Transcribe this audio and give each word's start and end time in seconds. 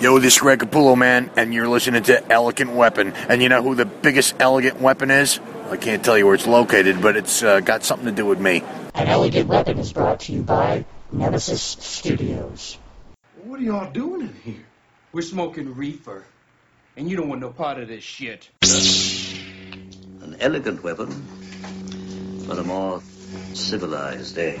Yo, 0.00 0.16
this 0.20 0.34
is 0.34 0.38
Greg 0.38 0.60
Capullo, 0.60 0.96
man, 0.96 1.28
and 1.34 1.52
you're 1.52 1.66
listening 1.66 2.04
to 2.04 2.32
Elegant 2.32 2.70
Weapon. 2.70 3.12
And 3.28 3.42
you 3.42 3.48
know 3.48 3.60
who 3.60 3.74
the 3.74 3.84
biggest 3.84 4.36
elegant 4.38 4.80
weapon 4.80 5.10
is? 5.10 5.40
I 5.70 5.76
can't 5.76 6.04
tell 6.04 6.16
you 6.16 6.24
where 6.24 6.36
it's 6.36 6.46
located, 6.46 7.02
but 7.02 7.16
it's 7.16 7.42
uh, 7.42 7.58
got 7.58 7.82
something 7.82 8.06
to 8.06 8.12
do 8.12 8.24
with 8.24 8.38
me. 8.38 8.62
An 8.94 9.08
Elegant 9.08 9.48
Weapon 9.48 9.76
is 9.76 9.92
brought 9.92 10.20
to 10.20 10.32
you 10.32 10.42
by 10.42 10.84
Nemesis 11.10 11.60
Studios. 11.60 12.78
What 13.42 13.58
are 13.58 13.64
y'all 13.64 13.90
doing 13.90 14.20
in 14.20 14.34
here? 14.44 14.66
We're 15.10 15.22
smoking 15.22 15.74
reefer. 15.74 16.24
And 16.96 17.10
you 17.10 17.16
don't 17.16 17.28
want 17.28 17.40
no 17.40 17.50
part 17.50 17.78
of 17.78 17.88
this 17.88 18.04
shit. 18.04 18.48
An 20.22 20.36
elegant 20.38 20.84
weapon 20.84 21.10
for 22.46 22.52
a 22.52 22.62
more 22.62 23.02
civilized 23.52 24.38
age. 24.38 24.60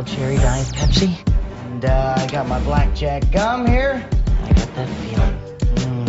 Wild 0.00 0.16
cherry 0.16 0.36
diet 0.36 0.66
Pepsi, 0.68 1.14
and 1.66 1.84
uh, 1.84 2.14
I 2.16 2.26
got 2.28 2.48
my 2.48 2.58
blackjack 2.60 3.30
gum 3.30 3.66
here. 3.66 4.02
I 4.44 4.52
got 4.54 4.74
that 4.74 4.88
feeling. 4.88 5.36
Mm, 5.74 6.08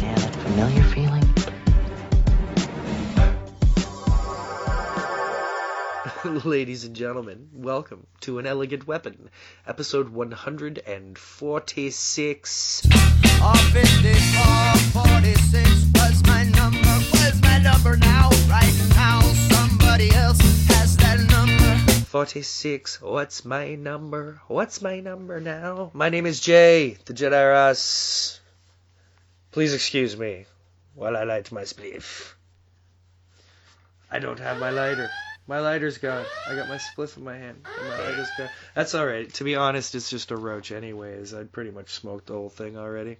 yeah, 0.00 0.14
that 0.14 0.34
familiar 0.36 0.82
feeling. 0.84 1.22
Ladies 6.50 6.84
and 6.84 6.96
gentlemen, 6.96 7.50
welcome 7.52 8.06
to 8.20 8.38
An 8.38 8.46
Elegant 8.46 8.86
Weapon, 8.86 9.28
episode 9.66 10.08
146. 10.08 12.86
Or 13.44 13.54
54, 13.54 15.04
46 15.04 15.90
was 15.94 16.22
my 16.26 16.44
number, 16.44 16.78
was 17.12 17.38
my 17.42 17.58
number 17.58 17.98
now. 17.98 18.30
Right 18.48 18.72
now, 18.94 19.20
somebody 19.20 20.10
else 20.14 20.38
has 20.68 20.96
that 20.96 21.20
number. 21.30 21.59
46, 22.10 23.00
what's 23.02 23.44
my 23.44 23.76
number? 23.76 24.40
What's 24.48 24.82
my 24.82 24.98
number 24.98 25.38
now? 25.38 25.92
My 25.94 26.08
name 26.08 26.26
is 26.26 26.40
Jay, 26.40 26.96
the 27.04 27.14
Jedi 27.14 27.52
Ross. 27.52 28.40
Please 29.52 29.74
excuse 29.74 30.16
me 30.16 30.46
while 30.96 31.16
I 31.16 31.22
light 31.22 31.52
my 31.52 31.62
spliff. 31.62 32.32
I 34.10 34.18
don't 34.18 34.40
have 34.40 34.58
my 34.58 34.70
lighter. 34.70 35.08
My 35.46 35.60
lighter's 35.60 35.98
gone. 35.98 36.26
I 36.48 36.56
got 36.56 36.68
my 36.68 36.78
spliff 36.78 37.16
in 37.16 37.22
my 37.22 37.36
hand. 37.36 37.64
And 37.78 37.88
my 37.88 37.98
lighter's 38.00 38.30
gone. 38.36 38.50
That's 38.74 38.96
alright. 38.96 39.32
To 39.34 39.44
be 39.44 39.54
honest, 39.54 39.94
it's 39.94 40.10
just 40.10 40.32
a 40.32 40.36
roach 40.36 40.72
anyways. 40.72 41.32
I'd 41.32 41.52
pretty 41.52 41.70
much 41.70 41.90
smoked 41.90 42.26
the 42.26 42.32
whole 42.32 42.50
thing 42.50 42.76
already. 42.76 43.18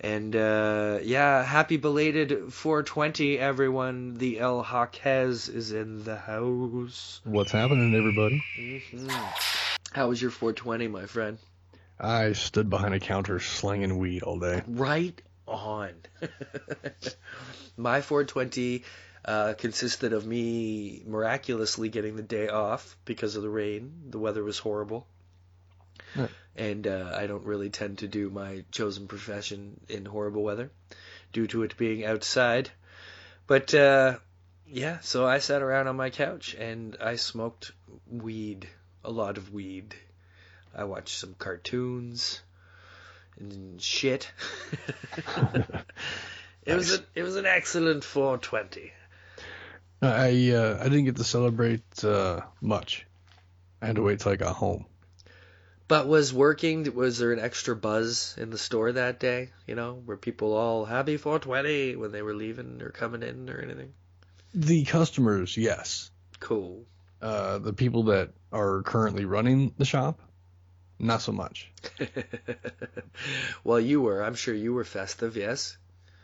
And 0.00 0.34
uh, 0.34 0.98
yeah, 1.02 1.44
happy 1.44 1.76
belated 1.76 2.52
420, 2.52 3.38
everyone. 3.38 4.14
The 4.14 4.40
El 4.40 4.62
Jaquez 4.62 5.48
is 5.48 5.72
in 5.72 6.02
the 6.04 6.16
house. 6.16 7.20
What's 7.24 7.52
happening, 7.52 7.94
everybody? 7.94 8.42
hmm 8.90 9.08
How 9.92 10.08
was 10.08 10.20
your 10.20 10.30
420, 10.30 10.88
my 10.88 11.06
friend? 11.06 11.38
I 12.00 12.32
stood 12.32 12.68
behind 12.68 12.94
a 12.94 13.00
counter 13.00 13.38
slinging 13.38 13.98
weed 13.98 14.22
all 14.24 14.38
day. 14.38 14.62
Right 14.66 15.20
on. 15.46 15.92
my 17.76 18.00
420 18.00 18.82
uh, 19.24 19.54
consisted 19.56 20.12
of 20.12 20.26
me 20.26 21.02
miraculously 21.06 21.88
getting 21.88 22.16
the 22.16 22.22
day 22.22 22.48
off 22.48 22.96
because 23.04 23.36
of 23.36 23.42
the 23.42 23.48
rain. 23.48 23.92
The 24.10 24.18
weather 24.18 24.42
was 24.42 24.58
horrible. 24.58 25.06
And 26.54 26.86
uh, 26.86 27.12
I 27.14 27.26
don't 27.26 27.44
really 27.44 27.70
tend 27.70 27.98
to 27.98 28.08
do 28.08 28.28
my 28.28 28.64
chosen 28.70 29.08
profession 29.08 29.80
in 29.88 30.04
horrible 30.04 30.42
weather 30.42 30.70
due 31.32 31.46
to 31.48 31.62
it 31.62 31.76
being 31.76 32.04
outside. 32.04 32.70
But 33.46 33.74
uh, 33.74 34.18
yeah, 34.66 34.98
so 35.00 35.26
I 35.26 35.38
sat 35.38 35.62
around 35.62 35.88
on 35.88 35.96
my 35.96 36.10
couch 36.10 36.54
and 36.54 36.96
I 37.00 37.16
smoked 37.16 37.72
weed, 38.10 38.68
a 39.04 39.10
lot 39.10 39.38
of 39.38 39.52
weed. 39.52 39.94
I 40.74 40.84
watched 40.84 41.18
some 41.18 41.34
cartoons 41.38 42.40
and 43.38 43.80
shit. 43.80 44.30
it 46.66 46.74
was 46.74 46.92
a, 46.92 47.04
it 47.14 47.22
was 47.22 47.36
an 47.36 47.46
excellent 47.46 48.04
420. 48.04 48.92
I 50.02 50.50
uh, 50.50 50.78
I 50.80 50.84
didn't 50.84 51.04
get 51.04 51.16
to 51.16 51.24
celebrate 51.24 52.04
uh, 52.04 52.40
much. 52.60 53.06
I 53.80 53.86
had 53.86 53.96
to 53.96 54.02
wait 54.02 54.20
till 54.20 54.32
I 54.32 54.36
got 54.36 54.56
home. 54.56 54.86
But 55.88 56.06
was 56.06 56.32
working? 56.32 56.94
Was 56.94 57.18
there 57.18 57.32
an 57.32 57.40
extra 57.40 57.76
buzz 57.76 58.34
in 58.38 58.50
the 58.50 58.58
store 58.58 58.92
that 58.92 59.20
day? 59.20 59.50
You 59.66 59.74
know, 59.74 60.02
were 60.06 60.16
people 60.16 60.54
all 60.54 60.84
happy 60.84 61.16
420 61.16 61.96
when 61.96 62.12
they 62.12 62.22
were 62.22 62.34
leaving 62.34 62.80
or 62.82 62.90
coming 62.90 63.22
in 63.22 63.50
or 63.50 63.60
anything? 63.60 63.92
The 64.54 64.84
customers, 64.84 65.56
yes. 65.56 66.10
Cool. 66.40 66.84
Uh, 67.20 67.58
the 67.58 67.72
people 67.72 68.04
that 68.04 68.30
are 68.52 68.82
currently 68.82 69.24
running 69.24 69.72
the 69.78 69.84
shop, 69.84 70.20
not 70.98 71.22
so 71.22 71.32
much. 71.32 71.70
well, 73.64 73.80
you 73.80 74.00
were. 74.00 74.22
I'm 74.22 74.34
sure 74.34 74.54
you 74.54 74.72
were 74.74 74.84
festive. 74.84 75.36
Yes. 75.36 75.76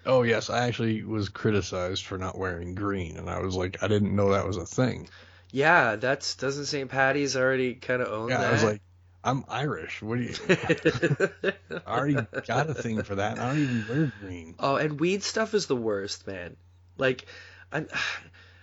Oh 0.06 0.22
yes, 0.22 0.48
I 0.48 0.66
actually 0.66 1.02
was 1.04 1.28
criticized 1.28 2.04
for 2.04 2.18
not 2.18 2.38
wearing 2.38 2.74
green, 2.74 3.16
and 3.16 3.28
I 3.28 3.40
was 3.40 3.54
like, 3.54 3.82
I 3.82 3.88
didn't 3.88 4.14
know 4.16 4.32
that 4.32 4.46
was 4.46 4.56
a 4.56 4.66
thing. 4.66 5.08
Yeah, 5.50 5.96
that's 5.96 6.36
doesn't 6.36 6.66
St. 6.66 6.90
Patty's 6.90 7.36
already 7.36 7.74
kind 7.74 8.02
of 8.02 8.08
own 8.08 8.30
Yeah, 8.30 8.38
that? 8.38 8.48
I 8.48 8.52
was 8.52 8.64
like, 8.64 8.82
I'm 9.28 9.44
Irish. 9.48 10.00
What 10.00 10.18
do 10.18 10.24
you? 10.24 10.34
I 11.86 11.98
already 11.98 12.26
got 12.46 12.70
a 12.70 12.74
thing 12.74 13.02
for 13.02 13.16
that. 13.16 13.38
I 13.38 13.46
don't 13.46 13.58
even 13.58 13.86
wear 13.86 14.06
green. 14.06 14.54
Oh, 14.58 14.76
and 14.76 14.98
weed 14.98 15.22
stuff 15.22 15.52
is 15.52 15.66
the 15.66 15.76
worst, 15.76 16.26
man. 16.26 16.56
Like, 16.96 17.26
I'm, 17.70 17.88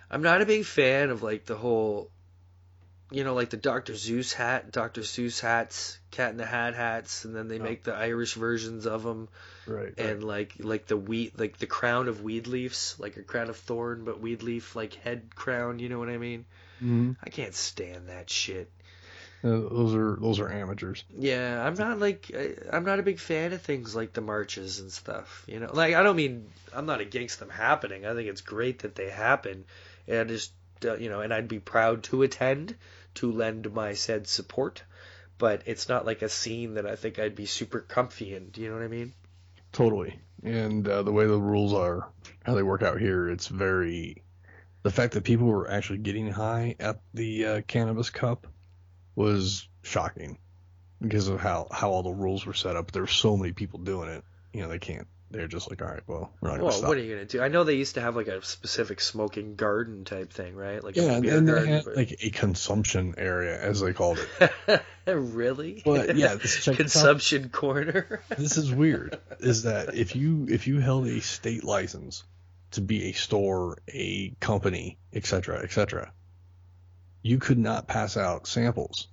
I'm 0.09 0.23
not 0.23 0.41
a 0.41 0.45
big 0.45 0.65
fan 0.65 1.11
of 1.11 1.21
like 1.21 1.45
the 1.45 1.55
whole, 1.55 2.09
you 3.11 3.23
know, 3.23 3.35
like 3.35 3.51
the 3.51 3.57
Dr. 3.57 3.93
Zeus 3.95 4.33
hat, 4.33 4.71
Dr. 4.71 5.01
Seuss 5.01 5.39
hats, 5.39 5.99
Cat 6.09 6.31
in 6.31 6.37
the 6.37 6.45
Hat 6.47 6.73
hats, 6.73 7.25
and 7.25 7.35
then 7.35 7.47
they 7.47 7.59
Oh. 7.59 7.63
make 7.63 7.83
the 7.83 7.93
Irish 7.93 8.33
versions 8.33 8.87
of 8.87 9.03
them, 9.03 9.29
Right. 9.67 9.93
and 9.99 10.23
like 10.23 10.53
like 10.57 10.87
the 10.87 10.97
wheat, 10.97 11.37
like 11.37 11.57
the 11.59 11.67
crown 11.67 12.07
of 12.07 12.23
weed 12.23 12.47
leaves, 12.47 12.95
like 12.97 13.17
a 13.17 13.21
crown 13.23 13.49
of 13.49 13.57
thorn, 13.57 14.03
but 14.03 14.19
weed 14.19 14.41
leaf 14.41 14.75
like 14.75 14.95
head 14.95 15.35
crown. 15.35 15.77
You 15.77 15.89
know 15.89 15.99
what 15.99 16.09
I 16.09 16.17
mean? 16.17 16.45
hmm 16.79 17.11
I 17.23 17.29
can't 17.29 17.53
stand 17.53 18.09
that 18.09 18.31
shit. 18.31 18.71
Uh, 19.43 19.49
those 19.49 19.93
are 19.93 20.17
those 20.19 20.39
are 20.39 20.49
amateurs. 20.51 21.03
Yeah, 21.15 21.63
I'm 21.63 21.75
not 21.75 21.99
like 21.99 22.31
I- 22.35 22.55
I'm 22.75 22.85
not 22.85 22.99
a 22.99 23.03
big 23.03 23.19
fan 23.19 23.53
of 23.53 23.61
things 23.61 23.95
like 23.95 24.13
the 24.13 24.21
marches 24.21 24.79
and 24.79 24.91
stuff. 24.91 25.43
You 25.47 25.59
know, 25.59 25.69
like 25.71 25.93
I 25.93 26.03
don't 26.03 26.15
mean 26.15 26.49
I'm 26.73 26.85
not 26.85 27.01
against 27.01 27.39
them 27.39 27.49
happening. 27.49 28.05
I 28.05 28.13
think 28.13 28.27
it's 28.27 28.41
great 28.41 28.79
that 28.79 28.95
they 28.95 29.09
happen, 29.09 29.65
and 30.07 30.19
I 30.19 30.23
just 30.23 30.51
uh, 30.83 30.95
you 30.95 31.09
know, 31.09 31.21
and 31.21 31.33
I'd 31.33 31.47
be 31.47 31.59
proud 31.59 32.03
to 32.03 32.23
attend 32.23 32.75
to 33.15 33.31
lend 33.31 33.71
my 33.73 33.93
said 33.93 34.27
support. 34.27 34.83
But 35.37 35.63
it's 35.65 35.89
not 35.89 36.05
like 36.05 36.21
a 36.21 36.29
scene 36.29 36.75
that 36.75 36.85
I 36.85 36.95
think 36.95 37.19
I'd 37.19 37.35
be 37.35 37.45
super 37.45 37.81
comfy 37.81 38.33
in. 38.33 38.49
Do 38.49 38.61
you 38.61 38.69
know 38.69 38.75
what 38.75 38.83
I 38.83 38.87
mean? 38.87 39.13
Totally. 39.73 40.17
And 40.43 40.87
uh, 40.87 41.03
the 41.03 41.11
way 41.11 41.27
the 41.27 41.37
rules 41.39 41.73
are, 41.73 42.07
how 42.43 42.55
they 42.55 42.63
work 42.63 42.81
out 42.81 42.99
here, 42.99 43.29
it's 43.29 43.47
very. 43.47 44.23
The 44.83 44.91
fact 44.91 45.13
that 45.13 45.23
people 45.23 45.47
were 45.47 45.69
actually 45.69 45.99
getting 45.99 46.31
high 46.31 46.75
at 46.79 46.99
the 47.13 47.45
uh, 47.45 47.61
cannabis 47.67 48.09
cup 48.09 48.47
was 49.15 49.67
shocking 49.83 50.37
because 51.01 51.27
of 51.27 51.39
how, 51.39 51.67
how 51.71 51.91
all 51.91 52.03
the 52.03 52.11
rules 52.11 52.45
were 52.45 52.53
set 52.53 52.75
up. 52.75 52.91
There 52.91 53.03
were 53.03 53.07
so 53.07 53.37
many 53.37 53.53
people 53.53 53.79
doing 53.79 54.09
it. 54.09 54.23
You 54.53 54.61
know, 54.61 54.69
they 54.69 54.79
can't. 54.79 55.07
They're 55.31 55.47
just 55.47 55.69
like, 55.69 55.81
all 55.81 55.87
right, 55.89 56.03
well, 56.07 56.31
we're 56.39 56.49
not 56.49 56.55
going 56.57 56.65
Well, 56.67 56.71
stop. 56.77 56.87
what 56.87 56.97
are 56.97 57.01
you 57.01 57.13
gonna 57.15 57.25
do? 57.25 57.41
I 57.41 57.47
know 57.49 57.63
they 57.63 57.73
used 57.75 57.95
to 57.95 58.01
have 58.01 58.15
like 58.15 58.27
a 58.27 58.41
specific 58.45 59.01
smoking 59.01 59.55
garden 59.55 60.05
type 60.05 60.31
thing, 60.31 60.55
right? 60.55 60.81
Like 60.81 60.95
yeah, 60.95 61.03
a 61.03 61.13
and 61.15 61.25
then 61.25 61.45
they 61.45 61.51
garden. 61.51 61.67
had 61.73 61.85
but- 61.85 61.97
like 61.97 62.15
a 62.21 62.29
consumption 62.29 63.15
area, 63.17 63.59
as 63.59 63.81
they 63.81 63.91
called 63.91 64.19
it. 64.39 64.81
really? 65.07 65.81
But, 65.83 66.15
yeah, 66.15 66.35
this- 66.35 66.63
check 66.63 66.77
this 66.77 66.95
out. 66.95 67.01
consumption 67.01 67.49
corner. 67.49 68.21
this 68.37 68.55
is 68.57 68.71
weird 68.71 69.19
is 69.39 69.63
that 69.63 69.95
if 69.95 70.15
you 70.15 70.45
if 70.49 70.67
you 70.67 70.79
held 70.79 71.07
a 71.07 71.19
state 71.21 71.63
license 71.63 72.23
to 72.71 72.81
be 72.81 73.09
a 73.09 73.11
store 73.13 73.79
a 73.89 74.29
company 74.39 74.97
etc 75.13 75.59
etc 75.59 76.13
you 77.25 77.39
could 77.39 77.57
not 77.57 77.87
pass 77.87 78.17
out 78.17 78.45
samples. 78.45 79.07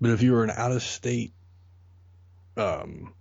But 0.00 0.12
if 0.12 0.22
you 0.22 0.30
were 0.30 0.44
an 0.44 0.50
out 0.50 0.70
of 0.70 0.80
state 0.80 1.32
um, 2.56 3.14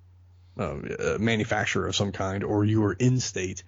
uh, 0.56 0.78
manufacturer 1.20 1.88
of 1.88 1.96
some 1.96 2.12
kind, 2.12 2.44
or 2.44 2.64
you 2.64 2.82
were 2.82 2.94
in 2.94 3.20
state 3.20 3.64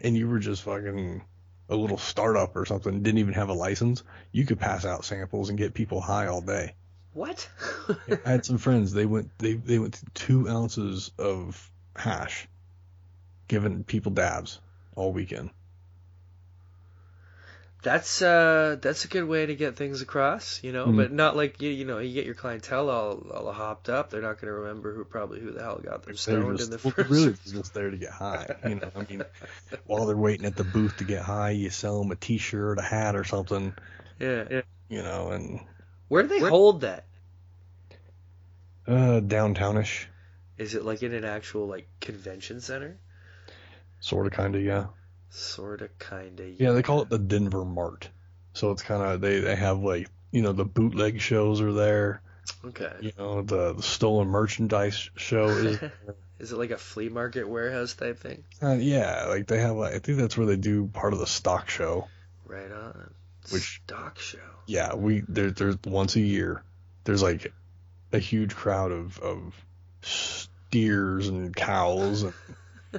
and 0.00 0.14
you 0.14 0.28
were 0.28 0.40
just 0.40 0.62
fucking 0.62 1.22
a 1.70 1.74
little 1.74 1.96
startup 1.96 2.54
or 2.54 2.66
something, 2.66 3.02
didn't 3.02 3.16
even 3.16 3.32
have 3.32 3.48
a 3.48 3.54
license, 3.54 4.02
you 4.30 4.44
could 4.44 4.60
pass 4.60 4.84
out 4.84 5.06
samples 5.06 5.48
and 5.48 5.56
get 5.56 5.72
people 5.72 6.02
high 6.02 6.26
all 6.26 6.42
day. 6.42 6.74
What? 7.14 7.48
I 8.26 8.28
had 8.28 8.44
some 8.44 8.58
friends. 8.58 8.92
They 8.92 9.06
went 9.06 9.30
they 9.38 9.54
they 9.54 9.78
went 9.78 9.94
to 9.94 10.04
two 10.12 10.50
ounces 10.50 11.12
of 11.18 11.70
hash, 11.96 12.46
giving 13.48 13.84
people 13.84 14.12
dabs 14.12 14.60
all 14.96 15.14
weekend. 15.14 15.48
That's 17.84 18.22
uh 18.22 18.76
that's 18.80 19.04
a 19.04 19.08
good 19.08 19.24
way 19.24 19.44
to 19.44 19.54
get 19.54 19.76
things 19.76 20.00
across, 20.00 20.58
you 20.64 20.72
know, 20.72 20.86
Mhm. 20.86 20.96
but 20.96 21.12
not 21.12 21.36
like 21.36 21.60
you 21.60 21.68
you 21.70 21.84
know 21.84 21.98
you 21.98 22.14
get 22.14 22.24
your 22.24 22.34
clientele 22.34 22.88
all 22.88 23.30
all 23.30 23.52
hopped 23.52 23.90
up. 23.90 24.08
They're 24.08 24.22
not 24.22 24.40
going 24.40 24.46
to 24.52 24.54
remember 24.60 24.94
who 24.94 25.04
probably 25.04 25.40
who 25.40 25.50
the 25.52 25.62
hell 25.62 25.80
got 25.84 26.02
them 26.02 26.16
They're 26.16 26.16
stoned 26.16 26.56
just, 26.56 26.70
in 26.72 26.78
the 26.78 26.80
well, 26.82 26.92
first. 26.92 27.10
really 27.10 27.32
they're 27.44 27.60
just 27.60 27.74
there 27.74 27.90
to 27.90 27.96
get 27.98 28.08
high. 28.10 28.48
You 28.66 28.76
know, 28.76 28.90
I 28.96 29.04
mean, 29.08 29.22
while 29.86 30.06
they're 30.06 30.16
waiting 30.16 30.46
at 30.46 30.56
the 30.56 30.64
booth 30.64 30.96
to 30.96 31.04
get 31.04 31.22
high, 31.22 31.50
you 31.50 31.68
sell 31.68 32.00
them 32.02 32.10
a 32.10 32.16
T-shirt, 32.16 32.78
a 32.78 32.82
hat, 32.82 33.16
or 33.16 33.24
something. 33.24 33.74
Yeah, 34.18 34.44
yeah. 34.50 34.62
You 34.88 35.02
know, 35.02 35.30
and 35.32 35.60
Where 36.08 36.22
do 36.22 36.28
they 36.30 36.40
hold 36.40 36.80
that? 36.80 37.04
uh, 38.86 39.20
downtownish, 39.20 40.06
Is 40.56 40.74
it 40.74 40.84
like 40.84 41.02
in 41.02 41.12
an 41.12 41.24
actual 41.24 41.66
like 41.66 41.86
convention 42.00 42.60
center? 42.62 42.98
sort 44.00 44.26
of, 44.26 44.32
kind 44.32 44.54
of, 44.54 44.62
yeah. 44.62 44.86
Sorta, 45.34 45.88
kinda. 45.98 46.48
Yeah, 46.58 46.72
they 46.72 46.82
call 46.82 47.02
it 47.02 47.08
the 47.10 47.18
Denver 47.18 47.64
Mart. 47.64 48.08
So 48.52 48.70
it's 48.70 48.82
kind 48.82 49.02
of 49.02 49.20
they 49.20 49.40
they 49.40 49.56
have 49.56 49.80
like 49.80 50.08
you 50.30 50.42
know 50.42 50.52
the 50.52 50.64
bootleg 50.64 51.20
shows 51.20 51.60
are 51.60 51.72
there. 51.72 52.22
Okay. 52.64 52.92
You 53.00 53.12
know 53.18 53.42
the, 53.42 53.74
the 53.74 53.82
stolen 53.82 54.28
merchandise 54.28 55.10
show 55.16 55.46
is. 55.48 55.78
Is 56.40 56.50
it 56.52 56.58
like 56.58 56.72
a 56.72 56.76
flea 56.76 57.08
market 57.08 57.48
warehouse 57.48 57.94
type 57.94 58.18
thing? 58.18 58.42
Uh, 58.60 58.72
yeah, 58.72 59.26
like 59.28 59.46
they 59.46 59.60
have. 59.60 59.76
Like, 59.76 59.94
I 59.94 59.98
think 59.98 60.18
that's 60.18 60.36
where 60.36 60.46
they 60.46 60.56
do 60.56 60.86
part 60.88 61.12
of 61.12 61.20
the 61.20 61.26
stock 61.26 61.68
show. 61.68 62.08
Right 62.44 62.70
on. 62.70 63.14
Which- 63.50 63.80
stock 63.84 64.18
show? 64.18 64.38
Yeah, 64.66 64.94
we 64.94 65.22
there 65.28 65.50
there's 65.50 65.76
once 65.84 66.16
a 66.16 66.20
year. 66.20 66.62
There's 67.04 67.22
like 67.22 67.52
a 68.12 68.18
huge 68.18 68.54
crowd 68.54 68.92
of 68.92 69.18
of 69.18 69.54
steers 70.02 71.28
and 71.28 71.54
cows 71.54 72.22
and 72.24 72.34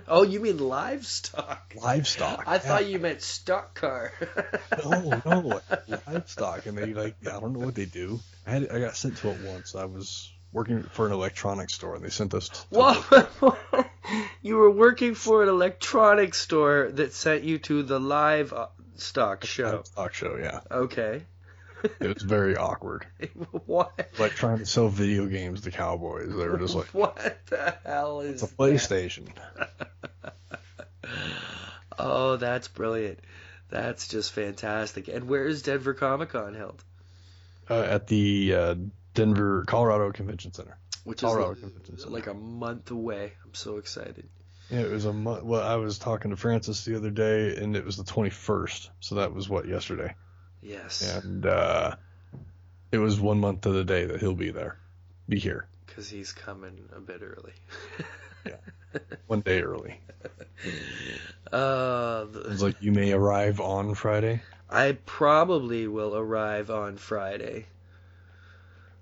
Oh, 0.07 0.23
you 0.23 0.39
mean 0.39 0.57
livestock? 0.57 1.73
livestock. 1.81 2.43
I 2.47 2.57
thought 2.57 2.87
you 2.87 2.99
meant 2.99 3.21
stock 3.21 3.75
car. 3.75 4.13
no, 4.83 5.21
no, 5.25 5.61
livestock, 6.07 6.65
and 6.65 6.77
they 6.77 6.93
like 6.93 7.15
I 7.27 7.39
don't 7.39 7.53
know 7.53 7.59
what 7.59 7.75
they 7.75 7.85
do. 7.85 8.19
I 8.45 8.51
had 8.51 8.69
I 8.71 8.79
got 8.79 8.95
sent 8.95 9.17
to 9.17 9.29
it 9.29 9.37
once. 9.37 9.75
I 9.75 9.85
was 9.85 10.31
working 10.51 10.83
for 10.83 11.05
an 11.05 11.11
electronics 11.11 11.73
store, 11.73 11.95
and 11.95 12.03
they 12.03 12.09
sent 12.09 12.33
us. 12.33 12.49
To 12.49 13.85
you 14.41 14.55
were 14.57 14.71
working 14.71 15.15
for 15.15 15.43
an 15.43 15.49
electronics 15.49 16.39
store 16.39 16.89
that 16.93 17.13
sent 17.13 17.43
you 17.43 17.57
to 17.59 17.83
the 17.83 17.99
live 17.99 18.53
stock 18.95 19.45
show. 19.45 19.83
Stock 19.83 20.13
show, 20.13 20.37
yeah. 20.37 20.61
Okay. 20.71 21.23
It 21.99 22.13
was 22.13 22.23
very 22.23 22.55
awkward. 22.57 23.05
what? 23.65 24.09
Like 24.19 24.31
trying 24.33 24.59
to 24.59 24.65
sell 24.65 24.89
video 24.89 25.25
games 25.25 25.61
to 25.61 25.71
cowboys. 25.71 26.29
They 26.29 26.47
were 26.47 26.57
just 26.57 26.75
like, 26.75 26.87
What 26.87 27.17
the 27.47 27.75
hell 27.85 28.21
is 28.21 28.43
it's 28.43 28.51
a 28.51 28.55
PlayStation. 28.55 29.27
Oh, 31.97 32.35
that's 32.35 32.67
brilliant. 32.67 33.19
That's 33.69 34.07
just 34.07 34.33
fantastic. 34.33 35.07
And 35.07 35.27
where 35.27 35.45
is 35.45 35.61
Denver 35.61 35.93
Comic 35.93 36.29
Con 36.29 36.53
held? 36.53 36.83
Uh, 37.69 37.81
at 37.81 38.07
the 38.07 38.53
uh, 38.53 38.75
Denver, 39.13 39.63
Colorado 39.65 40.11
Convention 40.11 40.53
Center. 40.53 40.77
Which 41.03 41.21
Colorado 41.21 41.51
is 41.51 41.59
Convention 41.59 41.97
Center. 41.97 42.11
like 42.11 42.27
a 42.27 42.33
month 42.33 42.91
away. 42.91 43.33
I'm 43.43 43.53
so 43.53 43.77
excited. 43.77 44.27
Yeah, 44.69 44.81
it 44.81 44.91
was 44.91 45.05
a 45.05 45.13
month. 45.13 45.43
Well, 45.43 45.61
I 45.61 45.75
was 45.75 45.97
talking 45.99 46.31
to 46.31 46.37
Francis 46.37 46.85
the 46.85 46.95
other 46.97 47.11
day, 47.11 47.55
and 47.55 47.75
it 47.75 47.85
was 47.85 47.97
the 47.97 48.03
21st. 48.03 48.89
So 48.99 49.15
that 49.15 49.33
was 49.33 49.47
what 49.47 49.67
yesterday. 49.67 50.15
Yes. 50.65 51.21
And 51.23 51.45
uh, 51.45 51.95
it 52.91 52.97
was 52.97 53.19
one 53.19 53.39
month 53.39 53.61
to 53.61 53.71
the 53.71 53.83
day 53.83 54.05
that 54.05 54.19
he'll 54.19 54.33
be 54.33 54.49
there, 54.49 54.77
be 55.29 55.39
here, 55.39 55.67
Because 55.85 56.09
he's 56.09 56.31
coming 56.31 56.89
a 56.95 56.99
bit 56.99 57.21
early. 57.21 57.53
yeah. 58.45 58.99
one 59.27 59.41
day 59.41 59.61
early. 59.61 59.99
Uh, 61.53 62.25
It 62.33 62.49
was 62.49 62.63
like 62.63 62.81
you 62.81 62.91
may 62.91 63.13
arrive 63.13 63.61
on 63.61 63.93
Friday. 63.93 64.41
I 64.67 64.97
probably 65.05 65.87
will 65.87 66.17
arrive 66.17 66.71
on 66.71 66.97
Friday. 66.97 67.67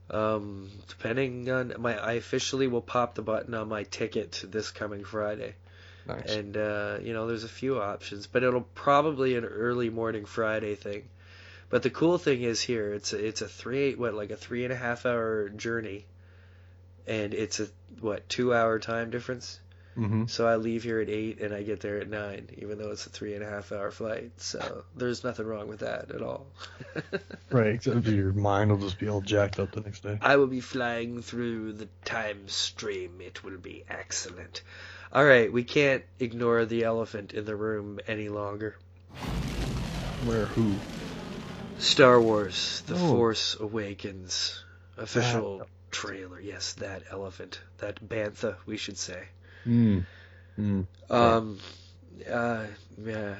Um, 0.09 0.69
depending 0.89 1.49
on 1.49 1.73
my, 1.79 1.97
I 1.97 2.13
officially 2.13 2.67
will 2.67 2.81
pop 2.81 3.15
the 3.15 3.21
button 3.21 3.53
on 3.53 3.69
my 3.69 3.83
ticket 3.83 4.43
this 4.45 4.71
coming 4.71 5.05
Friday. 5.05 5.55
Nice. 6.05 6.35
And 6.35 6.57
uh, 6.57 6.97
you 7.01 7.13
know, 7.13 7.27
there's 7.27 7.45
a 7.45 7.49
few 7.49 7.81
options, 7.81 8.27
but 8.27 8.43
it'll 8.43 8.67
probably 8.75 9.35
an 9.37 9.45
early 9.45 9.89
morning 9.89 10.25
Friday 10.25 10.75
thing. 10.75 11.03
But 11.73 11.81
the 11.81 11.89
cool 11.89 12.19
thing 12.19 12.43
is 12.43 12.61
here, 12.61 12.93
it's 12.93 13.13
a, 13.13 13.25
it's 13.25 13.41
a 13.41 13.47
three 13.47 13.95
what 13.95 14.13
like 14.13 14.29
a 14.29 14.35
three 14.35 14.63
and 14.63 14.71
a 14.71 14.75
half 14.75 15.07
hour 15.07 15.49
journey, 15.49 16.05
and 17.07 17.33
it's 17.33 17.59
a 17.59 17.67
what 17.99 18.29
two 18.29 18.53
hour 18.53 18.77
time 18.77 19.09
difference. 19.09 19.59
Mm-hmm. 19.97 20.27
So 20.27 20.47
I 20.47 20.57
leave 20.57 20.83
here 20.83 21.01
at 21.01 21.09
eight 21.09 21.41
and 21.41 21.51
I 21.51 21.63
get 21.63 21.79
there 21.79 21.99
at 21.99 22.07
nine, 22.07 22.47
even 22.59 22.77
though 22.77 22.91
it's 22.91 23.07
a 23.07 23.09
three 23.09 23.33
and 23.33 23.43
a 23.43 23.49
half 23.49 23.71
hour 23.71 23.89
flight. 23.89 24.33
So 24.37 24.83
there's 24.95 25.23
nothing 25.23 25.47
wrong 25.47 25.67
with 25.67 25.79
that 25.79 26.11
at 26.11 26.21
all. 26.21 26.45
Right, 27.49 27.73
except 27.73 28.05
your 28.05 28.33
mind 28.33 28.69
will 28.69 28.77
just 28.77 28.99
be 28.99 29.09
all 29.09 29.21
jacked 29.21 29.59
up 29.59 29.71
the 29.71 29.81
next 29.81 30.03
day. 30.03 30.19
I 30.21 30.35
will 30.35 30.47
be 30.47 30.61
flying 30.61 31.23
through 31.23 31.73
the 31.73 31.87
time 32.05 32.47
stream. 32.49 33.19
It 33.19 33.43
will 33.43 33.57
be 33.57 33.83
excellent. 33.89 34.61
All 35.11 35.25
right, 35.25 35.51
we 35.51 35.63
can't 35.63 36.03
ignore 36.19 36.65
the 36.65 36.83
elephant 36.83 37.33
in 37.33 37.45
the 37.45 37.55
room 37.55 37.99
any 38.07 38.29
longer. 38.29 38.75
Where 40.25 40.45
who? 40.45 40.75
Star 41.79 42.19
Wars: 42.21 42.81
The 42.87 42.95
Oh. 42.95 42.97
Force 43.15 43.55
Awakens 43.59 44.63
official 44.97 45.67
trailer. 45.91 46.39
Yes, 46.39 46.73
that 46.73 47.03
elephant, 47.11 47.59
that 47.79 48.07
bantha, 48.07 48.55
we 48.65 48.77
should 48.77 48.97
say. 48.97 49.23
Mm. 49.67 50.05
Mm. 50.59 50.85
Um, 51.09 51.59
uh, 52.29 52.65
yeah. 53.03 53.35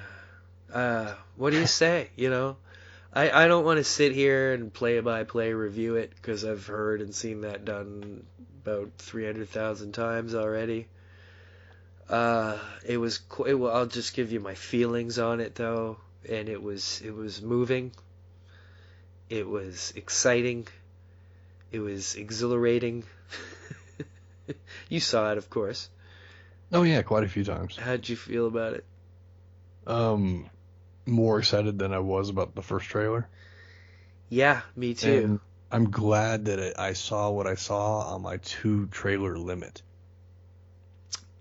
Uh, 0.73 1.13
what 1.37 1.51
do 1.51 1.59
you 1.59 1.67
say? 1.81 2.09
You 2.15 2.29
know, 2.29 2.57
I 3.13 3.43
I 3.43 3.47
don't 3.47 3.65
want 3.65 3.77
to 3.77 3.83
sit 3.83 4.11
here 4.13 4.53
and 4.53 4.73
play 4.73 4.99
by 4.99 5.23
play 5.23 5.53
review 5.53 5.95
it 5.95 6.11
because 6.15 6.43
I've 6.45 6.65
heard 6.67 7.01
and 7.01 7.13
seen 7.13 7.41
that 7.41 7.65
done 7.65 8.25
about 8.63 8.91
three 8.97 9.25
hundred 9.25 9.49
thousand 9.49 9.93
times 9.93 10.35
already. 10.35 10.87
Uh, 12.09 12.57
it 12.85 12.97
was. 12.97 13.17
qu- 13.19 13.45
It, 13.45 13.53
well, 13.53 13.73
I'll 13.73 13.85
just 13.85 14.13
give 14.13 14.31
you 14.31 14.39
my 14.39 14.55
feelings 14.55 15.19
on 15.19 15.39
it 15.39 15.55
though, 15.55 15.97
and 16.27 16.49
it 16.49 16.61
was 16.61 17.01
it 17.03 17.13
was 17.15 17.41
moving. 17.41 17.91
It 19.29 19.47
was 19.47 19.93
exciting. 19.95 20.67
It 21.71 21.79
was 21.79 22.15
exhilarating. 22.15 23.03
you 24.89 24.99
saw 24.99 25.31
it, 25.31 25.37
of 25.37 25.49
course. 25.49 25.89
Oh 26.71 26.83
yeah, 26.83 27.01
quite 27.03 27.23
a 27.23 27.29
few 27.29 27.43
times. 27.43 27.75
How'd 27.77 28.07
you 28.09 28.15
feel 28.15 28.47
about 28.47 28.73
it? 28.73 28.85
Um, 29.85 30.49
more 31.05 31.39
excited 31.39 31.77
than 31.79 31.93
I 31.93 31.99
was 31.99 32.29
about 32.29 32.55
the 32.55 32.61
first 32.61 32.87
trailer. 32.87 33.27
Yeah, 34.29 34.61
me 34.75 34.93
too. 34.93 35.23
And 35.23 35.39
I'm 35.71 35.91
glad 35.91 36.45
that 36.45 36.59
it, 36.59 36.75
I 36.79 36.93
saw 36.93 37.29
what 37.31 37.47
I 37.47 37.55
saw 37.55 38.13
on 38.15 38.21
my 38.21 38.37
two 38.37 38.87
trailer 38.87 39.37
limit. 39.37 39.81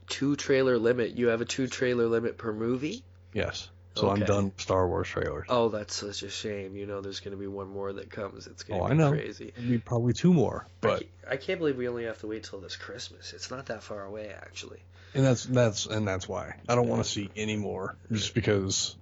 two 0.08 0.36
trailer 0.36 0.78
limit. 0.78 1.12
You 1.16 1.28
have 1.28 1.40
a 1.40 1.44
two 1.46 1.66
trailer 1.66 2.06
limit 2.06 2.36
per 2.38 2.52
movie? 2.52 3.04
Yes. 3.32 3.70
So 3.94 4.08
I'm 4.10 4.20
done 4.20 4.44
with 4.46 4.60
Star 4.60 4.88
Wars 4.88 5.06
trailers. 5.08 5.46
Oh, 5.50 5.68
that's 5.68 5.94
such 5.94 6.22
a 6.22 6.30
shame. 6.30 6.76
You 6.76 6.86
know, 6.86 7.00
there's 7.02 7.20
going 7.20 7.32
to 7.32 7.40
be 7.40 7.46
one 7.46 7.68
more 7.68 7.92
that 7.92 8.10
comes. 8.10 8.46
It's 8.46 8.62
going 8.62 8.80
Oh, 8.80 8.84
to 8.84 8.90
I 8.90 8.94
be 8.94 8.98
know. 8.98 9.10
crazy. 9.10 9.52
Maybe 9.58 9.78
probably 9.78 10.14
two 10.14 10.32
more, 10.32 10.66
but 10.80 11.04
I 11.28 11.36
can't 11.36 11.58
believe 11.58 11.76
we 11.76 11.88
only 11.88 12.04
have 12.04 12.18
to 12.20 12.26
wait 12.26 12.44
till 12.44 12.60
this 12.60 12.76
Christmas. 12.76 13.32
It's 13.34 13.50
not 13.50 13.66
that 13.66 13.82
far 13.82 14.02
away, 14.04 14.32
actually. 14.34 14.80
and 15.14 15.24
that's 15.24 15.44
that's 15.44 15.84
and 15.86 16.08
that's 16.08 16.26
why 16.26 16.56
I 16.68 16.74
don't 16.74 16.88
want 16.88 17.04
to 17.04 17.08
see 17.10 17.30
any 17.36 17.56
more, 17.56 17.96
just 18.10 18.32
because 18.34 18.96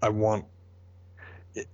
I 0.00 0.10
want. 0.10 0.44
It, 1.54 1.66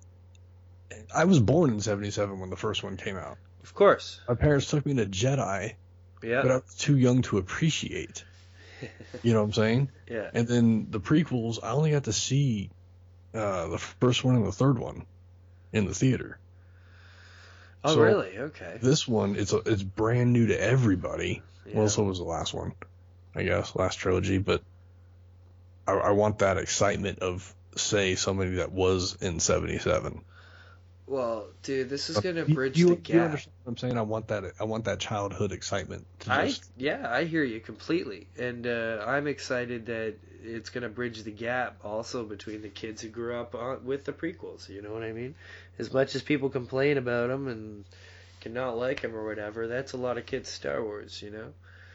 I 1.14 1.24
was 1.24 1.40
born 1.40 1.70
in 1.70 1.80
'77 1.80 2.40
when 2.40 2.48
the 2.50 2.56
first 2.56 2.82
one 2.82 2.96
came 2.96 3.16
out. 3.16 3.36
Of 3.62 3.74
course. 3.74 4.20
My 4.28 4.34
parents 4.36 4.70
took 4.70 4.86
me 4.86 4.94
to 4.94 5.06
Jedi, 5.06 5.74
Yeah. 6.22 6.42
but 6.42 6.50
I 6.50 6.54
was 6.56 6.74
too 6.78 6.96
young 6.96 7.22
to 7.22 7.38
appreciate. 7.38 8.24
You 9.22 9.32
know 9.32 9.40
what 9.40 9.46
I'm 9.46 9.52
saying? 9.52 9.88
Yeah. 10.08 10.30
And 10.34 10.46
then 10.46 10.88
the 10.90 11.00
prequels, 11.00 11.58
I 11.62 11.70
only 11.70 11.90
got 11.92 12.04
to 12.04 12.12
see 12.12 12.70
uh, 13.32 13.68
the 13.68 13.78
first 13.78 14.22
one 14.22 14.36
and 14.36 14.46
the 14.46 14.52
third 14.52 14.78
one 14.78 15.06
in 15.72 15.86
the 15.86 15.94
theater. 15.94 16.38
Oh, 17.82 17.94
So, 17.94 18.00
really? 18.00 18.38
Okay. 18.38 18.78
This 18.82 19.08
one, 19.08 19.36
it's 19.36 19.52
a, 19.52 19.58
it's 19.58 19.82
brand 19.82 20.32
new 20.32 20.48
to 20.48 20.60
everybody. 20.60 21.42
Yeah. 21.66 21.78
Well, 21.78 21.88
so 21.88 22.02
was 22.02 22.18
the 22.18 22.24
last 22.24 22.52
one, 22.52 22.74
I 23.34 23.42
guess, 23.44 23.74
last 23.74 23.96
trilogy. 23.96 24.38
But 24.38 24.62
I, 25.86 25.92
I 25.92 26.10
want 26.10 26.38
that 26.40 26.58
excitement 26.58 27.20
of, 27.20 27.52
say, 27.76 28.14
somebody 28.14 28.56
that 28.56 28.70
was 28.72 29.16
in 29.20 29.40
'77. 29.40 30.22
Well, 31.06 31.48
dude, 31.62 31.90
this 31.90 32.08
is 32.08 32.18
gonna 32.20 32.44
bridge 32.44 32.78
you, 32.78 32.86
the 32.86 32.92
you 32.92 32.98
gap. 32.98 33.26
understand 33.26 33.52
what 33.62 33.70
I'm 33.72 33.76
saying? 33.76 33.98
I 33.98 34.02
want 34.02 34.28
that. 34.28 34.44
I 34.58 34.64
want 34.64 34.84
that 34.86 35.00
childhood 35.00 35.52
excitement. 35.52 36.06
To 36.20 36.32
I 36.32 36.54
yeah, 36.76 37.06
I 37.10 37.24
hear 37.24 37.44
you 37.44 37.60
completely, 37.60 38.26
and 38.38 38.66
uh, 38.66 39.04
I'm 39.06 39.26
excited 39.26 39.86
that 39.86 40.14
it's 40.42 40.70
gonna 40.70 40.88
bridge 40.88 41.22
the 41.22 41.30
gap 41.30 41.76
also 41.84 42.24
between 42.24 42.62
the 42.62 42.68
kids 42.70 43.02
who 43.02 43.08
grew 43.08 43.36
up 43.36 43.54
on, 43.54 43.84
with 43.84 44.04
the 44.04 44.12
prequels. 44.12 44.68
You 44.68 44.80
know 44.80 44.92
what 44.92 45.02
I 45.02 45.12
mean? 45.12 45.34
As 45.78 45.92
much 45.92 46.14
as 46.14 46.22
people 46.22 46.48
complain 46.48 46.96
about 46.96 47.28
them 47.28 47.48
and 47.48 47.84
cannot 48.40 48.78
like 48.78 49.02
them 49.02 49.14
or 49.14 49.26
whatever, 49.26 49.66
that's 49.68 49.92
a 49.92 49.98
lot 49.98 50.16
of 50.16 50.24
kids 50.24 50.48
Star 50.48 50.82
Wars. 50.82 51.20
You 51.20 51.30
know. 51.30 51.52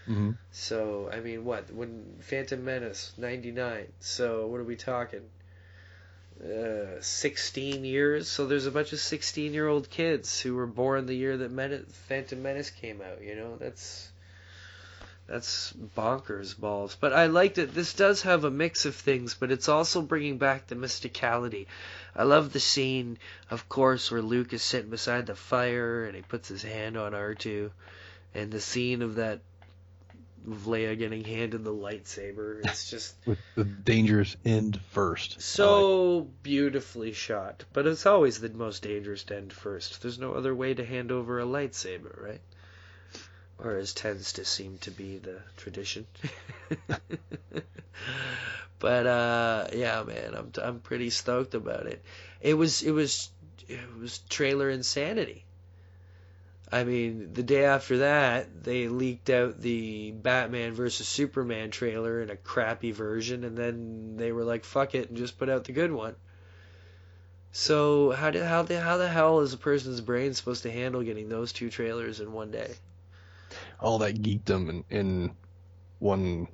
Mhm. 0.07 0.37
So 0.51 1.09
I 1.11 1.19
mean, 1.19 1.45
what 1.45 1.71
when 1.73 2.17
Phantom 2.21 2.63
Menace 2.63 3.11
'99? 3.17 3.87
So 3.99 4.45
what 4.47 4.59
are 4.59 4.63
we 4.63 4.75
talking? 4.75 5.21
Uh, 6.43 7.01
16 7.01 7.84
years. 7.84 8.29
So 8.29 8.48
there's 8.48 8.65
a 8.65 8.72
bunch 8.72 8.93
of 8.93 9.00
16 9.00 9.53
year 9.53 9.67
old 9.67 9.89
kids 9.89 10.39
who 10.39 10.55
were 10.55 10.67
born 10.67 11.05
the 11.05 11.13
year 11.13 11.36
that 11.36 11.51
Men- 11.51 11.86
Phantom 12.08 12.41
Menace 12.41 12.69
came 12.69 13.01
out. 13.01 13.22
You 13.22 13.36
know, 13.36 13.58
that's 13.58 14.10
that's 15.27 15.74
bonkers 15.98 16.58
balls. 16.58 16.96
But 17.00 17.12
I 17.12 17.25
liked 17.25 17.58
it. 17.58 17.74
This 17.75 17.93
does 17.93 18.22
have 18.22 18.46
a 18.46 18.51
mix 18.51 18.86
of 18.86 18.96
things, 18.96 19.36
but 19.36 19.51
it's 19.51 19.67
also 19.67 20.01
bringing 20.01 20.38
back 20.38 20.67
the 20.67 20.75
mysticality. 20.75 21.67
I 22.15 22.24
love 22.24 22.53
the 22.53 22.60
scene, 22.62 23.17
of 23.51 23.67
course, 23.67 24.10
where 24.10 24.22
Luke 24.22 24.53
is 24.53 24.63
sitting 24.63 24.89
beside 24.89 25.27
the 25.27 25.36
fire 25.36 26.05
and 26.05 26.15
he 26.15 26.22
puts 26.22 26.48
his 26.48 26.63
hand 26.63 26.96
on 26.96 27.12
R2, 27.12 27.69
and 28.34 28.50
the 28.50 28.62
scene 28.62 29.01
of 29.01 29.15
that 29.15 29.41
Leia 30.48 30.98
getting 30.98 31.24
handed 31.24 31.63
the 31.63 31.74
lightsaber. 31.74 32.65
It's 32.65 32.89
just 32.89 33.15
with 33.25 33.39
the 33.55 33.63
dangerous 33.63 34.36
end 34.46 34.79
first. 34.91 35.41
so 35.41 36.29
beautifully 36.43 37.13
shot. 37.13 37.65
But 37.74 37.88
it's 37.88 38.05
always 38.05 38.39
the 38.39 38.50
most 38.50 38.84
dangerous 38.84 39.24
to 39.25 39.38
end 39.38 39.53
first. 39.53 40.01
There's 40.01 40.19
no 40.19 40.34
other 40.34 40.55
way 40.55 40.74
to 40.74 40.86
hand 40.86 41.12
over 41.12 41.39
a 41.39 41.46
lightsaber, 41.46 42.22
right? 42.22 42.41
Or 43.58 43.75
as 43.75 43.93
tends 43.93 44.34
to 44.34 44.46
seem 44.46 44.77
to 44.79 44.91
be 44.91 45.17
the 45.17 45.41
tradition. 45.58 46.08
but 48.79 49.05
uh, 49.05 49.67
yeah, 49.74 50.03
man, 50.03 50.36
I'm 50.36 50.51
I'm 50.62 50.79
pretty 50.79 51.10
stoked 51.10 51.55
about 51.55 51.86
it. 51.86 52.01
It 52.39 52.53
was 52.53 52.81
it 52.81 52.91
was 52.91 53.29
it 53.67 53.79
was 54.00 54.19
trailer 54.29 54.69
insanity. 54.69 55.43
I 56.71 56.83
mean, 56.83 57.33
the 57.33 57.43
day 57.43 57.65
after 57.65 57.99
that, 57.99 58.63
they 58.63 58.88
leaked 58.88 59.29
out 59.29 59.59
the 59.59 60.11
Batman 60.11 60.73
versus 60.73 61.07
Superman 61.07 61.71
trailer 61.71 62.21
in 62.21 62.29
a 62.29 62.35
crappy 62.35 62.91
version, 62.91 63.43
and 63.43 63.57
then 63.57 64.17
they 64.17 64.31
were 64.31 64.43
like, 64.43 64.63
"Fuck 64.65 64.93
it," 64.93 65.09
and 65.09 65.17
just 65.17 65.39
put 65.39 65.49
out 65.49 65.63
the 65.63 65.71
good 65.71 65.91
one. 65.91 66.15
So 67.51 68.11
how 68.11 68.29
did 68.29 68.43
how 68.43 68.61
the 68.61 68.79
how 68.79 68.97
the 68.97 69.07
hell 69.07 69.39
is 69.39 69.53
a 69.53 69.57
person's 69.57 70.01
brain 70.01 70.33
supposed 70.33 70.63
to 70.63 70.71
handle 70.71 71.01
getting 71.01 71.29
those 71.29 71.51
two 71.51 71.69
trailers 71.69 72.19
in 72.19 72.31
one 72.31 72.51
day? 72.51 72.75
all 73.79 73.97
that 73.99 74.21
geekdom 74.21 74.69
in, 74.69 74.85
in 74.89 75.35
one 75.99 76.47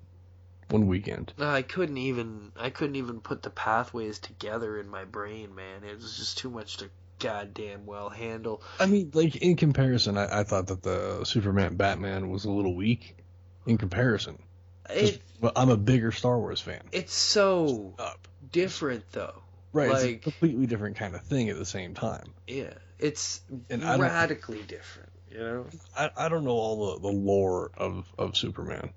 one 0.69 0.88
weekend. 0.88 1.34
No, 1.38 1.50
I 1.50 1.62
couldn't 1.62 1.98
even 1.98 2.51
I 2.55 2.69
couldn't 2.69 2.95
even 2.95 3.19
put 3.19 3.43
the 3.43 3.50
pathways 3.50 4.19
together 4.19 4.79
in 4.79 4.89
my 4.89 5.05
brain, 5.05 5.53
man. 5.53 5.84
It 5.84 5.95
was 5.95 6.17
just 6.17 6.38
too 6.38 6.50
much 6.50 6.77
to 6.77 6.89
goddamn 7.25 7.86
well 7.86 8.10
handle. 8.10 8.62
I 8.79 8.86
mean, 8.86 9.12
like 9.13 9.36
in 9.38 9.55
comparison, 9.55 10.17
I, 10.17 10.41
I 10.41 10.44
thought 10.44 10.67
that 10.67 10.84
the 10.84 11.24
Superman 11.25 11.75
Batman 11.75 12.29
was 12.29 12.46
a 12.46 12.51
little 12.51 12.75
weak 12.75 13.17
in 13.65 13.77
comparison. 13.77 14.39
It 14.89 15.22
well, 15.41 15.51
I'm 15.55 15.70
a 15.70 15.77
bigger 15.77 16.12
Star 16.12 16.38
Wars 16.39 16.62
fan. 16.62 16.82
it's 16.91 17.13
so 17.13 17.96
Up. 17.98 18.27
different 18.51 19.03
though. 19.12 19.41
Right, 19.74 19.91
it's 19.91 20.03
a 20.03 20.15
completely 20.15 20.67
different 20.67 20.96
kind 20.96 21.15
of 21.15 21.22
thing 21.24 21.50
at 21.50 21.58
the 21.58 21.65
same 21.65 21.94
time. 21.96 22.34
yeah, 22.48 22.74
it's 22.98 23.41
And 23.70 23.84
radically 23.84 24.62
different. 24.62 25.10
You 25.29 25.39
know. 25.39 25.65
I, 25.98 26.12
I 26.15 26.29
don't 26.29 26.46
know 26.46 26.51
all 26.51 26.94
the, 26.96 27.01
the 27.01 27.08
lore 27.13 27.72
of, 27.75 28.08
of 28.17 28.38
Superman. 28.38 28.91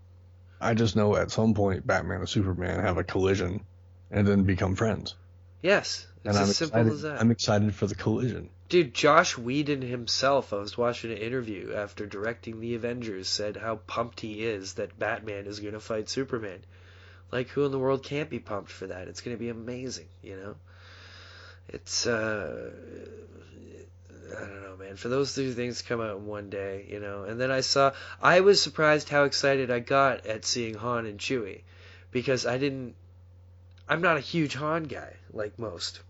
I 0.60 0.74
just 0.74 0.94
know 0.94 1.16
at 1.16 1.32
some 1.32 1.54
point 1.54 1.84
Batman 1.84 2.20
and 2.20 2.28
Superman 2.28 2.78
have 2.80 2.96
a 2.96 3.02
collision 3.02 3.64
and 4.10 4.24
then 4.26 4.44
become 4.44 4.76
friends. 4.76 5.16
Yes, 5.62 6.06
it's 6.28 6.36
and 6.36 6.42
as 6.42 6.48
I'm 6.48 6.54
simple 6.54 6.80
excited, 6.80 6.92
as 6.92 7.02
that. 7.02 7.20
I'm 7.20 7.30
excited 7.30 7.74
for 7.74 7.86
the 7.86 7.94
collision. 7.94 8.50
Dude, 8.68 8.92
Joss 8.92 9.38
Whedon 9.38 9.82
himself, 9.82 10.52
I 10.52 10.56
was 10.56 10.76
watching 10.76 11.10
an 11.10 11.18
interview 11.18 11.72
after 11.74 12.06
directing 12.06 12.60
The 12.60 12.74
Avengers, 12.74 13.28
said 13.28 13.56
how 13.56 13.76
pumped 13.76 14.20
he 14.20 14.44
is 14.44 14.74
that 14.74 14.98
Batman 14.98 15.46
is 15.46 15.60
going 15.60 15.72
to 15.72 15.80
fight 15.80 16.08
Superman. 16.08 16.60
Like, 17.32 17.48
who 17.48 17.64
in 17.64 17.72
the 17.72 17.78
world 17.78 18.02
can't 18.02 18.28
be 18.28 18.38
pumped 18.38 18.70
for 18.70 18.88
that? 18.88 19.08
It's 19.08 19.22
going 19.22 19.36
to 19.36 19.40
be 19.40 19.48
amazing, 19.48 20.08
you 20.22 20.36
know? 20.36 20.56
It's, 21.68 22.06
uh. 22.06 22.70
I 24.36 24.40
don't 24.40 24.62
know, 24.62 24.76
man. 24.76 24.96
For 24.96 25.08
those 25.08 25.34
two 25.34 25.54
things 25.54 25.78
to 25.78 25.88
come 25.88 26.02
out 26.02 26.18
in 26.18 26.26
one 26.26 26.50
day, 26.50 26.86
you 26.90 27.00
know. 27.00 27.24
And 27.24 27.40
then 27.40 27.50
I 27.50 27.62
saw. 27.62 27.92
I 28.20 28.40
was 28.40 28.60
surprised 28.60 29.08
how 29.08 29.24
excited 29.24 29.70
I 29.70 29.78
got 29.78 30.26
at 30.26 30.44
seeing 30.44 30.74
Han 30.74 31.06
and 31.06 31.18
Chewie. 31.18 31.62
Because 32.10 32.44
I 32.44 32.58
didn't. 32.58 32.94
I'm 33.88 34.02
not 34.02 34.18
a 34.18 34.20
huge 34.20 34.54
Han 34.54 34.84
guy, 34.84 35.14
like 35.32 35.58
most 35.58 36.00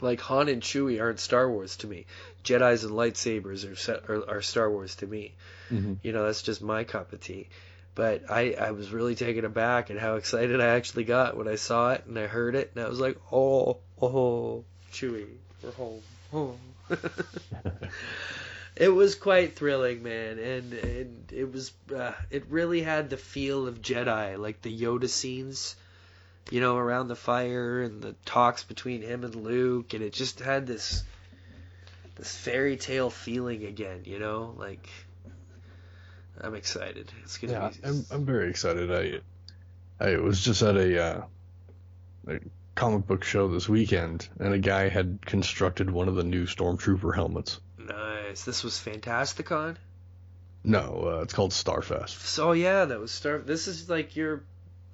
like 0.00 0.20
Han 0.20 0.48
and 0.48 0.62
Chewie 0.62 1.00
aren't 1.00 1.20
Star 1.20 1.50
Wars 1.50 1.76
to 1.78 1.86
me. 1.86 2.06
Jedi's 2.44 2.84
and 2.84 2.92
lightsabers 2.94 3.70
are 3.70 3.76
set, 3.76 4.08
are, 4.08 4.28
are 4.28 4.42
Star 4.42 4.70
Wars 4.70 4.96
to 4.96 5.06
me. 5.06 5.34
Mm-hmm. 5.70 5.94
You 6.02 6.12
know, 6.12 6.24
that's 6.26 6.42
just 6.42 6.62
my 6.62 6.84
cup 6.84 7.12
of 7.12 7.20
tea. 7.20 7.48
But 7.94 8.30
I, 8.30 8.52
I 8.52 8.70
was 8.70 8.90
really 8.90 9.16
taken 9.16 9.44
aback 9.44 9.90
at 9.90 9.98
how 9.98 10.14
excited 10.14 10.60
I 10.60 10.76
actually 10.76 11.04
got 11.04 11.36
when 11.36 11.48
I 11.48 11.56
saw 11.56 11.92
it 11.92 12.04
and 12.06 12.16
I 12.18 12.28
heard 12.28 12.54
it 12.54 12.70
and 12.74 12.84
I 12.84 12.88
was 12.88 13.00
like, 13.00 13.18
oh, 13.32 13.78
oh, 14.00 14.64
Chewie, 14.92 15.26
we're 15.62 15.72
home. 15.72 16.02
Oh. 16.32 16.54
it 18.76 18.88
was 18.88 19.16
quite 19.16 19.56
thrilling, 19.56 20.02
man, 20.02 20.38
and, 20.38 20.72
and 20.72 21.32
it 21.32 21.52
was 21.52 21.72
uh, 21.94 22.12
it 22.30 22.44
really 22.48 22.82
had 22.82 23.10
the 23.10 23.16
feel 23.16 23.66
of 23.66 23.82
Jedi, 23.82 24.38
like 24.38 24.62
the 24.62 24.80
Yoda 24.80 25.08
scenes 25.08 25.74
you 26.50 26.60
know, 26.60 26.76
around 26.76 27.08
the 27.08 27.16
fire 27.16 27.82
and 27.82 28.02
the 28.02 28.14
talks 28.24 28.64
between 28.64 29.02
him 29.02 29.24
and 29.24 29.34
Luke, 29.34 29.94
and 29.94 30.02
it 30.02 30.12
just 30.12 30.40
had 30.40 30.66
this 30.66 31.04
this 32.16 32.34
fairy 32.36 32.76
tale 32.76 33.10
feeling 33.10 33.64
again, 33.64 34.02
you 34.04 34.18
know, 34.18 34.54
like 34.56 34.88
I'm 36.40 36.54
excited. 36.54 37.10
It's 37.22 37.38
gonna 37.38 37.52
Yeah, 37.52 37.68
be 37.70 37.76
I'm 37.84 38.04
I'm 38.10 38.24
very 38.24 38.50
excited. 38.50 39.22
I 40.00 40.04
I 40.04 40.16
was 40.16 40.40
just 40.42 40.62
at 40.62 40.76
a 40.76 41.02
uh, 41.04 41.22
a 42.28 42.38
comic 42.74 43.06
book 43.06 43.24
show 43.24 43.48
this 43.48 43.68
weekend, 43.68 44.28
and 44.38 44.54
a 44.54 44.58
guy 44.58 44.88
had 44.88 45.24
constructed 45.26 45.90
one 45.90 46.08
of 46.08 46.14
the 46.14 46.24
new 46.24 46.46
Stormtrooper 46.46 47.14
helmets. 47.14 47.60
nice. 47.78 48.44
This 48.44 48.62
was 48.64 48.74
Fantasticon. 48.74 49.76
No, 50.64 51.04
uh, 51.18 51.22
it's 51.22 51.34
called 51.34 51.52
Starfest. 51.52 52.10
So 52.10 52.52
yeah, 52.52 52.84
that 52.84 53.00
was 53.00 53.10
Star. 53.10 53.38
This 53.38 53.68
is 53.68 53.88
like 53.88 54.16
your 54.16 54.42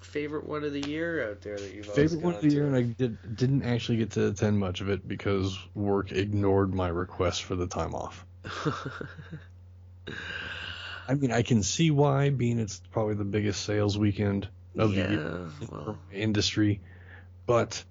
favorite 0.05 0.47
one 0.47 0.63
of 0.63 0.71
the 0.71 0.87
year 0.87 1.29
out 1.29 1.41
there 1.41 1.57
that 1.57 1.73
you've 1.73 1.87
Favorite 1.87 2.21
one 2.21 2.35
of 2.35 2.41
the 2.41 2.49
year, 2.49 2.65
and 2.65 2.75
I 2.75 2.83
did 2.83 3.35
didn't 3.35 3.63
actually 3.63 3.97
get 3.97 4.11
to 4.11 4.27
attend 4.27 4.59
much 4.59 4.81
of 4.81 4.89
it 4.89 5.07
because 5.07 5.57
work 5.73 6.11
ignored 6.11 6.73
my 6.73 6.87
request 6.87 7.43
for 7.43 7.55
the 7.55 7.67
time 7.67 7.93
off. 7.93 8.25
I 11.07 11.15
mean, 11.15 11.31
I 11.31 11.41
can 11.41 11.63
see 11.63 11.91
why, 11.91 12.29
being 12.29 12.59
it's 12.59 12.81
probably 12.91 13.15
the 13.15 13.25
biggest 13.25 13.63
sales 13.63 13.97
weekend 13.97 14.47
of 14.77 14.91
the 14.91 14.97
year 14.97 15.47
well, 15.71 15.97
industry, 16.11 16.81
but 17.45 17.83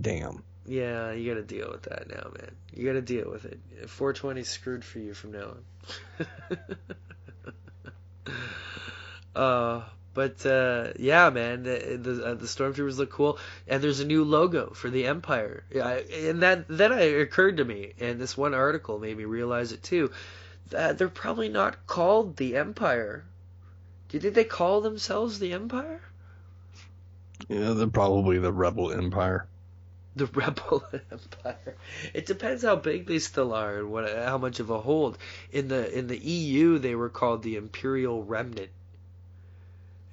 damn. 0.00 0.42
yeah, 0.66 1.12
you 1.12 1.32
got 1.32 1.40
to 1.40 1.44
deal 1.44 1.70
with 1.70 1.82
that 1.82 2.08
now, 2.08 2.30
man. 2.38 2.50
You 2.72 2.86
got 2.86 2.92
to 2.92 3.02
deal 3.02 3.30
with 3.30 3.44
it. 3.44 3.60
420 3.88 4.42
screwed 4.44 4.84
for 4.84 4.98
you 4.98 5.14
from 5.14 5.32
now 5.32 5.56
on. 6.18 6.26
uh, 9.34 9.82
but 10.16 10.44
uh, 10.46 10.92
yeah, 10.98 11.30
man, 11.30 11.62
the 11.62 11.98
the, 12.02 12.14
uh, 12.26 12.34
the 12.34 12.46
stormtroopers 12.46 12.98
look 12.98 13.10
cool, 13.10 13.38
and 13.68 13.82
there's 13.84 14.00
a 14.00 14.06
new 14.06 14.24
logo 14.24 14.70
for 14.74 14.90
the 14.90 15.06
Empire. 15.06 15.64
Yeah, 15.70 15.86
I- 15.86 16.06
and 16.28 16.42
that 16.42 16.66
then 16.68 16.92
it 16.92 17.20
occurred 17.20 17.58
to 17.58 17.64
me, 17.64 17.92
and 18.00 18.20
this 18.20 18.36
one 18.36 18.54
article 18.54 18.98
made 18.98 19.16
me 19.16 19.24
realize 19.26 19.72
it 19.72 19.82
too, 19.82 20.10
that 20.70 20.98
they're 20.98 21.08
probably 21.08 21.48
not 21.50 21.86
called 21.86 22.36
the 22.36 22.56
Empire. 22.56 23.24
Do 24.08 24.16
you 24.16 24.20
think 24.22 24.34
they 24.34 24.44
call 24.44 24.80
themselves 24.80 25.38
the 25.38 25.52
Empire? 25.52 26.00
Yeah, 27.48 27.72
they're 27.72 27.86
probably 27.88 28.38
the 28.38 28.52
Rebel 28.52 28.92
Empire. 28.92 29.48
the 30.16 30.26
rebel 30.34 30.84
empire. 31.12 31.76
It 32.14 32.26
depends 32.26 32.62
how 32.62 32.76
big 32.76 33.06
they 33.06 33.18
still 33.18 33.52
are 33.52 33.78
and 33.78 33.90
what 33.90 34.08
how 34.10 34.38
much 34.38 34.60
of 34.60 34.70
a 34.70 34.80
hold. 34.80 35.18
In 35.52 35.68
the 35.68 35.82
in 35.98 36.06
the 36.06 36.18
EU 36.18 36.78
they 36.78 36.94
were 36.94 37.10
called 37.10 37.42
the 37.42 37.56
Imperial 37.56 38.24
Remnant. 38.24 38.70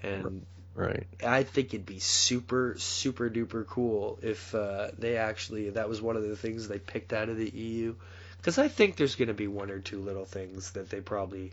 And 0.04 0.46
Right. 0.76 1.06
I 1.24 1.44
think 1.44 1.74
it'd 1.74 1.86
be 1.86 2.00
super 2.00 2.76
super 2.80 3.30
duper 3.30 3.66
cool 3.66 4.18
if 4.22 4.56
uh, 4.56 4.90
they 4.98 5.18
actually 5.18 5.70
that 5.72 5.88
was 5.88 6.02
one 6.02 6.16
of 6.16 6.24
the 6.24 6.36
things 6.36 6.68
they 6.68 6.80
picked 6.80 7.14
out 7.14 7.30
of 7.30 7.38
the 7.38 7.50
EU 7.50 7.96
cuz 8.42 8.58
I 8.58 8.68
think 8.68 8.96
there's 8.96 9.16
going 9.16 9.28
to 9.28 9.36
be 9.36 9.48
one 9.48 9.70
or 9.70 9.80
two 9.80 10.02
little 10.02 10.26
things 10.26 10.72
that 10.72 10.90
they 10.90 11.00
probably 11.00 11.52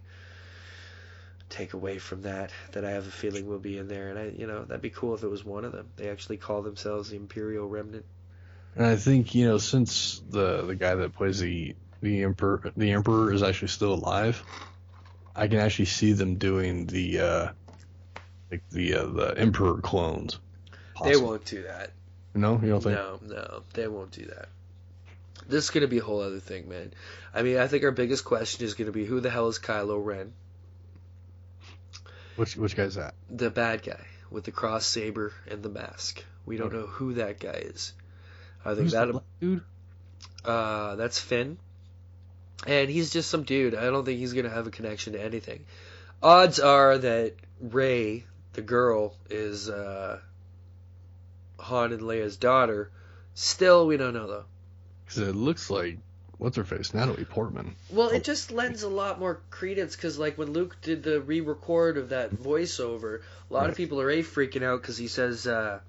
take 1.50 1.74
away 1.74 1.98
from 1.98 2.22
that 2.22 2.50
that 2.72 2.84
I 2.84 2.92
have 2.92 3.06
a 3.06 3.10
feeling 3.10 3.46
will 3.46 3.58
be 3.58 3.76
in 3.76 3.88
there 3.88 4.08
and 4.08 4.18
I 4.18 4.28
you 4.28 4.46
know 4.46 4.64
that'd 4.64 4.80
be 4.80 4.90
cool 4.90 5.14
if 5.14 5.22
it 5.22 5.28
was 5.28 5.44
one 5.44 5.66
of 5.66 5.72
them. 5.72 5.88
They 5.96 6.08
actually 6.08 6.38
call 6.38 6.62
themselves 6.62 7.10
the 7.10 7.16
Imperial 7.16 7.68
Remnant. 7.68 8.06
And 8.74 8.86
I 8.86 8.96
think 8.96 9.34
you 9.34 9.46
know 9.46 9.58
since 9.58 10.22
the 10.30 10.62
the 10.62 10.76
guy 10.76 10.94
that 10.94 11.14
plays 11.14 11.40
the 11.40 11.74
the 12.00 12.22
emperor 12.22 12.72
the 12.74 12.92
emperor 12.92 13.34
is 13.34 13.42
actually 13.42 13.68
still 13.68 13.92
alive, 13.92 14.42
I 15.36 15.46
can 15.46 15.58
actually 15.58 15.84
see 15.84 16.14
them 16.14 16.36
doing 16.36 16.86
the 16.86 17.20
uh 17.20 17.52
like 18.50 18.62
the 18.70 18.94
uh, 18.94 19.06
the 19.06 19.34
emperor 19.38 19.80
clones. 19.80 20.38
They 21.04 21.16
won't 21.16 21.44
do 21.44 21.62
that. 21.62 21.92
No, 22.34 22.60
you 22.62 22.68
don't 22.68 22.82
think? 22.82 22.96
No, 22.96 23.18
no, 23.22 23.62
they 23.74 23.88
won't 23.88 24.10
do 24.12 24.26
that. 24.26 24.48
This 25.48 25.64
is 25.64 25.70
going 25.70 25.82
to 25.82 25.88
be 25.88 25.98
a 25.98 26.02
whole 26.02 26.20
other 26.20 26.38
thing, 26.38 26.68
man. 26.68 26.92
I 27.34 27.42
mean, 27.42 27.56
I 27.56 27.66
think 27.66 27.82
our 27.82 27.90
biggest 27.90 28.24
question 28.24 28.64
is 28.64 28.74
going 28.74 28.86
to 28.86 28.92
be 28.92 29.04
who 29.04 29.20
the 29.20 29.30
hell 29.30 29.48
is 29.48 29.58
Kylo 29.58 30.04
Ren? 30.04 30.32
Which 32.36 32.56
which 32.56 32.76
guy's 32.76 32.94
that? 32.94 33.14
The 33.28 33.50
bad 33.50 33.82
guy 33.82 34.04
with 34.30 34.44
the 34.44 34.52
cross 34.52 34.86
saber 34.86 35.32
and 35.48 35.62
the 35.62 35.68
mask. 35.68 36.24
We 36.46 36.56
don't 36.56 36.72
know 36.72 36.86
who 36.86 37.14
that 37.14 37.40
guy 37.40 37.50
is. 37.50 37.92
I 38.64 38.70
think 38.70 38.84
Who's 38.84 38.92
the 38.92 39.06
that 39.06 39.12
black 39.12 39.24
dude? 39.40 39.62
uh, 40.44 40.96
that's 40.96 41.18
Finn, 41.18 41.58
and 42.66 42.88
he's 42.90 43.10
just 43.10 43.30
some 43.30 43.42
dude. 43.42 43.74
I 43.74 43.84
don't 43.86 44.04
think 44.04 44.18
he's 44.18 44.32
going 44.32 44.44
to 44.44 44.50
have 44.50 44.66
a 44.66 44.70
connection 44.70 45.14
to 45.14 45.22
anything. 45.22 45.64
Odds 46.22 46.60
are 46.60 46.98
that 46.98 47.34
Rey, 47.60 48.24
the 48.52 48.62
girl, 48.62 49.14
is 49.28 49.68
uh, 49.68 50.20
Han 51.58 51.92
and 51.92 52.02
Leia's 52.02 52.36
daughter. 52.36 52.90
Still, 53.34 53.86
we 53.86 53.96
don't 53.96 54.14
know 54.14 54.26
though. 54.26 54.44
Because 55.04 55.28
it 55.28 55.34
looks 55.34 55.70
like 55.70 55.98
what's 56.38 56.56
her 56.56 56.64
face, 56.64 56.94
Natalie 56.94 57.24
Portman. 57.24 57.76
Well, 57.90 58.08
it 58.08 58.24
just 58.24 58.50
lends 58.50 58.82
a 58.82 58.88
lot 58.88 59.18
more 59.20 59.40
credence 59.50 59.94
because, 59.94 60.18
like, 60.18 60.38
when 60.38 60.52
Luke 60.52 60.76
did 60.80 61.02
the 61.02 61.20
re-record 61.20 61.98
of 61.98 62.08
that 62.08 62.30
voiceover, 62.30 63.20
a 63.50 63.52
lot 63.52 63.68
of 63.68 63.76
people 63.76 64.00
are 64.00 64.10
a 64.10 64.22
freaking 64.22 64.62
out 64.62 64.80
because 64.80 64.96
he 64.96 65.08
says, 65.08 65.46
uh, 65.46 65.80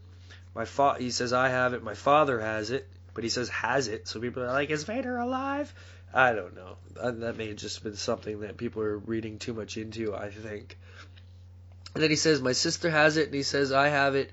"My 0.53 0.65
fa-, 0.65 0.98
he 1.00 1.12
says 1.12 1.34
I 1.34 1.50
have 1.50 1.74
it, 1.74 1.84
my 1.84 1.94
father 1.94 2.39
has 2.39 2.70
it," 2.72 2.88
but 3.13 3.24
he 3.24 3.30
says 3.30 3.50
has 3.50 3.88
it, 3.88 4.08
so 4.08 4.20
people 4.20 4.44
are 4.44 4.48
like, 4.48 4.70
"Is 4.70 4.84
Vader 4.84 5.18
alive?" 5.18 5.74
I 6.13 6.34
don't 6.34 6.56
know. 6.56 6.75
That 6.96 7.38
may 7.38 7.48
have 7.48 7.58
just 7.58 7.84
been 7.84 7.96
something 7.96 8.41
that 8.41 8.58
people 8.58 8.82
are 8.82 8.98
reading 8.98 9.39
too 9.39 9.53
much 9.53 9.77
into. 9.77 10.13
I 10.13 10.30
think. 10.30 10.77
And 11.93 12.03
then 12.03 12.10
he 12.10 12.15
says, 12.15 12.41
"My 12.41 12.53
sister 12.53 12.89
has 12.89 13.17
it," 13.17 13.27
and 13.27 13.36
he 13.36 13.43
says, 13.43 13.71
"I 13.71 13.89
have 13.89 14.15
it." 14.15 14.31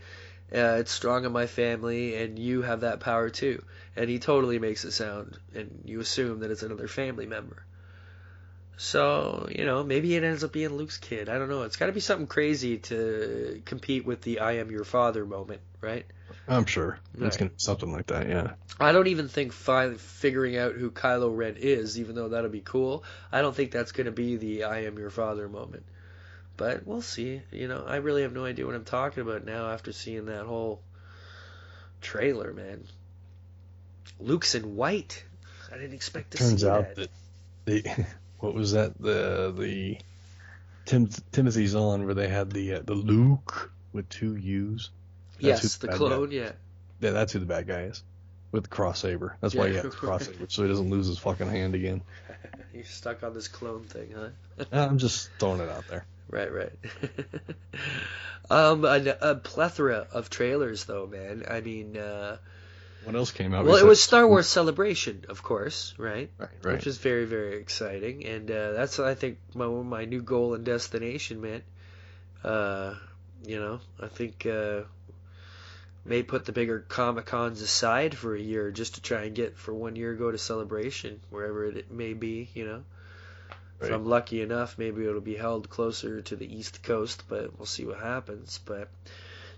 Uh, 0.54 0.78
it's 0.80 0.92
strong 0.92 1.24
in 1.24 1.32
my 1.32 1.46
family, 1.46 2.16
and 2.16 2.38
you 2.38 2.62
have 2.62 2.80
that 2.80 3.00
power 3.00 3.28
too. 3.28 3.62
And 3.96 4.08
he 4.08 4.18
totally 4.18 4.58
makes 4.58 4.84
it 4.84 4.92
sound, 4.92 5.38
and 5.54 5.82
you 5.84 6.00
assume 6.00 6.40
that 6.40 6.50
it's 6.50 6.62
another 6.62 6.88
family 6.88 7.26
member. 7.26 7.62
So, 8.78 9.48
you 9.50 9.66
know, 9.66 9.82
maybe 9.82 10.14
it 10.14 10.22
ends 10.22 10.44
up 10.44 10.52
being 10.52 10.70
Luke's 10.70 10.98
kid. 10.98 11.28
I 11.28 11.36
don't 11.38 11.48
know. 11.48 11.62
It's 11.62 11.76
got 11.76 11.86
to 11.86 11.92
be 11.92 12.00
something 12.00 12.28
crazy 12.28 12.78
to 12.78 13.60
compete 13.64 14.06
with 14.06 14.22
the 14.22 14.38
I 14.38 14.52
am 14.52 14.70
your 14.70 14.84
father 14.84 15.26
moment, 15.26 15.60
right? 15.80 16.06
I'm 16.46 16.64
sure 16.64 16.98
it's 17.14 17.20
Right. 17.20 17.38
gonna 17.38 17.50
be 17.50 17.58
something 17.58 17.92
like 17.92 18.06
that. 18.06 18.28
Yeah. 18.28 18.52
I 18.80 18.92
don't 18.92 19.08
even 19.08 19.28
think 19.28 19.52
fi- 19.52 19.94
figuring 19.94 20.56
out 20.56 20.74
who 20.74 20.90
Kylo 20.90 21.36
Ren 21.36 21.56
is, 21.58 21.98
even 21.98 22.14
though 22.14 22.28
that'll 22.28 22.50
be 22.50 22.60
cool, 22.60 23.02
I 23.32 23.42
don't 23.42 23.54
think 23.54 23.72
that's 23.72 23.92
going 23.92 24.06
to 24.06 24.12
be 24.12 24.36
the 24.36 24.64
I 24.64 24.84
am 24.84 24.98
your 24.98 25.10
father 25.10 25.48
moment. 25.48 25.84
But 26.58 26.86
we'll 26.86 27.02
see. 27.02 27.40
You 27.52 27.68
know, 27.68 27.84
I 27.86 27.96
really 27.96 28.22
have 28.22 28.34
no 28.34 28.44
idea 28.44 28.66
what 28.66 28.74
I'm 28.74 28.84
talking 28.84 29.22
about 29.22 29.46
now 29.46 29.70
after 29.70 29.92
seeing 29.92 30.26
that 30.26 30.44
whole 30.44 30.82
trailer, 32.02 32.52
man. 32.52 32.84
Luke's 34.20 34.56
in 34.56 34.76
white. 34.76 35.24
I 35.72 35.76
didn't 35.76 35.94
expect 35.94 36.32
to 36.32 36.38
Turns 36.38 36.62
see 36.62 36.68
out 36.68 36.96
that. 36.96 37.08
that 37.64 37.84
the 37.86 38.06
what 38.40 38.54
was 38.54 38.72
that 38.72 39.00
the 39.00 39.54
the 39.56 39.98
Tim 40.84 41.08
Timothy 41.30 41.66
Zahn 41.68 42.04
where 42.04 42.14
they 42.14 42.28
had 42.28 42.50
the 42.50 42.74
uh, 42.74 42.80
the 42.84 42.94
Luke 42.94 43.70
with 43.92 44.08
two 44.08 44.34
U's. 44.34 44.90
That's 45.40 45.62
yes, 45.62 45.76
the 45.76 45.86
bad 45.86 45.96
clone, 45.96 46.30
Guy, 46.30 46.34
yeah. 46.34 46.52
yeah, 47.00 47.10
that's 47.12 47.32
who 47.32 47.38
the 47.38 47.46
bad 47.46 47.68
guy 47.68 47.82
is 47.82 48.02
with 48.50 48.64
the 48.64 48.68
cross 48.68 48.98
saber. 48.98 49.36
That's 49.40 49.54
why 49.54 49.68
he 49.68 49.74
has 49.74 49.84
the 49.84 49.90
cross 49.90 50.26
saber 50.26 50.46
so 50.48 50.62
he 50.62 50.68
doesn't 50.68 50.90
lose 50.90 51.06
his 51.06 51.18
fucking 51.18 51.48
hand 51.48 51.76
again. 51.76 52.02
You're 52.74 52.84
stuck 52.84 53.22
on 53.22 53.32
this 53.32 53.46
clone 53.46 53.84
thing, 53.84 54.12
huh? 54.16 54.64
I'm 54.72 54.98
just 54.98 55.30
throwing 55.38 55.60
it 55.60 55.68
out 55.68 55.86
there. 55.86 56.04
Right, 56.30 56.52
right. 56.52 56.72
um, 58.50 58.84
a, 58.84 59.16
a 59.20 59.34
plethora 59.36 60.06
of 60.12 60.28
trailers, 60.30 60.84
though, 60.84 61.06
man. 61.06 61.44
I 61.48 61.60
mean, 61.60 61.96
uh, 61.96 62.36
What 63.04 63.14
else 63.14 63.32
came 63.32 63.54
out? 63.54 63.64
well, 63.64 63.76
it 63.76 63.86
was 63.86 64.02
Star 64.02 64.26
Wars 64.28 64.46
Celebration, 64.46 65.24
of 65.28 65.42
course, 65.42 65.94
right? 65.96 66.30
Right, 66.38 66.48
right. 66.62 66.74
Which 66.74 66.86
is 66.86 66.98
very, 66.98 67.24
very 67.24 67.56
exciting, 67.56 68.26
and 68.26 68.50
uh, 68.50 68.72
that's 68.72 68.98
I 68.98 69.14
think 69.14 69.38
my 69.54 69.66
my 69.66 70.04
new 70.04 70.20
goal 70.22 70.54
and 70.54 70.64
destination, 70.64 71.40
man. 71.40 71.62
Uh, 72.44 72.94
you 73.46 73.58
know, 73.58 73.80
I 74.00 74.08
think 74.08 74.46
uh, 74.46 74.82
may 76.04 76.22
put 76.22 76.44
the 76.44 76.52
bigger 76.52 76.80
comic 76.80 77.26
cons 77.26 77.62
aside 77.62 78.16
for 78.16 78.34
a 78.34 78.40
year 78.40 78.70
just 78.70 78.94
to 78.96 79.00
try 79.02 79.24
and 79.24 79.34
get 79.34 79.56
for 79.56 79.72
one 79.72 79.96
year 79.96 80.14
go 80.14 80.30
to 80.30 80.38
Celebration 80.38 81.20
wherever 81.30 81.64
it 81.64 81.90
may 81.90 82.14
be, 82.14 82.48
you 82.54 82.66
know. 82.66 82.82
If 83.80 83.90
I'm 83.92 84.06
lucky 84.06 84.42
enough, 84.42 84.76
maybe 84.76 85.06
it'll 85.06 85.20
be 85.20 85.36
held 85.36 85.70
closer 85.70 86.20
to 86.22 86.36
the 86.36 86.52
East 86.52 86.82
Coast, 86.82 87.22
but 87.28 87.56
we'll 87.56 87.66
see 87.66 87.84
what 87.84 87.98
happens. 87.98 88.58
But 88.64 88.88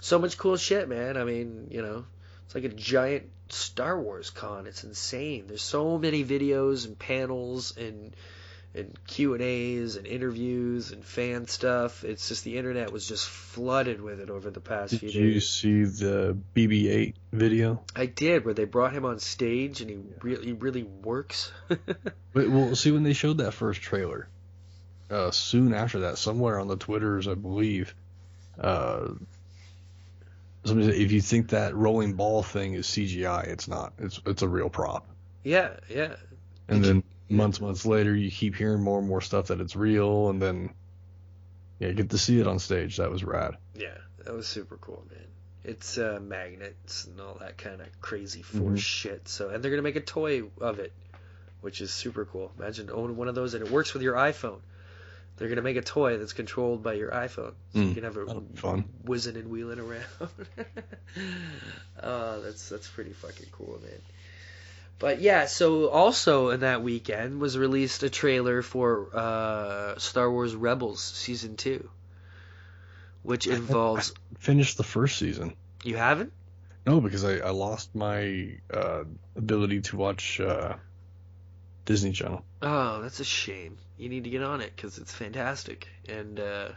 so 0.01 0.19
much 0.19 0.37
cool 0.37 0.57
shit, 0.57 0.89
man. 0.89 1.17
I 1.17 1.25
mean, 1.25 1.69
you 1.71 1.81
know, 1.81 2.05
it's 2.45 2.55
like 2.55 2.65
a 2.65 2.69
giant 2.69 3.31
Star 3.49 3.99
Wars 3.99 4.31
con. 4.31 4.67
It's 4.67 4.85
insane. 4.85 5.47
There's 5.47 5.63
so 5.63 5.99
many 5.99 6.25
videos 6.25 6.87
and 6.87 6.99
panels 6.99 7.77
and 7.77 8.15
and 8.75 8.97
Q 9.07 9.35
and 9.35 9.43
A's 9.43 9.97
and 9.97 10.07
interviews 10.07 10.93
and 10.93 11.05
fan 11.05 11.47
stuff. 11.47 12.05
It's 12.05 12.29
just 12.29 12.45
the 12.45 12.57
internet 12.57 12.93
was 12.93 13.07
just 13.07 13.29
flooded 13.29 14.01
with 14.01 14.21
it 14.21 14.31
over 14.31 14.51
the 14.51 14.61
past 14.61 14.91
Did 14.91 15.01
few 15.01 15.09
days. 15.09 15.15
Did 15.15 15.35
you 15.35 15.41
see 15.41 15.85
the 15.85 16.39
BB-8 16.55 17.15
video? 17.33 17.83
I 17.97 18.07
did, 18.07 18.45
where 18.45 18.55
they 18.55 18.65
brought 18.65 18.93
him 18.93 19.05
on 19.05 19.19
stage 19.19 19.81
and 19.81 19.91
he 19.91 19.99
really 20.23 20.53
really 20.53 20.85
works. 20.85 21.51
Wait, 22.35 22.51
well, 22.51 22.75
see 22.77 22.93
when 22.93 23.03
they 23.03 23.13
showed 23.13 23.39
that 23.39 23.53
first 23.53 23.81
trailer. 23.83 24.29
Uh, 25.11 25.33
soon 25.33 25.75
after 25.75 26.01
that, 26.01 26.19
somewhere 26.19 26.61
on 26.61 26.69
the 26.69 26.77
Twitters, 26.77 27.27
I 27.27 27.35
believe, 27.35 27.97
uh, 28.61 29.09
somebody 30.65 30.93
said, 30.93 31.01
if 31.01 31.11
you 31.11 31.21
think 31.21 31.49
that 31.49 31.75
rolling 31.75 32.13
ball 32.13 32.45
thing 32.45 32.75
is 32.75 32.87
CGI, 32.87 33.49
it's 33.49 33.67
not. 33.67 33.93
It's 33.99 34.21
it's 34.25 34.43
a 34.43 34.49
real 34.49 34.71
prop. 34.71 35.09
yeah, 35.43 35.71
yeah. 35.89 36.15
And 36.69 36.85
then 36.85 37.03
months, 37.31 37.61
months 37.61 37.87
later, 37.87 38.15
you 38.15 38.31
keep 38.31 38.55
hearing 38.57 38.83
more 38.83 38.99
and 38.99 39.09
more 39.09 39.21
stuff 39.21 39.47
that 39.49 39.61
it's 39.61 39.77
real, 39.77 40.29
and 40.31 40.41
then 40.43 40.71
yeah, 41.79 41.89
you 41.89 41.95
get 41.95 42.11
to 42.11 42.19
see 42.19 42.41
it 42.41 42.47
on 42.47 42.59
stage. 42.59 42.97
That 42.99 43.11
was 43.11 43.25
rad. 43.25 43.57
Yeah, 43.75 43.97
that 44.25 44.35
was 44.35 44.47
super 44.47 44.77
cool, 44.79 45.05
man. 45.11 45.25
It's 45.63 45.99
uh, 45.99 46.19
magnets 46.23 47.05
and 47.07 47.21
all 47.21 47.35
that 47.41 47.57
kind 47.59 47.81
of 47.81 48.01
crazy 48.01 48.43
force 48.43 48.81
Mhm. 48.81 48.83
shit. 48.83 49.29
So, 49.29 49.51
and 49.51 49.63
they're 49.63 49.71
gonna 49.71 49.83
make 49.83 49.97
a 49.97 50.01
toy 50.01 50.45
of 50.61 50.79
it, 50.79 50.93
which 51.61 51.81
is 51.81 51.93
super 51.93 52.25
cool. 52.25 52.51
Imagine 52.59 52.91
owning 52.91 53.17
one 53.17 53.29
of 53.29 53.35
those, 53.35 53.55
and 53.55 53.65
it 53.65 53.71
works 53.71 53.93
with 53.95 54.03
your 54.03 54.15
iPhone. 54.15 54.61
They're 55.37 55.49
gonna 55.49 55.63
make 55.63 55.77
a 55.77 55.83
toy 55.83 56.19
that's 56.19 56.33
controlled 56.35 56.83
by 56.83 56.95
your 56.95 57.11
iPhone, 57.11 57.55
so 57.73 57.79
you 57.81 57.87
Mm, 57.91 57.95
can 57.95 58.05
have 58.05 58.17
it 58.17 58.59
fun. 58.59 58.85
whizzing 59.05 59.37
and 59.37 59.49
wheeling 59.51 59.79
around. 59.79 60.05
uh, 62.01 62.41
that's 62.41 62.69
that's 62.69 62.89
pretty 62.89 63.13
fucking 63.13 63.47
cool, 63.53 63.79
man. 63.83 64.01
But 65.01 65.23
yeah, 65.23 65.47
so 65.47 65.89
also 65.89 66.51
in 66.51 66.61
that 66.61 66.83
weekend 66.83 67.41
was 67.41 67.57
released 67.57 68.03
a 68.03 68.11
trailer 68.11 68.61
for 68.61 69.09
uh, 69.17 69.99
Star 69.99 70.31
Wars 70.31 70.55
Rebels 70.55 71.03
season 71.03 71.57
two, 71.57 71.89
which 73.23 73.47
involves. 73.47 74.13
Finished 74.39 74.77
the 74.77 74.85
first 74.85 75.17
season. 75.19 75.55
You 75.83 75.97
haven't? 75.97 76.35
No, 76.87 77.01
because 77.01 77.25
I, 77.25 77.39
I 77.39 77.51
lost 77.51 77.95
my 77.95 78.59
uh, 78.73 79.05
ability 79.37 79.81
to 79.81 79.97
watch 79.97 80.39
uh, 80.39 80.75
Disney 81.87 82.13
Channel. 82.13 82.45
Oh, 82.61 83.01
that's 83.01 83.21
a 83.21 83.25
shame. 83.25 83.79
You 83.97 84.11
need 84.11 84.25
to 84.25 84.31
get 84.31 84.43
on 84.43 84.61
it 84.61 84.71
because 84.77 84.99
it's 84.99 85.15
fantastic, 85.15 85.89
and 86.11 86.39
uh, 86.39 86.69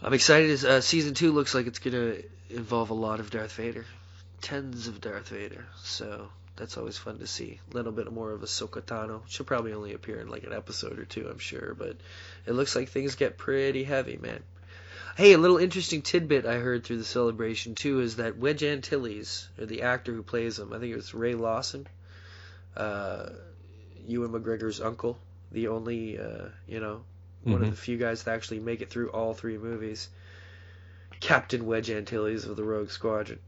I'm 0.00 0.12
excited. 0.12 0.50
As, 0.50 0.64
uh, 0.64 0.80
season 0.80 1.14
two 1.14 1.32
looks 1.32 1.56
like 1.56 1.66
it's 1.66 1.80
gonna 1.80 2.18
involve 2.50 2.90
a 2.90 2.94
lot 2.94 3.18
of 3.18 3.30
Darth 3.30 3.54
Vader, 3.54 3.84
tens 4.40 4.86
of 4.86 5.00
Darth 5.00 5.30
Vader. 5.30 5.66
So 5.82 6.28
that's 6.58 6.76
always 6.76 6.98
fun 6.98 7.18
to 7.20 7.26
see. 7.26 7.60
A 7.70 7.74
little 7.74 7.92
bit 7.92 8.12
more 8.12 8.32
of 8.32 8.42
a 8.42 8.46
Tano. 8.46 9.22
She'll 9.28 9.46
probably 9.46 9.72
only 9.72 9.94
appear 9.94 10.20
in 10.20 10.28
like 10.28 10.44
an 10.44 10.52
episode 10.52 10.98
or 10.98 11.04
two, 11.04 11.28
I'm 11.28 11.38
sure, 11.38 11.74
but 11.74 11.96
it 12.46 12.52
looks 12.52 12.74
like 12.74 12.88
things 12.88 13.14
get 13.14 13.38
pretty 13.38 13.84
heavy, 13.84 14.16
man. 14.16 14.42
Hey, 15.16 15.32
a 15.32 15.38
little 15.38 15.58
interesting 15.58 16.02
tidbit 16.02 16.46
I 16.46 16.56
heard 16.56 16.84
through 16.84 16.98
the 16.98 17.04
celebration 17.04 17.74
too 17.74 18.00
is 18.00 18.16
that 18.16 18.38
Wedge 18.38 18.62
Antilles, 18.62 19.48
or 19.58 19.66
the 19.66 19.82
actor 19.82 20.12
who 20.12 20.22
plays 20.22 20.58
him, 20.58 20.72
I 20.72 20.78
think 20.78 20.92
it 20.92 20.96
was 20.96 21.14
Ray 21.14 21.34
Lawson, 21.34 21.86
uh, 22.76 23.30
Ewan 24.06 24.30
McGregor's 24.30 24.80
uncle, 24.80 25.18
the 25.50 25.68
only, 25.68 26.18
uh, 26.18 26.46
you 26.66 26.80
know, 26.80 27.02
one 27.42 27.62
of 27.62 27.68
Mhm. 27.68 27.70
the 27.70 27.76
few 27.76 27.96
guys 27.96 28.24
to 28.24 28.30
actually 28.30 28.60
make 28.60 28.80
it 28.80 28.90
through 28.90 29.10
all 29.10 29.34
three 29.34 29.58
movies, 29.58 30.08
Captain 31.20 31.66
Wedge 31.66 31.90
Antilles 31.90 32.44
of 32.44 32.56
the 32.56 32.64
Rogue 32.64 32.90
Squadron. 32.90 33.38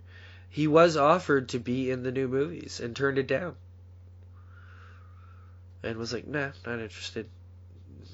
He 0.51 0.67
was 0.67 0.97
offered 0.97 1.51
to 1.51 1.59
be 1.59 1.91
in 1.91 2.03
the 2.03 2.11
new 2.11 2.27
movies 2.27 2.81
and 2.81 2.95
turned 2.95 3.19
it 3.19 3.29
down. 3.29 3.55
And 5.83 5.97
was 5.97 6.13
like, 6.13 6.27
nah, 6.27 6.51
not 6.67 6.81
interested. 6.81 7.27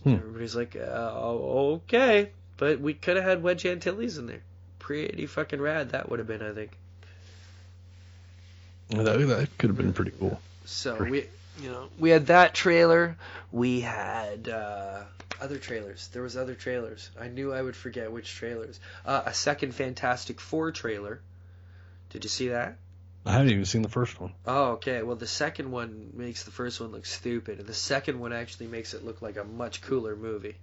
Hmm. 0.04 0.14
Everybody's 0.14 0.54
like, 0.54 0.76
uh, 0.76 1.12
oh, 1.14 1.80
okay. 1.86 2.30
But 2.58 2.80
we 2.80 2.94
could 2.94 3.16
have 3.16 3.24
had 3.24 3.42
Wedge 3.42 3.66
Antilles 3.66 4.18
in 4.18 4.26
there. 4.26 4.42
Pretty 4.78 5.26
fucking 5.26 5.60
rad 5.60 5.90
that 5.90 6.08
would 6.08 6.18
have 6.18 6.28
been, 6.28 6.42
I 6.42 6.52
think. 6.52 6.72
That, 8.90 9.04
that 9.04 9.48
could 9.58 9.70
have 9.70 9.76
been 9.76 9.92
pretty 9.92 10.12
cool. 10.12 10.40
So 10.64 11.02
we, 11.02 11.26
you 11.60 11.70
know, 11.70 11.88
we 11.98 12.10
had 12.10 12.26
that 12.26 12.54
trailer. 12.54 13.16
We 13.50 13.80
had 13.80 14.48
uh, 14.48 15.02
other 15.40 15.58
trailers. 15.58 16.08
There 16.08 16.22
was 16.22 16.36
other 16.36 16.54
trailers. 16.54 17.10
I 17.20 17.28
knew 17.28 17.52
I 17.52 17.62
would 17.62 17.74
forget 17.74 18.12
which 18.12 18.32
trailers. 18.34 18.78
Uh, 19.04 19.22
a 19.26 19.34
second 19.34 19.74
Fantastic 19.74 20.40
Four 20.40 20.70
trailer. 20.70 21.20
Did 22.10 22.24
you 22.24 22.30
see 22.30 22.48
that? 22.48 22.76
I 23.24 23.32
haven't 23.32 23.50
even 23.50 23.64
seen 23.64 23.82
the 23.82 23.88
first 23.88 24.20
one. 24.20 24.32
Oh, 24.46 24.72
okay. 24.72 25.02
Well, 25.02 25.16
the 25.16 25.26
second 25.26 25.72
one 25.72 26.12
makes 26.14 26.44
the 26.44 26.52
first 26.52 26.80
one 26.80 26.92
look 26.92 27.06
stupid, 27.06 27.58
and 27.58 27.66
the 27.66 27.74
second 27.74 28.20
one 28.20 28.32
actually 28.32 28.68
makes 28.68 28.94
it 28.94 29.04
look 29.04 29.20
like 29.20 29.36
a 29.36 29.44
much 29.44 29.82
cooler 29.82 30.14
movie. 30.14 30.54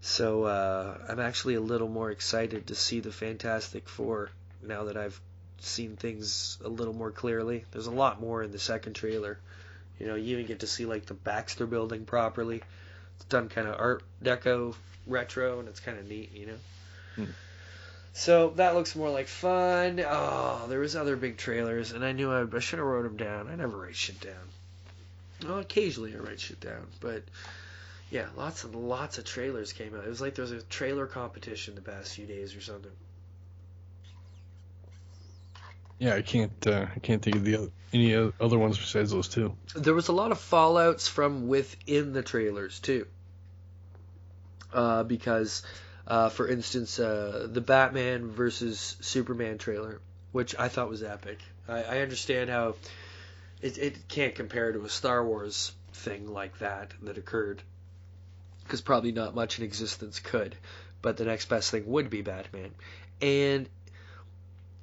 So 0.00 0.44
uh, 0.44 0.98
I'm 1.08 1.20
actually 1.20 1.54
a 1.54 1.60
little 1.60 1.88
more 1.88 2.10
excited 2.10 2.68
to 2.68 2.74
see 2.74 3.00
the 3.00 3.12
Fantastic 3.12 3.88
Four 3.88 4.30
now 4.62 4.84
that 4.84 4.96
I've 4.96 5.20
seen 5.60 5.96
things 5.96 6.58
a 6.64 6.68
little 6.68 6.94
more 6.94 7.12
clearly. 7.12 7.64
There's 7.70 7.86
a 7.86 7.92
lot 7.92 8.20
more 8.20 8.42
in 8.42 8.50
the 8.50 8.58
second 8.58 8.94
trailer. 8.94 9.38
You 10.00 10.06
know, 10.06 10.14
you 10.16 10.32
even 10.34 10.46
get 10.46 10.60
to 10.60 10.66
see 10.66 10.86
like 10.86 11.06
the 11.06 11.14
Baxter 11.14 11.66
building 11.66 12.06
properly. 12.06 12.62
It's 13.16 13.26
done 13.26 13.48
kind 13.48 13.68
of 13.68 13.78
Art 13.78 14.02
Deco 14.24 14.74
retro, 15.06 15.60
and 15.60 15.68
it's 15.68 15.80
kind 15.80 15.98
of 15.98 16.08
neat. 16.08 16.32
You 16.32 16.46
know. 16.46 16.58
Hmm. 17.16 17.24
So 18.12 18.50
that 18.56 18.74
looks 18.74 18.96
more 18.96 19.10
like 19.10 19.28
fun. 19.28 20.00
Oh, 20.06 20.66
there 20.68 20.80
was 20.80 20.96
other 20.96 21.16
big 21.16 21.36
trailers, 21.36 21.92
and 21.92 22.04
I 22.04 22.12
knew 22.12 22.30
I, 22.30 22.44
I 22.44 22.58
should 22.58 22.78
have 22.78 22.86
wrote 22.86 23.04
them 23.04 23.16
down. 23.16 23.48
I 23.48 23.54
never 23.54 23.76
write 23.76 23.96
shit 23.96 24.20
down. 24.20 25.48
Well, 25.48 25.58
occasionally 25.58 26.14
I 26.14 26.18
write 26.18 26.40
shit 26.40 26.60
down, 26.60 26.86
but 27.00 27.22
yeah, 28.10 28.26
lots 28.36 28.64
and 28.64 28.74
lots 28.74 29.18
of 29.18 29.24
trailers 29.24 29.72
came 29.72 29.94
out. 29.94 30.04
It 30.04 30.08
was 30.08 30.20
like 30.20 30.34
there 30.34 30.42
was 30.42 30.52
a 30.52 30.62
trailer 30.62 31.06
competition 31.06 31.74
the 31.76 31.80
past 31.80 32.14
few 32.14 32.26
days 32.26 32.54
or 32.54 32.60
something. 32.60 32.90
Yeah, 35.98 36.14
I 36.14 36.22
can't. 36.22 36.66
Uh, 36.66 36.86
I 36.94 36.98
can't 36.98 37.22
think 37.22 37.36
of 37.36 37.44
the 37.44 37.56
oth- 37.56 37.70
any 37.92 38.14
other 38.14 38.58
ones 38.58 38.78
besides 38.78 39.10
those 39.10 39.28
two. 39.28 39.54
There 39.74 39.94
was 39.94 40.08
a 40.08 40.12
lot 40.12 40.32
of 40.32 40.38
fallouts 40.38 41.08
from 41.08 41.46
within 41.48 42.12
the 42.12 42.22
trailers 42.22 42.80
too. 42.80 43.06
Uh, 44.72 45.02
because, 45.02 45.62
uh, 46.06 46.28
for 46.28 46.48
instance, 46.48 46.98
uh, 46.98 47.48
the 47.50 47.60
Batman 47.60 48.30
versus 48.30 48.96
Superman 49.00 49.58
trailer, 49.58 50.00
which 50.32 50.54
I 50.58 50.68
thought 50.68 50.88
was 50.88 51.02
epic. 51.02 51.38
I, 51.68 51.82
I 51.82 51.98
understand 52.00 52.50
how 52.50 52.76
it, 53.60 53.78
it 53.78 54.08
can't 54.08 54.34
compare 54.34 54.72
to 54.72 54.84
a 54.84 54.88
Star 54.88 55.24
Wars 55.24 55.72
thing 55.92 56.32
like 56.32 56.58
that 56.58 56.92
that 57.02 57.18
occurred, 57.18 57.62
because 58.64 58.80
probably 58.80 59.12
not 59.12 59.34
much 59.34 59.58
in 59.58 59.64
existence 59.64 60.20
could. 60.20 60.56
But 61.02 61.16
the 61.16 61.24
next 61.24 61.48
best 61.48 61.70
thing 61.70 61.86
would 61.86 62.10
be 62.10 62.20
Batman, 62.20 62.74
and 63.22 63.68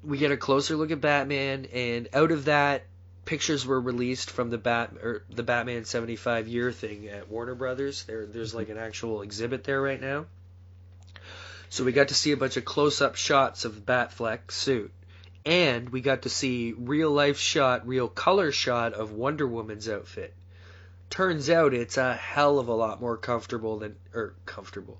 we 0.03 0.17
get 0.17 0.31
a 0.31 0.37
closer 0.37 0.75
look 0.75 0.91
at 0.91 1.01
Batman, 1.01 1.67
and 1.73 2.07
out 2.13 2.31
of 2.31 2.45
that, 2.45 2.83
pictures 3.25 3.65
were 3.65 3.79
released 3.79 4.31
from 4.31 4.49
the 4.49 4.57
Bat 4.57 4.93
or 5.03 5.23
the 5.29 5.43
Batman 5.43 5.85
75 5.85 6.47
year 6.47 6.71
thing 6.71 7.07
at 7.07 7.29
Warner 7.29 7.55
Brothers. 7.55 8.03
There, 8.05 8.25
there's 8.25 8.55
like 8.55 8.69
an 8.69 8.77
actual 8.77 9.21
exhibit 9.21 9.63
there 9.65 9.81
right 9.81 9.99
now. 10.01 10.25
So 11.69 11.83
we 11.83 11.91
got 11.91 12.09
to 12.09 12.13
see 12.13 12.31
a 12.31 12.37
bunch 12.37 12.57
of 12.57 12.65
close-up 12.65 13.15
shots 13.15 13.65
of 13.65 13.85
Batfleck 13.85 14.51
suit, 14.51 14.91
and 15.45 15.89
we 15.89 16.01
got 16.01 16.21
to 16.23 16.29
see 16.29 16.73
real 16.73 17.11
life 17.11 17.37
shot, 17.37 17.87
real 17.87 18.07
color 18.07 18.51
shot 18.51 18.93
of 18.93 19.11
Wonder 19.11 19.47
Woman's 19.47 19.89
outfit. 19.89 20.33
Turns 21.09 21.49
out 21.49 21.73
it's 21.73 21.97
a 21.97 22.13
hell 22.13 22.59
of 22.59 22.67
a 22.67 22.73
lot 22.73 23.01
more 23.01 23.17
comfortable 23.17 23.79
than 23.79 23.95
or 24.13 24.33
comfortable, 24.45 24.99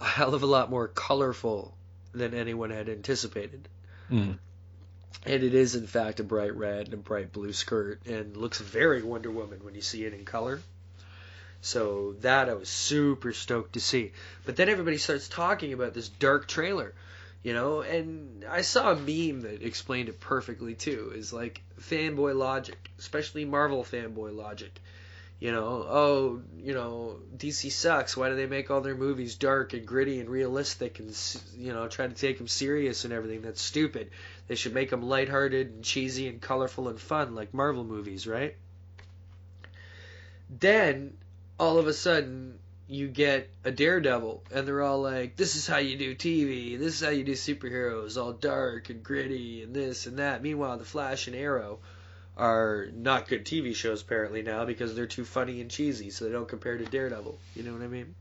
a 0.00 0.04
hell 0.04 0.34
of 0.34 0.42
a 0.42 0.46
lot 0.46 0.70
more 0.70 0.88
colorful 0.88 1.76
than 2.12 2.34
anyone 2.34 2.70
had 2.70 2.88
anticipated. 2.88 3.68
Mm. 4.10 4.38
And 5.24 5.42
it 5.42 5.54
is, 5.54 5.74
in 5.74 5.86
fact, 5.86 6.20
a 6.20 6.24
bright 6.24 6.54
red 6.54 6.86
and 6.86 6.94
a 6.94 6.98
bright 6.98 7.32
blue 7.32 7.52
skirt, 7.52 8.06
and 8.06 8.36
looks 8.36 8.60
very 8.60 9.02
Wonder 9.02 9.30
Woman 9.30 9.64
when 9.64 9.74
you 9.74 9.80
see 9.80 10.04
it 10.04 10.14
in 10.14 10.24
color. 10.24 10.60
So 11.60 12.14
that 12.20 12.48
I 12.48 12.54
was 12.54 12.68
super 12.68 13.32
stoked 13.32 13.72
to 13.74 13.80
see. 13.80 14.12
But 14.44 14.56
then 14.56 14.68
everybody 14.68 14.98
starts 14.98 15.28
talking 15.28 15.72
about 15.72 15.94
this 15.94 16.08
dark 16.08 16.46
trailer, 16.46 16.94
you 17.42 17.54
know, 17.54 17.80
and 17.80 18.44
I 18.44 18.62
saw 18.62 18.92
a 18.92 18.96
meme 18.96 19.42
that 19.42 19.62
explained 19.62 20.08
it 20.08 20.20
perfectly 20.20 20.74
too. 20.74 21.12
Is 21.14 21.32
like 21.32 21.62
fanboy 21.80 22.36
logic, 22.36 22.90
especially 22.98 23.44
Marvel 23.44 23.84
fanboy 23.84 24.34
logic. 24.34 24.80
You 25.38 25.52
know, 25.52 25.84
oh, 25.86 26.42
you 26.62 26.72
know, 26.72 27.18
DC 27.36 27.70
sucks. 27.70 28.16
Why 28.16 28.30
do 28.30 28.36
they 28.36 28.46
make 28.46 28.70
all 28.70 28.80
their 28.80 28.94
movies 28.94 29.34
dark 29.34 29.74
and 29.74 29.86
gritty 29.86 30.18
and 30.18 30.30
realistic 30.30 30.98
and 30.98 31.14
you 31.54 31.74
know 31.74 31.88
try 31.88 32.06
to 32.06 32.14
take 32.14 32.38
them 32.38 32.48
serious 32.48 33.04
and 33.04 33.12
everything? 33.12 33.42
That's 33.42 33.60
stupid. 33.60 34.10
They 34.48 34.54
should 34.54 34.72
make 34.72 34.88
them 34.88 35.02
lighthearted 35.02 35.68
and 35.68 35.84
cheesy 35.84 36.28
and 36.28 36.40
colorful 36.40 36.88
and 36.88 36.98
fun 36.98 37.34
like 37.34 37.52
Marvel 37.52 37.84
movies, 37.84 38.26
right? 38.26 38.56
Then 40.48 41.18
all 41.58 41.78
of 41.78 41.86
a 41.86 41.92
sudden 41.92 42.58
you 42.88 43.08
get 43.08 43.50
a 43.64 43.72
Daredevil, 43.72 44.44
and 44.52 44.66
they're 44.66 44.82
all 44.82 45.02
like, 45.02 45.36
"This 45.36 45.56
is 45.56 45.66
how 45.66 45.78
you 45.78 45.96
do 45.96 46.14
TV. 46.14 46.76
This 46.76 46.94
is 46.94 47.00
how 47.00 47.10
you 47.10 47.24
do 47.24 47.32
superheroes, 47.32 48.20
all 48.20 48.32
dark 48.32 48.90
and 48.90 49.02
gritty 49.02 49.62
and 49.62 49.74
this 49.74 50.06
and 50.06 50.18
that." 50.18 50.42
Meanwhile, 50.42 50.78
the 50.78 50.84
Flash 50.84 51.26
and 51.26 51.34
Arrow 51.34 51.80
are 52.36 52.88
not 52.92 53.28
good 53.28 53.44
TV 53.44 53.74
shows 53.74 54.02
apparently 54.02 54.42
now 54.42 54.64
because 54.64 54.94
they're 54.94 55.06
too 55.06 55.24
funny 55.24 55.60
and 55.60 55.70
cheesy, 55.70 56.10
so 56.10 56.24
they 56.24 56.32
don't 56.32 56.48
compare 56.48 56.76
to 56.76 56.84
Daredevil. 56.84 57.38
You 57.54 57.62
know 57.62 57.72
what 57.72 57.82
I 57.82 57.88
mean? 57.88 58.14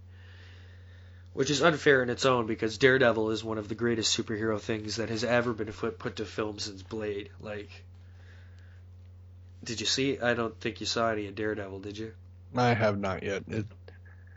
Which 1.33 1.49
is 1.49 1.61
unfair 1.61 2.01
in 2.01 2.09
its 2.09 2.25
own 2.25 2.47
because 2.47 2.77
Daredevil 2.77 3.31
is 3.31 3.43
one 3.43 3.57
of 3.57 3.67
the 3.67 3.75
greatest 3.75 4.17
superhero 4.17 4.59
things 4.59 4.95
that 4.95 5.09
has 5.09 5.25
ever 5.25 5.53
been 5.53 5.71
put 5.73 6.15
to 6.15 6.25
film 6.25 6.59
since 6.59 6.81
Blade. 6.81 7.29
Like, 7.41 7.69
did 9.63 9.81
you 9.81 9.85
see? 9.85 10.17
I 10.19 10.33
don't 10.33 10.57
think 10.59 10.79
you 10.79 10.85
saw 10.85 11.11
any 11.11 11.27
of 11.27 11.35
Daredevil, 11.35 11.79
did 11.79 11.97
you? 11.97 12.13
I 12.55 12.73
have 12.73 12.99
not 12.99 13.23
yet. 13.23 13.43
It, 13.47 13.65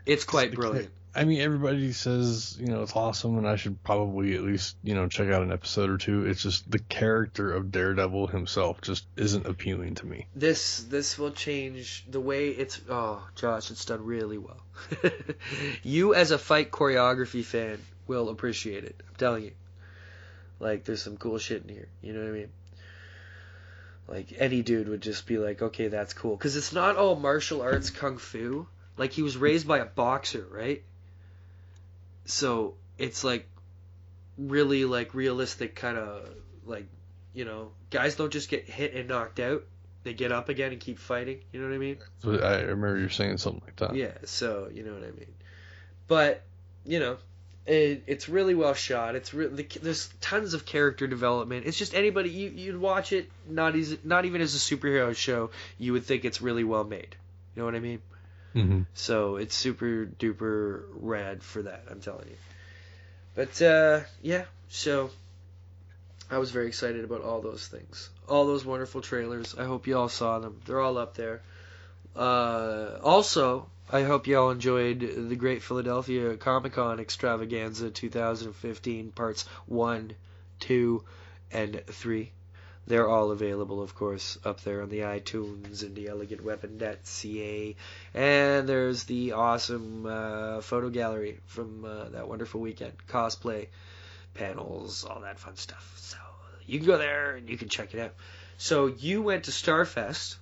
It's 0.05 0.23
quite 0.23 0.53
brilliant. 0.53 0.91
I 1.15 1.25
mean, 1.25 1.41
everybody 1.41 1.91
says 1.91 2.55
you 2.59 2.67
know 2.67 2.83
it's 2.83 2.95
awesome, 2.95 3.37
and 3.37 3.47
I 3.47 3.55
should 3.55 3.83
probably 3.83 4.35
at 4.35 4.43
least 4.43 4.77
you 4.83 4.93
know 4.93 5.07
check 5.07 5.29
out 5.29 5.41
an 5.41 5.51
episode 5.51 5.89
or 5.89 5.97
two. 5.97 6.25
It's 6.25 6.43
just 6.43 6.69
the 6.69 6.79
character 6.79 7.51
of 7.51 7.71
Daredevil 7.71 8.27
himself 8.27 8.81
just 8.81 9.05
isn't 9.15 9.47
appealing 9.47 9.95
to 9.95 10.05
me. 10.05 10.27
This 10.35 10.83
this 10.83 11.17
will 11.17 11.31
change 11.31 12.05
the 12.09 12.19
way 12.19 12.49
it's. 12.49 12.79
Oh, 12.89 13.27
Josh, 13.35 13.71
it's 13.71 13.85
done 13.85 14.05
really 14.05 14.37
well. 14.37 14.61
you 15.83 16.13
as 16.13 16.31
a 16.31 16.37
fight 16.37 16.71
choreography 16.71 17.43
fan 17.43 17.79
will 18.07 18.29
appreciate 18.29 18.83
it. 18.83 19.01
I'm 19.07 19.15
telling 19.15 19.43
you. 19.45 19.51
Like, 20.59 20.83
there's 20.83 21.01
some 21.01 21.17
cool 21.17 21.37
shit 21.37 21.63
in 21.63 21.69
here. 21.69 21.87
You 22.01 22.13
know 22.13 22.19
what 22.19 22.29
I 22.29 22.31
mean? 22.33 22.49
Like 24.09 24.33
any 24.37 24.61
dude 24.63 24.89
would 24.89 25.01
just 25.01 25.27
be 25.27 25.37
like, 25.37 25.61
okay, 25.61 25.87
that's 25.87 26.13
cool, 26.13 26.35
because 26.35 26.55
it's 26.55 26.73
not 26.73 26.97
all 26.97 27.15
martial 27.15 27.61
arts 27.61 27.89
kung 27.91 28.17
fu. 28.17 28.65
Like 28.97 29.13
he 29.13 29.21
was 29.21 29.37
raised 29.37 29.67
by 29.67 29.77
a 29.79 29.85
boxer, 29.85 30.45
right? 30.51 30.83
So 32.25 32.75
it's 32.97 33.23
like 33.23 33.47
really 34.37 34.85
like 34.85 35.13
realistic 35.13 35.75
kind 35.75 35.97
of 35.97 36.27
like 36.65 36.85
you 37.33 37.45
know 37.45 37.71
guys 37.89 38.15
don't 38.15 38.31
just 38.31 38.49
get 38.49 38.63
hit 38.69 38.93
and 38.93 39.09
knocked 39.09 39.39
out 39.39 39.63
they 40.03 40.13
get 40.13 40.31
up 40.31 40.47
again 40.47 40.71
and 40.71 40.79
keep 40.79 40.97
fighting 40.97 41.39
you 41.51 41.59
know 41.59 41.67
what 41.67 41.75
i 41.75 41.77
mean 41.77 41.97
So 42.23 42.39
I 42.39 42.61
remember 42.61 42.97
you 42.97 43.09
saying 43.09 43.37
something 43.37 43.61
like 43.65 43.75
that. 43.77 43.95
yeah 43.95 44.13
so 44.23 44.69
you 44.73 44.83
know 44.83 44.93
what 44.93 45.03
i 45.03 45.11
mean 45.11 45.33
but 46.07 46.41
you 46.85 46.99
know 47.01 47.17
it, 47.69 48.03
it's 48.07 48.27
really 48.27 48.55
well 48.55 48.73
shot 48.73 49.15
it's 49.15 49.33
re- 49.33 49.47
the, 49.47 49.67
there's 49.81 50.09
tons 50.21 50.53
of 50.53 50.65
character 50.65 51.07
development 51.07 51.65
it's 51.65 51.77
just 51.77 51.93
anybody 51.93 52.29
you, 52.29 52.49
you'd 52.49 52.77
watch 52.77 53.13
it 53.13 53.29
not 53.47 53.75
as 53.75 53.97
not 54.03 54.25
even 54.25 54.41
as 54.41 54.55
a 54.55 54.57
superhero 54.57 55.15
show 55.15 55.51
you 55.77 55.93
would 55.93 56.03
think 56.03 56.25
it's 56.25 56.41
really 56.41 56.63
well 56.63 56.83
made 56.83 57.15
you 57.55 57.61
know 57.61 57.65
what 57.65 57.75
i 57.75 57.79
mean 57.79 58.01
Mm-hmm. 58.55 58.81
so 58.95 59.35
it's 59.35 59.55
super 59.55 60.09
duper 60.19 60.83
rad 60.95 61.43
for 61.43 61.61
that, 61.61 61.83
I'm 61.89 62.01
telling 62.01 62.27
you. 62.27 62.35
But 63.35 63.61
uh, 63.61 64.01
yeah, 64.21 64.45
so 64.69 65.11
I 66.31 66.39
was 66.39 66.51
very 66.51 66.67
excited 66.67 67.03
about 67.03 67.21
all 67.21 67.41
those 67.41 67.67
things. 67.67 68.09
All 68.27 68.47
those 68.47 68.65
wonderful 68.65 69.01
trailers. 69.01 69.55
I 69.55 69.65
hope 69.65 69.85
you 69.87 69.97
all 69.97 70.09
saw 70.09 70.39
them. 70.39 70.59
They're 70.65 70.79
all 70.79 70.97
up 70.97 71.15
there. 71.15 71.41
Uh, 72.15 72.99
also, 73.03 73.69
I 73.91 74.03
hope 74.03 74.27
you 74.27 74.37
all 74.37 74.51
enjoyed 74.51 74.99
the 74.99 75.35
Great 75.35 75.63
Philadelphia 75.63 76.37
Comic 76.37 76.73
Con 76.73 76.99
Extravaganza 76.99 77.89
2015 77.89 79.11
parts 79.11 79.45
1, 79.67 80.13
2, 80.59 81.03
and 81.51 81.83
3. 81.87 82.31
They're 82.87 83.07
all 83.07 83.29
available, 83.29 83.83
of 83.83 83.93
course, 83.93 84.39
up 84.43 84.61
there 84.61 84.81
on 84.81 84.89
the 84.89 85.01
iTunes 85.01 85.83
and 85.83 85.95
the 85.95 86.05
elegantweapon.ca. 86.05 87.75
And 88.15 88.67
there's 88.67 89.03
the 89.03 89.33
awesome 89.33 90.07
uh, 90.07 90.61
photo 90.61 90.89
gallery 90.89 91.39
from 91.45 91.85
uh, 91.85 92.09
that 92.09 92.27
wonderful 92.27 92.61
weekend. 92.61 92.93
Cosplay, 93.07 93.67
panels, 94.33 95.03
all 95.03 95.21
that 95.21 95.39
fun 95.39 95.55
stuff. 95.55 95.93
So 95.97 96.17
you 96.65 96.79
can 96.79 96.87
go 96.87 96.97
there 96.97 97.35
and 97.35 97.47
you 97.47 97.57
can 97.57 97.69
check 97.69 97.93
it 97.93 97.99
out. 97.99 98.15
So 98.57 98.87
you 98.87 99.21
went 99.21 99.43
to 99.43 99.51
Starfest. 99.51 100.37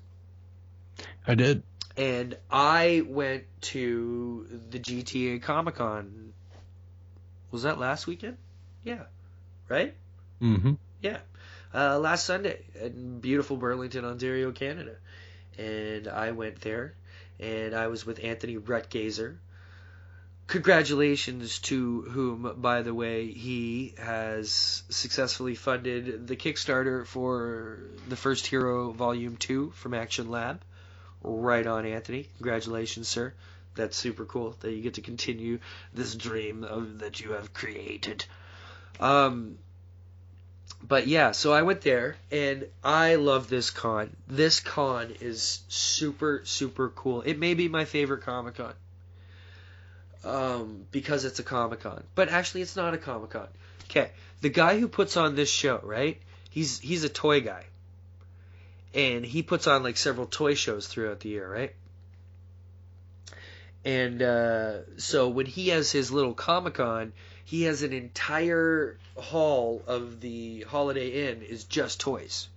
I 1.27 1.35
did. 1.35 1.63
And 1.97 2.37
I 2.49 3.03
went 3.05 3.43
to 3.61 4.47
the 4.69 4.79
GTA 4.79 5.41
Comic 5.41 5.75
Con. 5.75 6.33
Was 7.51 7.63
that 7.63 7.79
last 7.79 8.07
weekend? 8.07 8.37
Yeah. 8.83 9.03
Right? 9.67 9.95
Mm-hmm. 10.41 10.73
Yeah. 11.01 11.17
uh, 11.73 11.99
last 11.99 12.25
Sunday 12.25 12.61
in 12.79 13.19
beautiful 13.19 13.57
Burlington, 13.57 14.05
Ontario, 14.05 14.51
Canada. 14.51 14.95
And 15.57 16.07
I 16.07 16.31
went 16.31 16.61
there, 16.61 16.93
and 17.39 17.73
I 17.75 17.87
was 17.87 18.05
with 18.05 18.23
Anthony 18.23 18.57
Ruttgaizer. 18.57 19.37
Congratulations 20.45 21.59
to 21.59 22.03
whom, 22.03 22.53
by 22.61 22.83
the 22.83 22.93
way, 22.93 23.31
he 23.31 23.95
has 23.97 24.83
successfully 24.87 25.55
funded 25.55 26.27
the 26.27 26.37
Kickstarter 26.37 27.05
for 27.05 27.79
the 28.07 28.15
first 28.15 28.47
Hero 28.47 28.91
Volume 28.91 29.35
2 29.35 29.71
from 29.71 29.93
Action 29.93 30.29
Lab. 30.29 30.61
Right 31.27 31.67
on, 31.67 31.85
Anthony. 31.85 32.29
Congratulations, 32.37 33.07
sir. 33.07 33.33
That's 33.75 33.97
super 33.97 34.25
cool 34.25 34.55
that 34.61 34.71
you 34.71 34.81
get 34.81 34.95
to 34.95 35.01
continue 35.01 35.59
this 35.93 36.15
dream 36.15 36.63
of, 36.63 36.99
that 36.99 37.19
you 37.19 37.33
have 37.33 37.53
created. 37.53 38.25
Um, 38.99 39.57
but 40.81 41.07
yeah, 41.07 41.31
so 41.31 41.51
I 41.51 41.63
went 41.63 41.81
there 41.81 42.15
and 42.31 42.67
I 42.83 43.15
love 43.15 43.49
this 43.49 43.69
con. 43.69 44.15
This 44.27 44.61
con 44.61 45.15
is 45.19 45.61
super 45.67 46.41
super 46.45 46.89
cool. 46.89 47.21
It 47.21 47.37
may 47.37 47.53
be 47.53 47.67
my 47.67 47.85
favorite 47.85 48.21
Comic 48.21 48.55
Con. 48.55 48.73
Um, 50.23 50.85
because 50.91 51.25
it's 51.25 51.39
a 51.39 51.43
Comic 51.43 51.81
Con. 51.81 52.03
But 52.15 52.29
actually 52.29 52.61
it's 52.61 52.75
not 52.75 52.93
a 52.93 52.97
Comic 52.97 53.31
Con. 53.31 53.47
Okay, 53.89 54.11
the 54.41 54.49
guy 54.49 54.79
who 54.79 54.87
puts 54.87 55.17
on 55.17 55.35
this 55.35 55.49
show, 55.49 55.79
right? 55.83 56.21
He's 56.49 56.79
he's 56.79 57.03
a 57.03 57.09
toy 57.09 57.41
guy. 57.41 57.65
And 58.97 59.23
he 59.23 59.43
puts 59.43 59.67
on 59.67 59.83
like 59.83 59.95
several 59.95 60.25
toy 60.25 60.55
shows 60.55 60.87
throughout 60.87 61.19
the 61.19 61.29
year, 61.29 61.47
right? 61.47 61.73
And 63.85 64.21
uh, 64.21 64.97
so 64.97 65.29
when 65.29 65.45
he 65.45 65.69
has 65.69 65.91
his 65.91 66.11
little 66.11 66.33
Comic 66.33 66.73
Con, 66.73 67.13
he 67.45 67.63
has 67.63 67.83
an 67.83 67.93
entire 67.93 68.97
hall 69.15 69.81
of 69.87 70.19
the 70.19 70.65
Holiday 70.67 71.29
Inn 71.29 71.43
is 71.43 71.63
just 71.63 71.99
toys. 71.99 72.49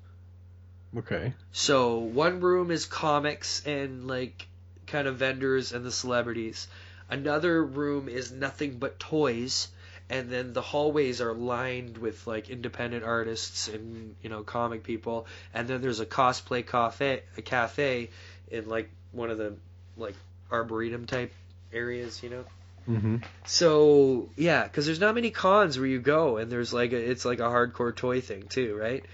Okay. 0.96 1.35
So 1.53 1.98
one 1.98 2.40
room 2.40 2.70
is 2.70 2.87
comics 2.87 3.64
and 3.64 4.09
like 4.09 4.48
kind 4.87 5.07
of 5.07 5.18
vendors 5.18 5.72
and 5.72 5.85
the 5.85 5.92
celebrities. 5.92 6.66
Another 7.09 7.64
room 7.64 8.09
is 8.09 8.33
nothing 8.33 8.79
but 8.79 8.98
toys 8.98 9.68
and 10.10 10.28
then 10.28 10.52
the 10.52 10.60
hallways 10.60 11.22
are 11.22 11.32
lined 11.32 11.96
with 11.96 12.26
like 12.26 12.50
independent 12.50 13.04
artists 13.04 13.68
and 13.68 14.14
you 14.22 14.28
know 14.28 14.42
comic 14.42 14.82
people 14.82 15.26
and 15.54 15.68
then 15.68 15.80
there's 15.80 16.00
a 16.00 16.06
cosplay 16.06 16.66
cafe 16.66 17.22
a 17.38 17.42
cafe 17.42 18.10
in 18.50 18.68
like 18.68 18.90
one 19.12 19.30
of 19.30 19.38
the 19.38 19.54
like 19.96 20.14
arboretum 20.50 21.06
type 21.06 21.32
areas, 21.72 22.22
you 22.22 22.30
know. 22.30 22.44
Mm-hmm. 22.88 23.16
So 23.44 24.30
yeah, 24.36 24.64
because 24.64 24.86
there's 24.86 25.00
not 25.00 25.14
many 25.14 25.30
cons 25.30 25.78
where 25.78 25.86
you 25.86 26.00
go 26.00 26.38
and 26.38 26.50
there's 26.50 26.72
like 26.72 26.92
a, 26.92 26.96
it's 26.96 27.24
like 27.24 27.38
a 27.38 27.44
hardcore 27.44 27.94
toy 27.94 28.20
thing 28.20 28.44
too, 28.48 28.76
right? 28.76 29.04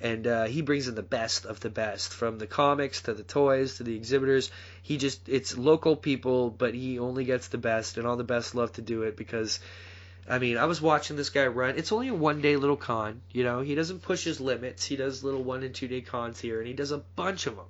And 0.00 0.26
uh, 0.26 0.44
he 0.44 0.60
brings 0.60 0.86
in 0.88 0.94
the 0.94 1.02
best 1.02 1.46
of 1.46 1.60
the 1.60 1.70
best, 1.70 2.12
from 2.12 2.38
the 2.38 2.46
comics 2.46 3.02
to 3.02 3.14
the 3.14 3.22
toys 3.22 3.78
to 3.78 3.84
the 3.84 3.96
exhibitors. 3.96 4.50
He 4.82 4.98
just 4.98 5.28
it's 5.28 5.56
local 5.56 5.96
people, 5.96 6.50
but 6.50 6.74
he 6.74 6.98
only 6.98 7.24
gets 7.24 7.48
the 7.48 7.58
best, 7.58 7.96
and 7.96 8.06
all 8.06 8.16
the 8.16 8.24
best 8.24 8.54
love 8.54 8.72
to 8.74 8.82
do 8.82 9.02
it 9.02 9.16
because. 9.16 9.60
I 10.28 10.38
mean, 10.38 10.56
I 10.56 10.64
was 10.64 10.80
watching 10.80 11.16
this 11.16 11.30
guy 11.30 11.46
run. 11.46 11.76
It's 11.76 11.92
only 11.92 12.08
a 12.08 12.14
one 12.14 12.40
day 12.40 12.56
little 12.56 12.76
con, 12.76 13.20
you 13.30 13.44
know. 13.44 13.60
He 13.60 13.74
doesn't 13.74 14.02
push 14.02 14.24
his 14.24 14.40
limits. 14.40 14.84
He 14.84 14.96
does 14.96 15.22
little 15.22 15.42
one 15.42 15.62
and 15.62 15.74
two 15.74 15.88
day 15.88 16.00
cons 16.00 16.40
here, 16.40 16.58
and 16.58 16.66
he 16.66 16.74
does 16.74 16.92
a 16.92 16.98
bunch 16.98 17.46
of 17.46 17.56
them 17.56 17.66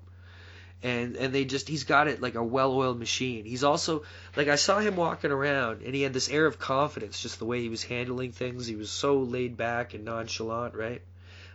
and 0.85 1.17
and 1.17 1.35
they 1.35 1.47
just 1.47 1.67
he's 1.67 1.85
got 1.85 2.09
it 2.09 2.21
like 2.21 2.35
a 2.35 2.45
well-oiled 2.45 2.99
machine. 2.99 3.47
He's 3.47 3.65
also 3.65 4.05
like 4.37 4.49
I 4.49 4.57
saw 4.57 4.79
him 4.79 4.97
walking 4.97 5.33
around 5.33 5.83
and 5.83 5.95
he 5.95 6.03
had 6.03 6.13
this 6.13 6.29
air 6.29 6.47
of 6.47 6.59
confidence 6.59 7.21
just 7.21 7.39
the 7.39 7.47
way 7.47 7.63
he 7.63 7.71
was 7.71 7.83
handling 7.83 8.33
things. 8.33 8.67
He 8.67 8.77
was 8.77 8.91
so 8.91 9.19
laid 9.21 9.57
back 9.57 9.95
and 9.95 10.05
nonchalant, 10.05 10.75
right? 10.75 11.01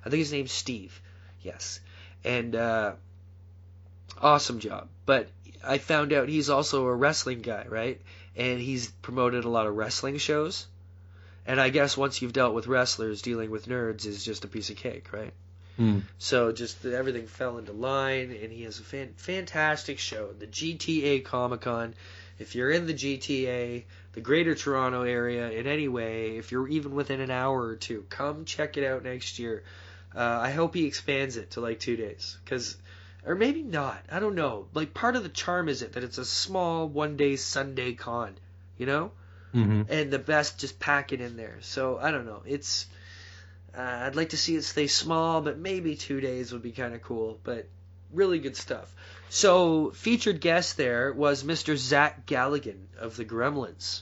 I 0.03 0.09
think 0.09 0.19
his 0.19 0.31
name's 0.31 0.51
Steve. 0.51 0.99
Yes. 1.43 1.79
And 2.23 2.55
uh 2.55 2.93
awesome 4.19 4.59
job. 4.59 4.89
But 5.05 5.29
I 5.63 5.77
found 5.77 6.11
out 6.11 6.27
he's 6.27 6.49
also 6.49 6.87
a 6.87 6.95
wrestling 6.95 7.41
guy, 7.41 7.65
right? 7.69 8.01
And 8.35 8.59
he's 8.59 8.89
promoted 8.89 9.45
a 9.45 9.49
lot 9.49 9.67
of 9.67 9.75
wrestling 9.75 10.17
shows. 10.17 10.65
And 11.49 11.59
I 11.59 11.69
guess 11.69 11.97
once 11.97 12.21
you've 12.21 12.31
dealt 12.31 12.53
with 12.53 12.67
wrestlers, 12.67 13.23
dealing 13.23 13.49
with 13.49 13.67
nerds 13.67 14.05
is 14.05 14.23
just 14.23 14.45
a 14.45 14.47
piece 14.47 14.69
of 14.69 14.75
cake, 14.75 15.11
right? 15.11 15.33
Hmm. 15.77 16.01
So 16.19 16.51
just 16.51 16.85
everything 16.85 17.25
fell 17.25 17.57
into 17.57 17.71
line, 17.71 18.29
and 18.29 18.51
he 18.51 18.65
has 18.65 18.79
a 18.79 18.83
fan- 18.83 19.15
fantastic 19.17 19.97
show. 19.97 20.31
The 20.31 20.45
GTA 20.45 21.25
Comic 21.25 21.61
Con. 21.61 21.95
If 22.37 22.53
you're 22.53 22.69
in 22.69 22.85
the 22.85 22.93
GTA, 22.93 23.83
the 24.13 24.21
Greater 24.21 24.53
Toronto 24.53 25.01
area, 25.01 25.49
in 25.49 25.65
any 25.65 25.87
way, 25.87 26.37
if 26.37 26.51
you're 26.51 26.67
even 26.67 26.93
within 26.93 27.19
an 27.19 27.31
hour 27.31 27.59
or 27.59 27.77
two, 27.77 28.05
come 28.09 28.45
check 28.45 28.77
it 28.77 28.85
out 28.85 29.03
next 29.03 29.39
year. 29.39 29.63
Uh, 30.15 30.19
I 30.19 30.51
hope 30.51 30.75
he 30.75 30.85
expands 30.85 31.35
it 31.35 31.49
to 31.51 31.61
like 31.61 31.79
two 31.79 31.95
days, 31.95 32.37
because, 32.45 32.77
or 33.25 33.33
maybe 33.33 33.63
not. 33.63 33.97
I 34.11 34.19
don't 34.19 34.35
know. 34.35 34.67
Like 34.75 34.93
part 34.93 35.15
of 35.15 35.23
the 35.23 35.29
charm 35.29 35.67
is 35.67 35.81
it 35.81 35.93
that 35.93 36.03
it's 36.03 36.19
a 36.19 36.25
small 36.25 36.87
one 36.87 37.17
day 37.17 37.37
Sunday 37.37 37.93
con, 37.93 38.35
you 38.77 38.85
know, 38.85 39.13
Mm-hmm. 39.53 39.91
and 39.91 40.11
the 40.11 40.19
best 40.19 40.59
just 40.59 40.79
pack 40.79 41.11
it 41.11 41.21
in 41.21 41.35
there. 41.35 41.57
So 41.61 41.97
I 41.97 42.11
don't 42.11 42.25
know. 42.25 42.43
It's 42.45 42.85
uh, 43.75 43.81
I'd 43.81 44.15
like 44.15 44.29
to 44.29 44.37
see 44.37 44.55
it 44.55 44.63
stay 44.63 44.87
small, 44.87 45.41
but 45.41 45.57
maybe 45.57 45.95
two 45.95 46.21
days 46.21 46.51
would 46.51 46.61
be 46.61 46.71
kind 46.71 46.93
of 46.93 47.01
cool. 47.01 47.39
But 47.43 47.67
really 48.13 48.39
good 48.39 48.55
stuff. 48.55 48.93
So 49.29 49.91
featured 49.91 50.41
guest 50.41 50.77
there 50.77 51.13
was 51.13 51.43
Mr. 51.43 51.75
Zach 51.75 52.25
Galligan 52.25 52.87
of 52.99 53.15
the 53.15 53.25
Gremlins. 53.25 54.01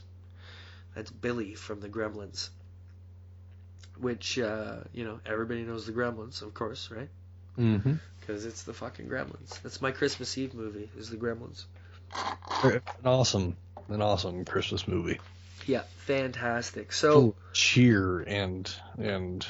That's 0.95 1.11
Billy 1.11 1.53
from 1.53 1.79
the 1.81 1.89
Gremlins. 1.89 2.49
Which 3.99 4.37
uh, 4.39 4.77
you 4.93 5.05
know 5.05 5.19
everybody 5.25 5.63
knows 5.63 5.85
the 5.85 5.91
Gremlins, 5.91 6.41
of 6.41 6.53
course, 6.53 6.89
right? 6.91 7.09
Mm-hmm. 7.57 7.93
Because 8.19 8.45
it's 8.45 8.63
the 8.63 8.73
fucking 8.73 9.07
Gremlins. 9.07 9.61
That's 9.61 9.81
my 9.81 9.91
Christmas 9.91 10.37
Eve 10.37 10.53
movie. 10.53 10.89
Is 10.97 11.09
the 11.09 11.17
Gremlins. 11.17 11.65
An 12.63 12.81
awesome, 13.05 13.57
an 13.89 14.01
awesome 14.01 14.45
Christmas 14.45 14.87
movie. 14.87 15.19
Yeah, 15.67 15.83
fantastic. 16.05 16.91
So 16.93 17.35
cheer 17.53 18.21
and 18.21 18.71
and 18.97 19.45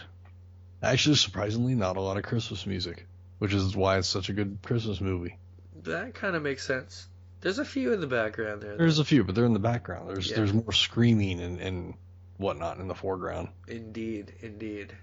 actually 0.83 1.15
surprisingly 1.15 1.75
not 1.75 1.95
a 1.97 2.01
lot 2.01 2.17
of 2.17 2.23
Christmas 2.23 2.65
music, 2.65 3.05
which 3.39 3.53
is 3.53 3.75
why 3.75 3.97
it's 3.99 4.07
such 4.07 4.29
a 4.29 4.33
good 4.33 4.57
Christmas 4.63 4.99
movie. 4.99 5.37
that 5.83 6.13
kind 6.15 6.35
of 6.35 6.41
makes 6.43 6.65
sense. 6.65 7.07
There's 7.39 7.59
a 7.59 7.65
few 7.65 7.93
in 7.93 8.01
the 8.01 8.07
background 8.07 8.61
there. 8.61 8.71
though. 8.71 8.77
There's 8.77 8.99
a 8.99 9.05
few, 9.05 9.23
but 9.23 9.35
they're 9.35 9.45
in 9.45 9.53
the 9.53 9.59
background. 9.59 10.09
There's 10.09 10.29
Yeah. 10.29 10.37
there's 10.37 10.53
more 10.53 10.71
screaming 10.73 11.39
and, 11.39 11.59
and 11.61 11.93
whatnot 12.37 12.79
in 12.79 12.87
the 12.87 12.95
foreground. 12.95 13.49
Indeed, 13.67 14.33
indeed. 14.41 14.93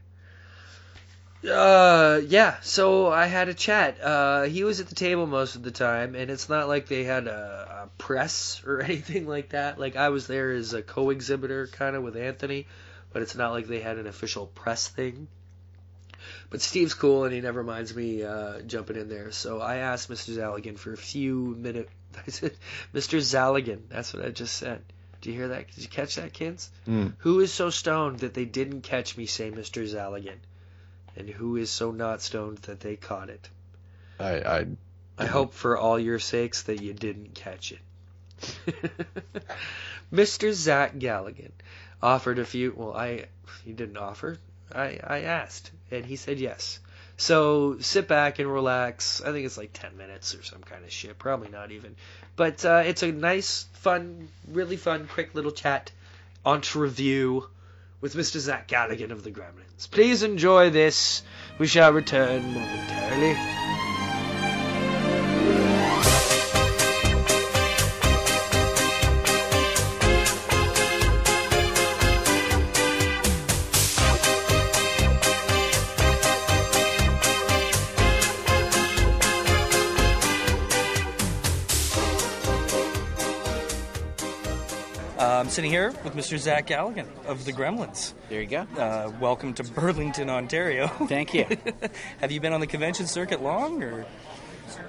Uh, 1.48 2.20
yeah. 2.26 2.56
So 2.62 3.08
I 3.10 3.26
had 3.26 3.48
a 3.48 3.54
chat. 3.54 4.00
Uh, 4.02 4.42
he 4.44 4.64
was 4.64 4.80
at 4.80 4.88
the 4.88 4.94
table 4.94 5.26
most 5.26 5.56
of 5.56 5.62
the 5.62 5.70
time, 5.70 6.14
and 6.14 6.30
it's 6.30 6.48
not 6.48 6.68
like 6.68 6.88
they 6.88 7.04
had 7.04 7.26
a, 7.26 7.84
a 7.84 7.98
press 7.98 8.62
or 8.66 8.80
anything 8.80 9.26
like 9.26 9.50
that. 9.50 9.78
Like 9.78 9.96
I 9.96 10.08
was 10.08 10.26
there 10.26 10.52
as 10.52 10.72
a 10.72 10.82
co-exhibitor, 10.82 11.66
kind 11.68 11.96
of 11.96 12.02
with 12.02 12.16
Anthony, 12.16 12.66
but 13.12 13.22
it's 13.22 13.34
not 13.34 13.52
like 13.52 13.66
they 13.66 13.80
had 13.80 13.98
an 13.98 14.06
official 14.06 14.46
press 14.46 14.88
thing. 14.88 15.28
But 16.48 16.62
Steve's 16.62 16.94
cool, 16.94 17.24
and 17.24 17.34
he 17.34 17.40
never 17.40 17.62
minds 17.62 17.94
me 17.94 18.22
uh, 18.22 18.60
jumping 18.60 18.96
in 18.96 19.08
there. 19.08 19.30
So 19.32 19.60
I 19.60 19.76
asked 19.76 20.10
Mr. 20.10 20.36
Zaligan 20.36 20.78
for 20.78 20.92
a 20.92 20.96
few 20.96 21.54
minutes. 21.58 21.90
I 22.26 22.30
said, 22.30 22.52
Mr. 22.94 23.18
Zaligan. 23.18 23.80
That's 23.88 24.14
what 24.14 24.24
I 24.24 24.30
just 24.30 24.56
said. 24.56 24.82
Do 25.20 25.30
you 25.30 25.36
hear 25.36 25.48
that? 25.48 25.70
Did 25.74 25.82
you 25.82 25.88
catch 25.88 26.16
that, 26.16 26.32
kids? 26.32 26.70
Mm. 26.86 27.14
Who 27.18 27.40
is 27.40 27.52
so 27.52 27.70
stoned 27.70 28.20
that 28.20 28.34
they 28.34 28.44
didn't 28.44 28.82
catch 28.82 29.16
me 29.16 29.26
say 29.26 29.50
Mr. 29.50 29.82
Zaligan? 29.82 30.36
And 31.16 31.28
who 31.28 31.56
is 31.56 31.70
so 31.70 31.90
not 31.90 32.22
stoned 32.22 32.58
that 32.58 32.80
they 32.80 32.96
caught 32.96 33.30
it? 33.30 33.48
I 34.18 34.32
I 34.32 34.66
I 35.18 35.26
hope 35.26 35.54
for 35.54 35.76
all 35.76 35.98
your 35.98 36.18
sakes 36.18 36.62
that 36.62 36.82
you 36.82 36.92
didn't 36.92 37.34
catch 37.34 37.72
it. 37.72 37.78
Mr. 40.12 40.52
Zach 40.52 40.96
Galligan 40.96 41.52
offered 42.02 42.38
a 42.38 42.44
few. 42.44 42.74
Well, 42.76 42.94
I 42.94 43.26
he 43.64 43.72
didn't 43.72 43.96
offer. 43.96 44.38
I 44.72 44.98
I 45.02 45.20
asked, 45.22 45.70
and 45.90 46.04
he 46.04 46.16
said 46.16 46.40
yes. 46.40 46.80
So 47.16 47.78
sit 47.78 48.08
back 48.08 48.40
and 48.40 48.52
relax. 48.52 49.20
I 49.20 49.30
think 49.30 49.46
it's 49.46 49.56
like 49.56 49.72
ten 49.72 49.96
minutes 49.96 50.34
or 50.34 50.42
some 50.42 50.62
kind 50.62 50.84
of 50.84 50.90
shit. 50.90 51.18
Probably 51.18 51.48
not 51.48 51.70
even. 51.70 51.94
But 52.36 52.64
uh, 52.64 52.82
it's 52.84 53.04
a 53.04 53.12
nice, 53.12 53.66
fun, 53.74 54.28
really 54.48 54.76
fun, 54.76 55.06
quick 55.06 55.34
little 55.34 55.52
chat. 55.52 55.92
Entre 56.44 56.80
review 56.80 57.48
with 58.04 58.12
Mr. 58.12 58.38
Zach 58.38 58.68
Galligan 58.68 59.10
of 59.12 59.24
the 59.24 59.30
Gremlins. 59.30 59.90
Please 59.90 60.22
enjoy 60.22 60.68
this. 60.68 61.22
We 61.56 61.66
shall 61.66 61.90
return 61.90 62.42
momentarily. 62.52 63.63
Uh, 85.16 85.38
I'm 85.38 85.48
sitting 85.48 85.70
here 85.70 85.92
with 86.02 86.14
Mr. 86.16 86.36
Zach 86.38 86.66
Galligan 86.66 87.06
of 87.26 87.44
the 87.44 87.52
Gremlins. 87.52 88.14
There 88.28 88.40
you 88.40 88.48
go. 88.48 88.66
Uh, 88.76 89.12
welcome 89.20 89.54
to 89.54 89.62
Burlington, 89.62 90.28
Ontario. 90.28 90.88
Thank 90.88 91.32
you. 91.34 91.46
Have 92.20 92.32
you 92.32 92.40
been 92.40 92.52
on 92.52 92.58
the 92.60 92.66
convention 92.66 93.06
circuit 93.06 93.40
long, 93.40 93.80
or? 93.84 94.06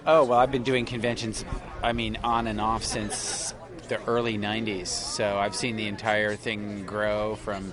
Oh 0.07 0.25
well, 0.25 0.39
I've 0.39 0.51
been 0.51 0.63
doing 0.63 0.85
conventions. 0.85 1.45
I 1.83 1.93
mean, 1.93 2.17
on 2.23 2.47
and 2.47 2.59
off 2.59 2.83
since 2.83 3.53
the 3.87 4.03
early 4.05 4.35
'90s. 4.35 4.87
So 4.87 5.37
I've 5.37 5.55
seen 5.55 5.75
the 5.75 5.87
entire 5.87 6.35
thing 6.35 6.85
grow 6.87 7.35
from 7.35 7.71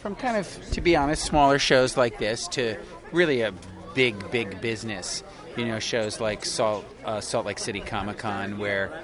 from 0.00 0.16
kind 0.16 0.36
of, 0.36 0.70
to 0.72 0.80
be 0.80 0.96
honest, 0.96 1.24
smaller 1.24 1.60
shows 1.60 1.96
like 1.96 2.18
this 2.18 2.48
to 2.48 2.76
really 3.12 3.42
a 3.42 3.52
big, 3.94 4.30
big 4.32 4.60
business. 4.60 5.22
You 5.56 5.66
know, 5.66 5.78
shows 5.78 6.20
like 6.20 6.44
Salt 6.44 6.84
uh, 7.04 7.20
Salt 7.20 7.46
Lake 7.46 7.60
City 7.60 7.80
Comic 7.80 8.18
Con 8.18 8.58
where 8.58 9.02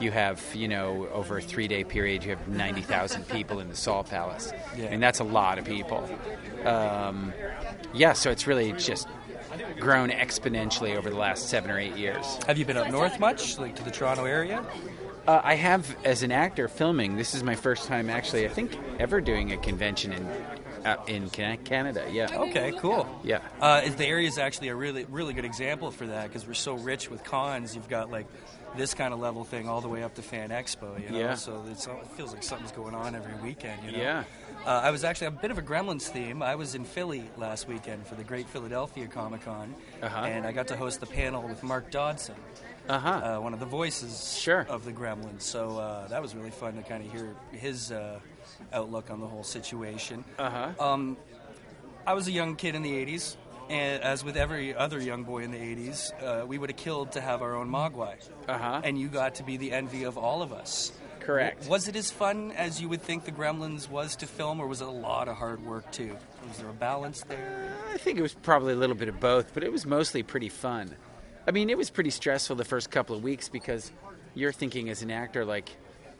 you 0.00 0.10
have, 0.10 0.42
you 0.54 0.68
know, 0.68 1.08
over 1.12 1.38
a 1.38 1.42
three 1.42 1.68
day 1.68 1.84
period, 1.84 2.24
you 2.24 2.30
have 2.30 2.48
90,000 2.48 3.28
people 3.28 3.60
in 3.60 3.68
the 3.68 3.76
Salt 3.76 4.10
Palace. 4.10 4.52
Yeah. 4.76 4.86
I 4.86 4.90
mean, 4.90 5.00
that's 5.00 5.20
a 5.20 5.24
lot 5.24 5.58
of 5.58 5.64
people. 5.64 6.08
Um, 6.64 7.32
yeah, 7.92 8.12
so 8.12 8.30
it's 8.30 8.46
really 8.46 8.72
just 8.72 9.08
grown 9.80 10.10
exponentially 10.10 10.96
over 10.96 11.10
the 11.10 11.16
last 11.16 11.48
seven 11.48 11.70
or 11.70 11.78
eight 11.78 11.96
years. 11.96 12.38
Have 12.46 12.58
you 12.58 12.64
been 12.64 12.76
up 12.76 12.90
north 12.90 13.18
much, 13.18 13.58
like 13.58 13.76
to 13.76 13.84
the 13.84 13.90
Toronto 13.90 14.24
area? 14.24 14.64
Uh, 15.26 15.40
I 15.44 15.56
have, 15.56 15.94
as 16.04 16.22
an 16.22 16.32
actor, 16.32 16.68
filming. 16.68 17.16
This 17.16 17.34
is 17.34 17.42
my 17.42 17.54
first 17.54 17.86
time, 17.86 18.08
actually, 18.08 18.46
I 18.46 18.48
think, 18.48 18.78
ever 18.98 19.20
doing 19.20 19.52
a 19.52 19.58
convention 19.58 20.12
in 20.12 20.26
uh, 20.84 20.96
in 21.06 21.28
Canada. 21.28 22.06
Yeah. 22.10 22.28
Okay, 22.32 22.72
cool. 22.78 23.06
Yeah. 23.22 23.40
Uh, 23.60 23.82
is 23.84 23.96
the 23.96 24.06
area 24.06 24.28
is 24.28 24.38
actually 24.38 24.68
a 24.68 24.74
really, 24.74 25.04
really 25.04 25.34
good 25.34 25.44
example 25.44 25.90
for 25.90 26.06
that 26.06 26.28
because 26.28 26.46
we're 26.46 26.54
so 26.54 26.74
rich 26.74 27.10
with 27.10 27.24
cons. 27.24 27.74
You've 27.74 27.88
got 27.88 28.10
like 28.10 28.26
this 28.76 28.94
kind 28.94 29.12
of 29.14 29.20
level 29.20 29.44
thing 29.44 29.68
all 29.68 29.80
the 29.80 29.88
way 29.88 30.02
up 30.02 30.14
to 30.14 30.22
Fan 30.22 30.50
Expo. 30.50 31.02
You 31.02 31.10
know? 31.10 31.18
Yeah. 31.18 31.34
So 31.34 31.64
it's, 31.70 31.86
it 31.86 32.06
feels 32.16 32.32
like 32.32 32.42
something's 32.42 32.72
going 32.72 32.94
on 32.94 33.14
every 33.14 33.34
weekend. 33.42 33.82
You 33.84 33.92
know? 33.92 33.98
Yeah. 33.98 34.24
Uh, 34.66 34.70
I 34.84 34.90
was 34.90 35.04
actually 35.04 35.28
a 35.28 35.32
bit 35.32 35.50
of 35.50 35.58
a 35.58 35.62
Gremlins 35.62 36.02
theme. 36.08 36.42
I 36.42 36.54
was 36.56 36.74
in 36.74 36.84
Philly 36.84 37.24
last 37.36 37.68
weekend 37.68 38.06
for 38.06 38.14
the 38.14 38.24
Great 38.24 38.48
Philadelphia 38.48 39.06
Comic 39.06 39.44
Con, 39.44 39.74
Uh-huh. 40.02 40.18
and 40.24 40.46
I 40.46 40.52
got 40.52 40.68
to 40.68 40.76
host 40.76 41.00
the 41.00 41.06
panel 41.06 41.42
with 41.46 41.62
Mark 41.62 41.90
Dodson. 41.90 42.34
Uh-huh. 42.88 43.08
Uh, 43.08 43.40
one 43.40 43.52
of 43.54 43.60
the 43.60 43.66
voices 43.66 44.36
Sure. 44.38 44.66
of 44.68 44.84
the 44.84 44.92
Gremlins. 44.92 45.42
So 45.42 45.78
uh, 45.78 46.08
that 46.08 46.20
was 46.22 46.34
really 46.34 46.50
fun 46.50 46.74
to 46.76 46.82
kind 46.82 47.04
of 47.04 47.12
hear 47.12 47.34
his 47.52 47.92
uh, 47.92 48.18
outlook 48.72 49.10
on 49.10 49.20
the 49.20 49.26
whole 49.26 49.44
situation. 49.44 50.24
Uh-huh. 50.38 50.72
Um, 50.92 51.16
I 52.06 52.14
was 52.14 52.26
a 52.28 52.32
young 52.32 52.56
kid 52.56 52.74
in 52.74 52.82
the 52.82 52.92
80s, 52.92 53.36
and 53.68 54.02
as 54.02 54.24
with 54.24 54.36
every 54.36 54.74
other 54.74 55.00
young 55.00 55.24
boy 55.24 55.42
in 55.42 55.50
the 55.50 55.58
80s, 55.58 56.12
uh, 56.22 56.46
we 56.46 56.58
would 56.58 56.70
have 56.70 56.76
killed 56.76 57.12
to 57.12 57.20
have 57.20 57.42
our 57.42 57.54
own 57.54 57.68
Mogwai. 57.68 58.14
Uh-huh. 58.48 58.80
And 58.84 58.98
you 58.98 59.08
got 59.08 59.36
to 59.36 59.42
be 59.42 59.56
the 59.56 59.72
envy 59.72 60.04
of 60.04 60.16
all 60.18 60.42
of 60.42 60.52
us. 60.52 60.92
Correct. 61.20 61.58
W- 61.58 61.70
Was 61.70 61.88
it 61.88 61.96
as 61.96 62.10
fun 62.10 62.52
as 62.52 62.80
you 62.80 62.88
would 62.88 63.02
think 63.02 63.24
the 63.24 63.32
Gremlins 63.32 63.88
was 63.90 64.16
to 64.16 64.26
film, 64.26 64.60
or 64.60 64.66
was 64.66 64.80
it 64.80 64.88
a 64.88 64.90
lot 64.90 65.28
of 65.28 65.36
hard 65.36 65.64
work 65.64 65.90
too? 65.92 66.16
Was 66.48 66.58
there 66.58 66.70
a 66.70 66.72
balance 66.72 67.22
there? 67.24 67.76
I 67.92 67.98
think 67.98 68.18
it 68.18 68.22
was 68.22 68.32
probably 68.34 68.72
a 68.72 68.76
little 68.76 68.96
bit 68.96 69.08
of 69.08 69.20
both, 69.20 69.52
but 69.52 69.62
it 69.62 69.70
was 69.70 69.84
mostly 69.84 70.22
pretty 70.22 70.48
fun. 70.48 70.94
I 71.46 71.50
mean, 71.50 71.68
it 71.70 71.76
was 71.76 71.90
pretty 71.90 72.10
stressful 72.10 72.56
the 72.56 72.64
first 72.64 72.90
couple 72.90 73.14
of 73.16 73.22
weeks 73.22 73.48
because 73.48 73.90
you're 74.34 74.52
thinking 74.52 74.88
as 74.88 75.02
an 75.02 75.10
actor, 75.10 75.44
like, 75.44 75.68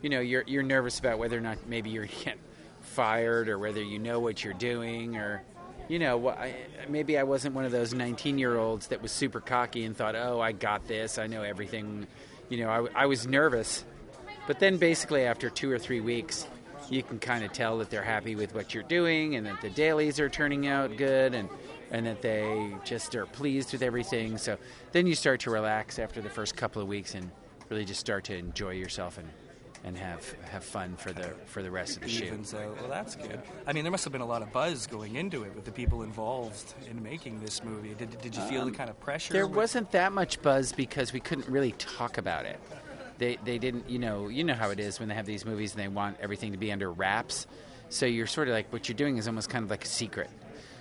you 0.02 0.10
know, 0.10 0.20
you're 0.20 0.44
you're 0.46 0.62
nervous 0.62 0.98
about 0.98 1.18
whether 1.18 1.36
or 1.36 1.40
not 1.40 1.58
maybe 1.66 1.90
you're 1.90 2.06
gonna 2.24 2.36
fired 2.80 3.48
or 3.48 3.58
whether 3.58 3.82
you 3.82 3.98
know 3.98 4.20
what 4.20 4.42
you're 4.44 4.54
doing 4.54 5.16
or, 5.16 5.42
you 5.88 5.98
know, 5.98 6.28
I, 6.28 6.54
maybe 6.88 7.18
I 7.18 7.22
wasn't 7.22 7.54
one 7.54 7.64
of 7.64 7.72
those 7.72 7.94
19 7.94 8.38
year 8.38 8.56
olds 8.56 8.88
that 8.88 9.02
was 9.02 9.10
super 9.10 9.40
cocky 9.40 9.84
and 9.84 9.96
thought, 9.96 10.14
oh, 10.14 10.40
I 10.40 10.52
got 10.52 10.86
this, 10.86 11.18
I 11.18 11.26
know 11.26 11.42
everything. 11.42 12.06
You 12.48 12.64
know, 12.64 12.88
I 12.94 13.06
was 13.06 13.26
nervous, 13.26 13.84
but 14.46 14.58
then 14.58 14.78
basically 14.78 15.24
after 15.24 15.50
two 15.50 15.70
or 15.70 15.78
three 15.78 16.00
weeks, 16.00 16.46
you 16.88 17.02
can 17.02 17.18
kind 17.18 17.44
of 17.44 17.52
tell 17.52 17.78
that 17.78 17.90
they're 17.90 18.02
happy 18.02 18.34
with 18.34 18.54
what 18.54 18.72
you're 18.72 18.82
doing 18.84 19.36
and 19.36 19.46
that 19.46 19.60
the 19.60 19.68
dailies 19.70 20.18
are 20.18 20.28
turning 20.28 20.66
out 20.66 20.96
good 20.96 21.34
and 21.34 21.48
and 21.90 22.06
that 22.06 22.20
they 22.20 22.74
just 22.84 23.14
are 23.14 23.24
pleased 23.24 23.72
with 23.72 23.82
everything. 23.82 24.36
So 24.36 24.58
then 24.92 25.06
you 25.06 25.14
start 25.14 25.40
to 25.40 25.50
relax 25.50 25.98
after 25.98 26.20
the 26.20 26.28
first 26.28 26.54
couple 26.54 26.82
of 26.82 26.88
weeks 26.88 27.14
and 27.14 27.30
really 27.70 27.84
just 27.84 28.00
start 28.00 28.24
to 28.24 28.36
enjoy 28.36 28.72
yourself 28.72 29.18
and 29.18 29.28
and 29.84 29.96
have 29.96 30.34
have 30.50 30.64
fun 30.64 30.96
for 30.96 31.12
the 31.12 31.28
for 31.46 31.62
the 31.62 31.70
rest 31.70 31.96
of 31.96 32.02
the 32.02 32.08
shoot. 32.08 32.32
Out. 32.54 32.76
Well, 32.80 32.88
that's 32.88 33.16
good. 33.16 33.40
I 33.66 33.72
mean, 33.72 33.84
there 33.84 33.90
must 33.90 34.04
have 34.04 34.12
been 34.12 34.22
a 34.22 34.26
lot 34.26 34.42
of 34.42 34.52
buzz 34.52 34.86
going 34.86 35.16
into 35.16 35.44
it 35.44 35.54
with 35.54 35.64
the 35.64 35.72
people 35.72 36.02
involved 36.02 36.74
in 36.90 37.02
making 37.02 37.40
this 37.40 37.62
movie. 37.62 37.94
Did, 37.94 38.20
did 38.20 38.34
you 38.34 38.42
feel 38.42 38.62
the 38.62 38.70
Um, 38.70 38.74
kind 38.74 38.90
of 38.90 38.98
pressure? 39.00 39.32
There 39.32 39.46
wasn't 39.46 39.92
that 39.92 40.12
much 40.12 40.42
buzz 40.42 40.72
because 40.72 41.12
we 41.12 41.20
couldn't 41.20 41.48
really 41.48 41.72
talk 41.72 42.18
about 42.18 42.44
it. 42.44 42.58
They 43.18 43.38
they 43.44 43.58
didn't, 43.58 43.88
you 43.88 43.98
know, 43.98 44.28
you 44.28 44.44
know 44.44 44.54
how 44.54 44.70
it 44.70 44.80
is 44.80 44.98
when 45.00 45.08
they 45.08 45.14
have 45.14 45.26
these 45.26 45.44
movies 45.44 45.72
and 45.74 45.82
they 45.82 45.88
want 45.88 46.18
everything 46.20 46.52
to 46.52 46.58
be 46.58 46.70
under 46.72 46.90
wraps. 46.90 47.46
So 47.88 48.04
you're 48.06 48.26
sort 48.26 48.48
of 48.48 48.54
like 48.54 48.72
what 48.72 48.88
you're 48.88 48.96
doing 48.96 49.16
is 49.16 49.26
almost 49.26 49.48
kind 49.48 49.64
of 49.64 49.70
like 49.70 49.84
a 49.84 49.88
secret. 49.88 50.30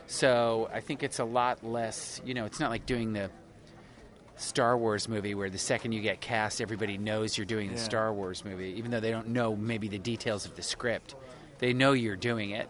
So 0.08 0.70
I 0.74 0.80
think 0.80 1.04
it's 1.04 1.20
a 1.20 1.26
lot 1.26 1.64
less, 1.64 2.22
you 2.26 2.34
know, 2.34 2.46
it's 2.46 2.60
not 2.60 2.70
like 2.70 2.86
doing 2.86 3.14
the 3.14 3.30
Star 4.38 4.78
Wars 4.78 5.10
movie 5.10 5.36
where 5.36 5.50
the 5.50 5.58
second 5.58 5.91
you 5.91 6.02
get 6.02 6.21
cast, 6.21 6.62
everybody 6.62 6.97
knows 6.97 7.38
you're 7.38 7.45
doing 7.45 7.69
the 7.69 7.76
Yeah. 7.76 7.84
Star 7.84 8.13
Wars 8.13 8.45
movie, 8.45 8.73
even 8.78 8.91
though 8.91 9.00
they 9.00 9.12
don't 9.12 9.30
know 9.30 9.56
maybe 9.56 9.88
the 9.88 10.00
details 10.00 10.45
of 10.45 10.56
the 10.56 10.62
script. 10.62 11.15
They 11.60 11.73
know 11.73 11.93
you're 11.93 12.15
doing 12.15 12.52
it. 12.52 12.69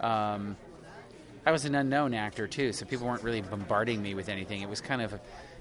Um, 0.00 0.56
I 1.46 1.52
was 1.52 1.64
an 1.64 1.74
unknown 1.74 2.14
actor 2.14 2.46
too, 2.46 2.72
so 2.72 2.84
people 2.84 3.06
weren't 3.06 3.22
really 3.22 3.40
bombarding 3.40 4.02
me 4.02 4.14
with 4.14 4.28
anything. 4.28 4.60
It 4.60 4.68
was 4.68 4.80
kind 4.80 5.00
of, 5.00 5.14
a, 5.14 5.20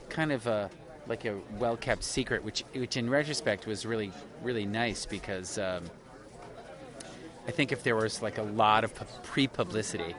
kind 0.09 0.31
of 0.31 0.47
a 0.47 0.69
like 1.07 1.25
a 1.25 1.39
well 1.57 1.77
kept 1.77 2.03
secret, 2.03 2.43
which 2.43 2.63
which 2.73 2.97
in 2.97 3.09
retrospect 3.09 3.65
was 3.65 3.85
really 3.85 4.11
really 4.43 4.65
nice 4.65 5.05
because 5.05 5.57
um, 5.57 5.83
I 7.47 7.51
think 7.51 7.71
if 7.71 7.83
there 7.83 7.95
was 7.95 8.21
like 8.21 8.37
a 8.37 8.43
lot 8.43 8.83
of 8.83 8.93
pre 9.23 9.47
publicity, 9.47 10.15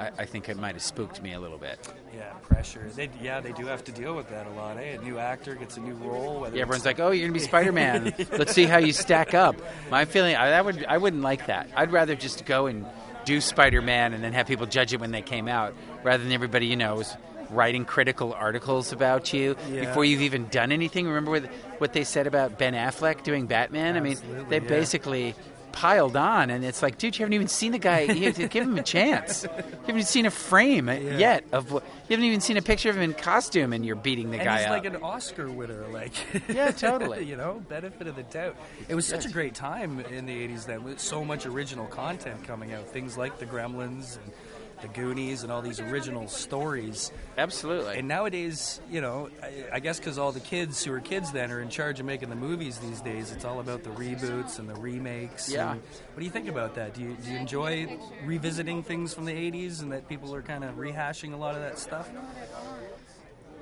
I, 0.00 0.10
I 0.18 0.24
think 0.24 0.48
it 0.48 0.56
might 0.56 0.74
have 0.74 0.82
spooked 0.82 1.22
me 1.22 1.34
a 1.34 1.40
little 1.40 1.58
bit. 1.58 1.78
Yeah, 2.14 2.32
pressure. 2.42 2.88
They, 2.94 3.10
yeah, 3.20 3.40
they 3.40 3.52
do 3.52 3.66
have 3.66 3.84
to 3.84 3.92
deal 3.92 4.14
with 4.16 4.28
that 4.30 4.46
a 4.46 4.50
lot. 4.50 4.78
Eh? 4.78 4.96
A 4.96 4.98
new 5.02 5.18
actor 5.18 5.54
gets 5.54 5.76
a 5.76 5.80
new 5.80 5.94
role. 5.94 6.40
Whether 6.40 6.56
Yeah, 6.56 6.62
everyone's 6.62 6.84
like, 6.86 6.98
"Oh, 7.00 7.10
you're 7.10 7.28
gonna 7.28 7.38
be 7.38 7.44
Spider 7.44 7.72
Man. 7.72 8.14
Let's 8.32 8.52
see 8.52 8.64
how 8.64 8.78
you 8.78 8.92
stack 8.92 9.34
up." 9.34 9.56
My 9.90 10.04
feeling, 10.06 10.36
I, 10.36 10.50
that 10.50 10.64
would, 10.64 10.84
I 10.86 10.98
wouldn't 10.98 11.22
like 11.22 11.46
that. 11.46 11.68
I'd 11.76 11.92
rather 11.92 12.14
just 12.16 12.46
go 12.46 12.66
and 12.66 12.86
do 13.24 13.40
Spider 13.40 13.82
Man 13.82 14.14
and 14.14 14.24
then 14.24 14.32
have 14.32 14.46
people 14.46 14.66
judge 14.66 14.92
it 14.94 15.00
when 15.00 15.10
they 15.10 15.22
came 15.22 15.46
out, 15.48 15.74
rather 16.02 16.22
than 16.22 16.32
everybody, 16.32 16.66
you 16.66 16.76
know, 16.76 16.94
was 16.96 17.14
writing 17.50 17.84
critical 17.84 18.32
articles 18.32 18.92
about 18.92 19.32
you 19.32 19.56
Yeah. 19.70 19.86
before 19.86 20.04
you've 20.04 20.22
even 20.22 20.46
done 20.48 20.70
anything. 20.72 21.06
Remember 21.08 21.32
what, 21.32 21.44
what 21.78 21.92
they 21.92 22.04
said 22.04 22.26
about 22.28 22.58
Ben 22.58 22.74
Affleck 22.74 23.24
doing 23.24 23.46
Batman? 23.46 23.96
I 23.96 24.00
mean, 24.00 24.16
they 24.48 24.60
yeah. 24.60 24.68
basically 24.68 25.34
piled 25.72 26.16
on, 26.16 26.50
and 26.50 26.64
it's 26.64 26.82
like, 26.82 26.98
dude, 26.98 27.18
you 27.18 27.22
haven't 27.24 27.34
even 27.34 27.48
seen 27.48 27.72
the 27.72 27.78
guy. 27.78 28.00
You 28.00 28.26
have 28.26 28.36
to 28.36 28.48
give 28.48 28.64
him 28.64 28.76
a 28.76 28.82
chance. 28.82 29.44
You 29.44 29.50
haven't 29.50 29.88
even 29.88 30.04
seen 30.04 30.26
a 30.26 30.30
frame 30.30 30.88
yet 31.18 31.44
of 31.52 31.72
what. 31.72 31.82
You 32.08 32.14
haven't 32.16 32.24
even 32.26 32.40
seen 32.40 32.56
a 32.56 32.62
picture 32.62 32.90
of 32.90 32.96
him 32.96 33.02
in 33.02 33.14
costume, 33.14 33.72
and 33.72 33.84
you're 33.84 33.96
beating 33.96 34.30
the 34.30 34.38
and 34.38 34.44
guy 34.44 34.56
he's 34.58 34.66
up. 34.66 34.70
like 34.72 34.84
an 34.84 34.96
Oscar 34.96 35.48
winner, 35.50 35.86
like 35.92 36.12
Yeah, 36.48 36.70
totally. 36.70 37.24
you 37.28 37.36
know, 37.36 37.62
benefit 37.68 38.06
of 38.06 38.16
the 38.16 38.22
doubt. 38.24 38.56
It 38.88 38.94
was 38.94 39.06
such 39.06 39.26
a 39.26 39.30
great 39.30 39.54
time 39.54 40.00
in 40.00 40.26
the 40.26 40.48
'80s 40.48 40.66
then, 40.66 40.84
with 40.84 41.00
so 41.00 41.24
much 41.24 41.46
original 41.46 41.86
content 41.86 42.44
coming 42.44 42.72
out. 42.72 42.86
Things 42.88 43.16
like 43.16 43.38
the 43.38 43.46
Gremlins 43.46 44.16
and 44.16 44.32
the 44.82 44.88
Goonies 44.88 45.42
and 45.42 45.52
all 45.52 45.62
these 45.62 45.80
original 45.80 46.28
stories. 46.28 47.12
Absolutely. 47.36 47.98
And 47.98 48.08
nowadays, 48.08 48.80
you 48.90 49.00
know, 49.00 49.30
I, 49.42 49.76
I 49.76 49.80
guess 49.80 49.98
because 49.98 50.18
all 50.18 50.32
the 50.32 50.40
kids 50.40 50.84
who 50.84 50.92
are 50.92 51.00
kids 51.00 51.32
then 51.32 51.50
are 51.50 51.60
in 51.60 51.68
charge 51.68 52.00
of 52.00 52.06
making 52.06 52.30
the 52.30 52.36
movies 52.36 52.78
these 52.78 53.00
days, 53.00 53.32
it's 53.32 53.44
all 53.44 53.60
about 53.60 53.82
the 53.82 53.90
reboots 53.90 54.58
and 54.58 54.68
the 54.68 54.74
remakes. 54.74 55.50
Yeah. 55.50 55.72
and 55.72 55.80
what 55.80 56.18
do 56.18 56.24
you 56.24 56.30
think 56.30 56.48
about 56.48 56.74
that? 56.74 56.94
Do 56.94 57.02
you, 57.02 57.16
do 57.22 57.30
you 57.30 57.38
enjoy 57.38 57.98
revisiting 58.24 58.82
things 58.82 59.14
from 59.14 59.24
the 59.24 59.32
'80s 59.32 59.80
and 59.82 59.92
that 59.92 60.08
people 60.08 60.34
are 60.34 60.42
kind 60.42 60.64
of 60.64 60.76
rehashing 60.76 61.32
a 61.32 61.36
lot 61.36 61.54
of 61.54 61.60
that 61.60 61.78
stuff? 61.78 62.10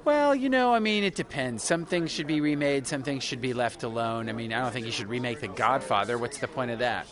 Well, 0.05 0.35
you 0.35 0.49
know, 0.49 0.73
I 0.73 0.79
mean, 0.79 1.05
it 1.05 1.15
depends. 1.17 1.63
Some 1.63 1.85
things 1.85 2.11
should 2.11 2.27
be 2.27 2.41
remade, 2.41 2.87
some 2.87 3.03
things 3.03 3.23
should 3.23 3.43
be 3.43 3.53
left 3.53 3.83
alone. 3.83 4.31
I 4.31 4.33
mean, 4.33 4.55
I 4.55 4.61
don't 4.63 4.73
think 4.73 4.87
you 4.87 4.93
should 4.93 5.09
remake 5.09 5.41
The 5.41 5.49
Godfather. 5.49 6.17
What's 6.17 6.39
the 6.39 6.49
point 6.49 6.71
of 6.71 6.79
that? 6.79 7.07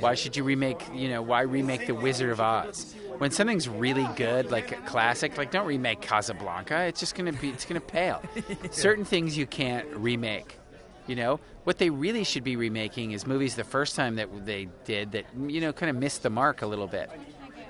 Why 0.00 0.14
should 0.14 0.34
you 0.34 0.44
remake, 0.44 0.80
you 0.94 1.10
know, 1.10 1.20
why 1.20 1.42
remake 1.42 1.86
The 1.86 1.94
Wizard 1.94 2.30
of 2.30 2.40
Oz? 2.40 2.94
When 3.18 3.30
something's 3.30 3.68
really 3.68 4.08
good, 4.16 4.50
like 4.50 4.72
a 4.72 4.76
classic, 4.82 5.36
like 5.36 5.50
don't 5.50 5.66
remake 5.66 6.00
Casablanca. 6.00 6.84
It's 6.84 7.00
just 7.00 7.14
going 7.14 7.32
to 7.32 7.40
be, 7.40 7.50
it's 7.50 7.64
to 7.64 7.80
pale. 7.80 8.22
Certain 8.70 9.04
things 9.04 9.36
you 9.36 9.46
can't 9.46 9.86
remake. 9.94 10.58
You 11.06 11.16
know, 11.16 11.40
what 11.64 11.78
they 11.78 11.90
really 11.90 12.22
should 12.22 12.44
be 12.44 12.56
remaking 12.56 13.12
is 13.12 13.26
movies 13.26 13.56
the 13.56 13.64
first 13.64 13.96
time 13.96 14.16
that 14.16 14.46
they 14.46 14.68
did 14.84 15.12
that, 15.12 15.24
you 15.46 15.60
know, 15.60 15.72
kind 15.72 15.90
of 15.90 15.96
missed 15.96 16.22
the 16.22 16.30
mark 16.30 16.62
a 16.62 16.66
little 16.66 16.86
bit. 16.86 17.10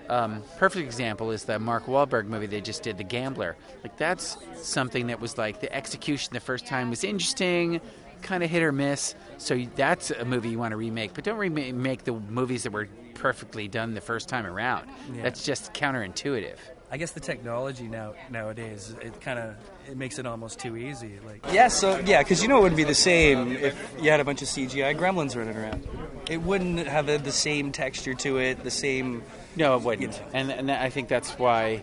Um, 0.09 0.43
perfect 0.57 0.85
example 0.85 1.31
is 1.31 1.45
the 1.45 1.59
Mark 1.59 1.87
Wahlberg 1.87 2.27
movie 2.27 2.47
they 2.47 2.61
just 2.61 2.83
did, 2.83 2.97
The 2.97 3.05
Gambler. 3.05 3.57
Like 3.83 3.97
that's 3.97 4.39
something 4.57 5.09
that 5.09 5.21
was 5.21 5.37
like 5.37 5.61
the 5.61 5.73
execution 5.75 6.31
the 6.33 6.41
first 6.41 6.67
time 6.67 6.91
was 6.91 7.05
interesting, 7.05 7.81
kind 8.23 8.43
of 8.43 8.51
hit 8.51 8.63
or 8.63 8.73
miss. 8.73 9.15
So 9.39 9.65
that's 9.77 10.11
a 10.11 10.25
movie 10.25 10.51
you 10.51 10.59
want 10.59 10.73
to 10.73 10.77
remake, 10.77 11.15
but 11.15 11.25
don't 11.25 11.39
remake 11.39 12.05
the 12.05 12.13
movies 12.13 12.65
that 12.65 12.73
were 12.73 12.89
perfectly 13.15 13.69
done 13.69 13.95
the 13.95 14.01
first 14.01 14.29
time 14.29 14.47
around. 14.47 14.89
Yeah. 15.13 15.23
That's 15.23 15.45
just 15.45 15.75
counterintuitive. 15.75 16.57
I 16.91 16.97
guess 16.97 17.11
the 17.11 17.21
technology 17.21 17.87
now 17.87 18.15
nowadays 18.31 18.95
it 19.03 19.21
kind 19.21 19.39
of 19.39 19.57
it 19.91 19.97
makes 19.97 20.19
it 20.19 20.27
almost 20.27 20.59
too 20.59 20.77
easy. 20.77 21.19
Like 21.25 21.45
yeah, 21.53 21.69
so 21.69 21.99
yeah, 21.99 22.23
because 22.23 22.41
you 22.41 22.49
know 22.49 22.59
it 22.59 22.63
wouldn't 22.63 22.79
be 22.79 22.85
the 22.85 22.95
same 22.95 23.53
if 23.53 23.95
you 24.01 24.11
had 24.11 24.21
a 24.21 24.25
bunch 24.25 24.41
of 24.41 24.49
CGI 24.49 24.97
gremlins 24.97 25.37
running 25.37 25.57
around. 25.57 25.87
It 26.31 26.41
wouldn't 26.41 26.87
have 26.87 27.07
the 27.07 27.33
same 27.33 27.73
texture 27.73 28.15
to 28.15 28.39
it, 28.39 28.65
the 28.65 28.71
same. 28.71 29.23
No, 29.55 29.77
it 29.77 29.83
wouldn't. 29.83 30.23
And 30.33 30.51
and 30.51 30.71
I 30.71 30.89
think 30.89 31.09
that's 31.09 31.33
why, 31.39 31.83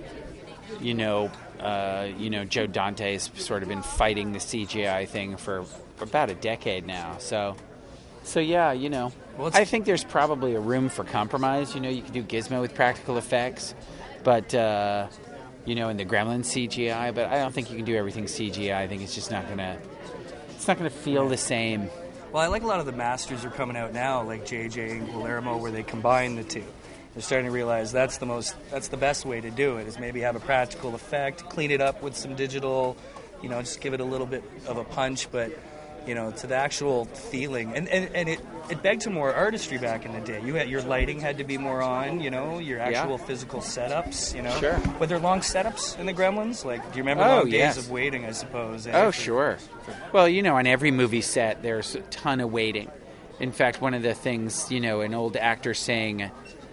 you 0.82 0.96
know, 0.96 1.30
uh, 1.60 2.08
you 2.18 2.32
know, 2.32 2.44
Joe 2.44 2.66
Dante 2.66 3.14
has 3.14 3.30
sort 3.36 3.62
of 3.62 3.70
been 3.70 3.84
fighting 3.84 4.32
the 4.32 4.40
CGI 4.40 5.08
thing 5.08 5.38
for 5.38 5.66
about 6.02 6.30
a 6.30 6.36
decade 6.36 6.86
now. 6.86 7.18
So, 7.20 7.56
so 8.24 8.40
yeah, 8.40 8.72
you 8.72 8.90
know, 8.90 9.12
Well, 9.38 9.52
I 9.54 9.66
think 9.66 9.86
there's 9.86 10.04
probably 10.04 10.56
a 10.56 10.60
room 10.60 10.90
for 10.90 11.04
compromise. 11.04 11.76
You 11.76 11.82
know, 11.82 11.90
you 11.90 12.02
can 12.02 12.14
do 12.14 12.24
Gizmo 12.24 12.62
with 12.62 12.74
practical 12.74 13.18
effects, 13.18 13.76
but 14.24 14.54
uh, 14.54 15.08
you 15.66 15.76
know, 15.76 15.90
in 15.90 15.98
the 15.98 16.06
Gremlins 16.06 16.46
CGI. 16.46 17.14
But 17.14 17.28
I 17.28 17.38
don't 17.38 17.54
think 17.54 17.70
you 17.70 17.76
can 17.78 17.86
do 17.86 17.96
everything 17.96 18.26
CGI. 18.26 18.76
I 18.76 18.88
think 18.88 19.02
it's 19.02 19.16
just 19.16 19.32
not 19.32 19.48
gonna. 19.48 19.78
It's 20.50 20.68
not 20.68 20.78
gonna 20.78 20.90
feel 20.90 21.28
the 21.30 21.38
same. 21.38 21.90
Well, 22.32 22.44
I 22.44 22.48
like 22.48 22.64
a 22.64 22.68
lot 22.68 22.82
of 22.82 22.86
the 22.86 22.92
masters 22.92 23.46
are 23.46 23.50
coming 23.50 23.78
out 23.78 23.94
now, 23.94 24.24
like 24.24 24.46
JJ 24.46 24.92
and 24.92 25.06
Guillermo, 25.08 25.58
where 25.58 25.72
they 25.72 25.84
combine 25.84 26.36
the 26.36 26.44
two. 26.44 26.64
They're 27.14 27.22
starting 27.22 27.46
to 27.46 27.52
realize 27.52 27.94
that's 27.94 28.18
the 28.18 28.26
most, 28.26 28.56
that's 28.72 28.90
the 28.90 28.98
best 28.98 29.26
way 29.26 29.40
to 29.40 29.50
do 29.50 29.78
it. 29.78 29.88
Is 29.88 29.98
maybe 30.00 30.20
have 30.20 30.36
a 30.36 30.42
practical 30.42 30.96
effect, 30.96 31.50
clean 31.50 31.72
it 31.72 31.80
up 31.80 32.04
with 32.04 32.18
some 32.18 32.36
digital, 32.36 32.98
you 33.42 33.48
know, 33.48 33.62
just 33.62 33.80
give 33.80 33.94
it 33.94 34.02
a 34.02 34.04
little 34.04 34.28
bit 34.28 34.44
of 34.68 34.76
a 34.76 34.84
punch, 34.84 35.32
but 35.32 35.58
you 36.08 36.16
know, 36.16 36.32
to 36.32 36.48
the 36.48 36.56
actual 36.56 37.06
feeling. 37.06 37.74
And 37.76 37.88
and, 37.90 38.14
and 38.16 38.30
it 38.30 38.40
it 38.70 38.82
begged 38.82 39.02
to 39.02 39.10
more 39.12 39.34
artistry 39.34 39.78
back 39.78 40.06
in 40.06 40.14
the 40.14 40.22
day. 40.22 40.42
You 40.44 40.56
had 40.56 40.70
your 40.70 40.82
lighting 40.82 41.20
had 41.20 41.38
to 41.38 41.44
be 41.44 41.58
more 41.58 41.82
on, 41.82 42.20
you 42.20 42.32
know, 42.32 42.58
your 42.60 42.78
Yeah. 42.80 42.86
actual 43.02 43.18
physical 43.18 43.60
setups, 43.60 44.36
you 44.36 44.42
know. 44.42 44.52
Sure. 44.60 44.80
Were 45.00 45.06
there 45.08 45.20
long 45.20 45.42
setups 45.42 46.00
in 46.00 46.06
the 46.08 46.14
Gremlins? 46.14 46.66
Like, 46.66 46.82
do 46.92 46.98
you 46.98 47.04
remember 47.04 47.24
Oh, 47.24 47.36
long 47.38 47.46
days 47.46 47.54
yes. 47.60 47.78
of 47.78 47.92
waiting? 47.92 48.26
I 48.26 48.32
suppose. 48.32 48.88
Oh, 48.88 49.12
sure. 49.12 49.58
Well, 50.14 50.28
you 50.28 50.42
know, 50.42 50.56
on 50.58 50.66
every 50.68 50.92
movie 50.92 51.22
set, 51.22 51.62
there's 51.62 51.96
a 51.96 52.02
ton 52.02 52.40
of 52.42 52.52
waiting. 52.52 52.90
In 53.40 53.52
fact, 53.52 53.82
one 53.82 53.94
of 53.94 54.02
the 54.02 54.14
things, 54.14 54.72
you 54.72 54.80
know, 54.80 55.02
an 55.02 55.14
old 55.14 55.36
actor 55.38 55.74
saying, 55.74 56.32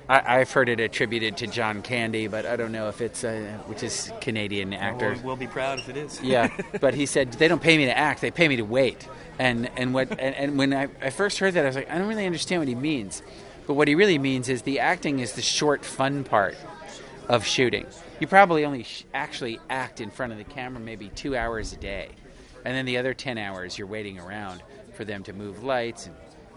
I, 0.09 0.39
I've 0.41 0.51
heard 0.51 0.69
it 0.69 0.81
attributed 0.81 1.37
to 1.39 1.47
John 1.47 1.83
Candy, 1.83 2.27
but 2.29 2.47
I 2.47 2.57
don't 2.57 2.73
know 2.73 2.89
if 2.89 3.01
it's, 3.01 3.23
uh, 3.25 3.59
which 3.67 3.83
is 3.83 4.11
Canadian 4.21 4.73
actor. 4.73 5.11
We'll, 5.17 5.23
we'll 5.25 5.37
be 5.37 5.47
proud 5.47 5.79
if 5.81 5.89
it 5.89 5.97
is. 5.97 6.21
yeah, 6.23 6.49
but 6.81 6.95
he 6.95 7.05
said 7.07 7.33
they 7.35 7.49
don't 7.49 7.61
pay 7.63 7.77
me 7.77 7.85
to 7.87 7.97
act; 7.99 8.21
they 8.21 8.31
pay 8.31 8.49
me 8.49 8.57
to 8.57 8.65
wait. 8.65 9.07
And 9.39 9.71
and 9.77 9.95
what 9.95 10.11
and, 10.11 10.35
and 10.35 10.59
when 10.59 10.73
I, 10.73 10.89
I 11.01 11.11
first 11.11 11.39
heard 11.39 11.55
that, 11.55 11.65
I 11.65 11.69
was 11.69 11.77
like, 11.77 11.91
I 11.91 11.99
don't 11.99 12.09
really 12.09 12.27
understand 12.27 12.61
what 12.61 12.69
he 12.69 12.75
means. 12.75 13.23
But 13.67 13.75
what 13.75 13.89
he 13.89 13.95
really 13.95 14.19
means 14.19 14.49
is 14.49 14.63
the 14.63 14.81
acting 14.81 15.21
is 15.21 15.33
the 15.33 15.43
short, 15.43 15.85
fun 15.85 16.25
part 16.25 16.57
of 17.29 17.47
shooting. 17.47 17.87
You 18.21 18.27
probably 18.27 18.65
only 18.65 18.83
sh- 18.83 19.05
actually 19.15 19.61
act 19.71 20.01
in 20.01 20.11
front 20.11 20.33
of 20.33 20.39
the 20.39 20.45
camera 20.45 20.81
maybe 20.81 21.09
two 21.11 21.37
hours 21.37 21.73
a 21.73 21.77
day, 21.77 22.11
and 22.65 22.77
then 22.77 22.85
the 22.85 22.99
other 22.99 23.15
ten 23.15 23.39
hours 23.39 23.79
you're 23.79 23.87
waiting 23.87 24.19
around 24.19 24.63
for 24.95 25.05
them 25.05 25.23
to 25.25 25.33
move 25.33 25.63
lights 25.63 26.07
and 26.07 26.15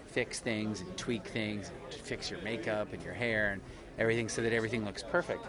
fix 0.08 0.40
things 0.40 0.82
and 0.82 0.98
tweak 0.98 1.26
things, 1.28 1.70
and 1.70 1.94
fix 1.94 2.30
your 2.30 2.42
makeup 2.42 2.92
and 2.94 3.02
your 3.04 3.14
hair 3.14 3.52
and 3.52 3.62
everything 3.98 4.28
so 4.28 4.42
that 4.42 4.54
everything 4.54 4.84
looks 4.84 5.04
perfect. 5.04 5.46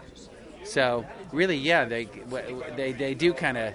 So 0.63 1.05
really, 1.31 1.57
yeah, 1.57 1.85
they 1.85 2.05
they 2.75 2.91
they 2.91 3.13
do 3.13 3.33
kind 3.33 3.57
of 3.57 3.73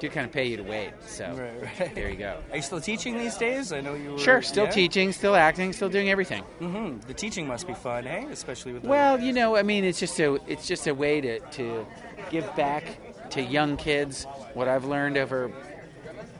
do 0.00 0.08
kind 0.08 0.26
of 0.26 0.32
pay 0.32 0.46
you 0.46 0.56
to 0.56 0.62
wait. 0.62 0.92
So 1.06 1.24
Right, 1.34 1.78
right. 1.80 1.94
there 1.94 2.08
you 2.10 2.16
go. 2.16 2.38
Are 2.50 2.56
you 2.56 2.62
still 2.62 2.80
teaching 2.80 3.16
these 3.18 3.36
days? 3.36 3.72
I 3.72 3.80
know 3.80 3.94
you 3.94 4.12
were. 4.12 4.18
Sure, 4.18 4.42
still 4.42 4.64
yeah? 4.64 4.70
teaching, 4.70 5.12
still 5.12 5.34
acting, 5.36 5.72
still 5.72 5.88
doing 5.88 6.10
everything. 6.10 6.42
hmm 6.58 6.98
The 7.06 7.14
teaching 7.14 7.46
must 7.46 7.66
be 7.66 7.74
fun, 7.74 8.06
eh? 8.06 8.26
Especially 8.30 8.72
with 8.72 8.82
the 8.82 8.88
Well, 8.88 9.20
you 9.20 9.32
know, 9.32 9.56
I 9.56 9.62
mean, 9.62 9.84
it's 9.84 10.00
just 10.00 10.18
a 10.20 10.34
it's 10.46 10.66
just 10.66 10.86
a 10.86 10.94
way 10.94 11.20
to 11.20 11.38
to 11.40 11.86
give 12.30 12.54
back 12.56 12.84
to 13.30 13.42
young 13.42 13.76
kids 13.76 14.24
what 14.54 14.68
I've 14.68 14.84
learned 14.84 15.16
over 15.16 15.50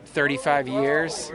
35 0.06 0.68
years, 0.68 1.32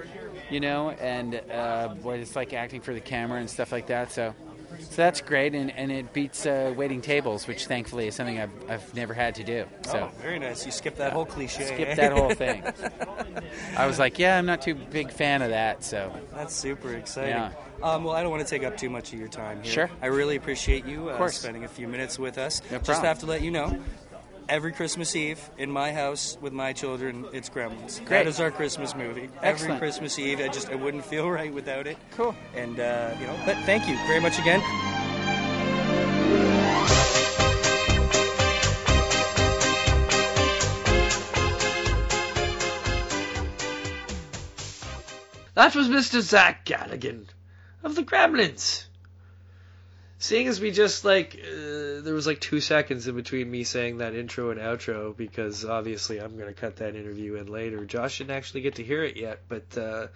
you 0.49 0.59
know, 0.59 0.91
and 0.91 1.35
uh, 1.51 1.89
what 1.95 2.19
it's 2.19 2.35
like 2.35 2.53
acting 2.53 2.81
for 2.81 2.93
the 2.93 2.99
camera 3.01 3.39
and 3.39 3.49
stuff 3.49 3.71
like 3.71 3.87
that. 3.87 4.11
So. 4.11 4.33
So 4.79 4.95
that's 4.97 5.21
great, 5.21 5.53
and, 5.55 5.71
and 5.71 5.91
it 5.91 6.13
beats 6.13 6.45
uh, 6.45 6.73
waiting 6.75 7.01
tables, 7.01 7.47
which 7.47 7.67
thankfully 7.67 8.07
is 8.07 8.15
something 8.15 8.39
I've, 8.39 8.51
I've 8.69 8.95
never 8.95 9.13
had 9.13 9.35
to 9.35 9.43
do. 9.43 9.65
So 9.83 10.09
Oh, 10.11 10.21
very 10.21 10.39
nice. 10.39 10.65
You 10.65 10.71
skipped 10.71 10.97
that 10.97 11.13
whole 11.13 11.25
cliche. 11.25 11.65
skip 11.65 11.89
eh? 11.89 11.95
that 11.95 12.13
whole 12.13 12.33
thing. 12.33 12.63
I 13.77 13.85
was 13.85 13.99
like, 13.99 14.19
yeah, 14.19 14.37
I'm 14.37 14.45
not 14.45 14.61
too 14.61 14.75
big 14.75 15.11
fan 15.11 15.41
of 15.41 15.49
that. 15.49 15.83
So 15.83 16.11
That's 16.33 16.55
super 16.55 16.93
exciting. 16.93 17.31
Yeah. 17.31 17.51
Um, 17.81 18.03
well, 18.03 18.15
I 18.15 18.23
don't 18.23 18.31
want 18.31 18.45
to 18.45 18.49
take 18.49 18.63
up 18.63 18.75
too 18.75 18.89
much 18.89 19.13
of 19.13 19.19
your 19.19 19.27
time 19.27 19.61
here. 19.61 19.71
Sure. 19.71 19.89
I 20.01 20.07
really 20.07 20.35
appreciate 20.35 20.85
you 20.85 21.09
uh, 21.09 21.27
spending 21.29 21.63
a 21.63 21.67
few 21.67 21.87
minutes 21.87 22.17
with 22.17 22.37
us. 22.37 22.61
No 22.71 22.79
Just 22.79 23.03
have 23.03 23.19
to 23.19 23.25
let 23.25 23.41
you 23.41 23.51
know. 23.51 23.79
Every 24.49 24.71
Christmas 24.71 25.13
Eve 25.13 25.49
in 25.57 25.69
my 25.69 25.91
house 25.91 26.37
with 26.39 26.53
my 26.53 26.71
children, 26.71 27.25
it's 27.33 27.49
Gremlins. 27.49 27.97
Great. 27.97 28.09
That 28.09 28.27
is 28.27 28.39
our 28.39 28.49
Christmas 28.49 28.95
movie. 28.95 29.29
Every 29.43 29.77
Christmas 29.77 30.17
Eve, 30.17 30.39
I 30.39 30.47
just 30.47 30.69
I 30.69 30.75
wouldn't 30.75 31.03
feel 31.03 31.29
right 31.39 31.53
without 31.53 31.85
it. 31.85 31.97
Cool. 32.11 32.33
And 32.55 32.79
uh, 32.79 33.13
you 33.19 33.27
know, 33.27 33.37
but 33.45 33.57
thank 33.65 33.89
you 33.89 33.97
very 34.07 34.21
much 34.21 34.39
again. 34.39 34.61
That 45.55 45.75
was 45.75 45.89
Mr. 45.89 46.21
Zach 46.21 46.65
Galligan 46.65 47.25
of 47.83 47.95
the 47.95 48.03
Gremlins. 48.03 48.86
Seeing 50.19 50.47
as 50.47 50.59
we 50.59 50.71
just 50.71 51.05
like, 51.05 51.35
uh, 51.35 52.01
there 52.01 52.13
was 52.13 52.25
like 52.25 52.39
two 52.39 52.59
seconds 52.59 53.07
in 53.07 53.15
between 53.15 53.49
me 53.51 53.63
saying 53.63 53.99
that 53.99 54.15
intro 54.15 54.49
and 54.49 54.59
outro 54.59 55.15
because 55.15 55.63
obviously 55.63 56.19
I'm 56.19 56.35
going 56.37 56.47
to 56.47 56.59
cut 56.59 56.77
that 56.77 56.95
interview 56.95 57.35
in 57.35 57.45
later. 57.47 57.85
Josh 57.85 58.17
didn't 58.17 58.31
actually 58.31 58.61
get 58.61 58.75
to 58.75 58.83
hear 58.83 59.03
it 59.03 59.15
yet, 59.15 59.41
but 59.47 59.77
uh, 59.77 60.07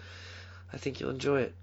I 0.73 0.77
think 0.77 0.99
you'll 0.99 1.11
enjoy 1.11 1.41
it. 1.41 1.55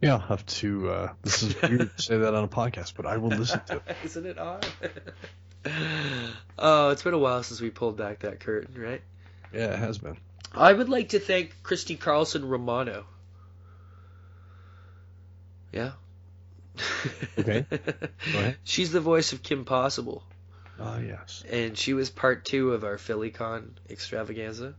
Yeah, 0.00 0.14
I'll 0.14 0.18
have 0.18 0.44
to. 0.46 0.90
Uh, 0.90 1.12
this 1.22 1.44
is 1.44 1.62
weird 1.62 1.96
to 1.96 2.02
say 2.02 2.18
that 2.18 2.34
on 2.34 2.42
a 2.42 2.48
podcast, 2.48 2.94
but 2.96 3.06
I 3.06 3.18
will 3.18 3.30
listen 3.30 3.60
to 3.66 3.76
it. 3.76 3.96
Isn't 4.04 4.26
it 4.26 4.38
odd? 4.38 4.66
oh, 6.58 6.90
it's 6.90 7.04
been 7.04 7.14
a 7.14 7.18
while 7.18 7.44
since 7.44 7.60
we 7.60 7.70
pulled 7.70 7.96
back 7.96 8.20
that 8.20 8.40
curtain, 8.40 8.74
right? 8.80 9.02
Yeah, 9.54 9.74
it 9.74 9.78
has 9.78 9.98
been. 9.98 10.16
I 10.52 10.72
would 10.72 10.88
like 10.88 11.10
to 11.10 11.20
thank 11.20 11.62
Christy 11.62 11.94
Carlson 11.94 12.48
Romano. 12.48 13.04
Yeah. 15.72 15.92
Okay. 17.38 17.64
Go 17.70 17.76
ahead. 18.38 18.56
She's 18.64 18.92
the 18.92 19.00
voice 19.00 19.32
of 19.32 19.42
Kim 19.42 19.64
Possible, 19.64 20.22
Ah, 20.78 20.98
yes. 20.98 21.42
and 21.50 21.76
she 21.76 21.94
was 21.94 22.10
part 22.10 22.44
two 22.44 22.72
of 22.72 22.84
our 22.84 22.96
PhillyCon 22.96 23.70
extravaganza. 23.90 24.74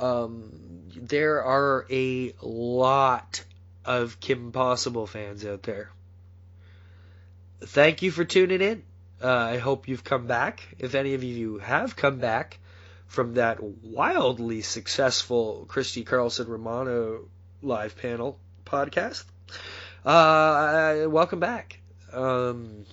Um, 0.00 0.50
there 0.96 1.42
are 1.44 1.86
a 1.90 2.32
lot 2.42 3.44
of 3.84 4.18
Kim 4.20 4.50
Possible 4.52 5.06
fans 5.06 5.44
out 5.44 5.62
there. 5.62 5.90
Thank 7.60 8.02
you 8.02 8.10
for 8.10 8.24
tuning 8.24 8.60
in. 8.60 8.82
Uh, 9.22 9.28
I 9.28 9.58
hope 9.58 9.86
you've 9.88 10.02
come 10.04 10.26
back. 10.26 10.62
If 10.78 10.94
any 10.94 11.14
of 11.14 11.22
you 11.22 11.58
have 11.58 11.94
come 11.94 12.18
back 12.18 12.58
from 13.06 13.34
that 13.34 13.62
wildly 13.62 14.62
successful 14.62 15.64
Christy 15.68 16.02
Carlson 16.02 16.48
Romano 16.48 17.28
live 17.62 17.96
panel 17.96 18.38
podcast, 18.64 19.24
uh, 20.04 21.06
welcome 21.08 21.40
back. 21.40 21.80
Um, 22.12 22.84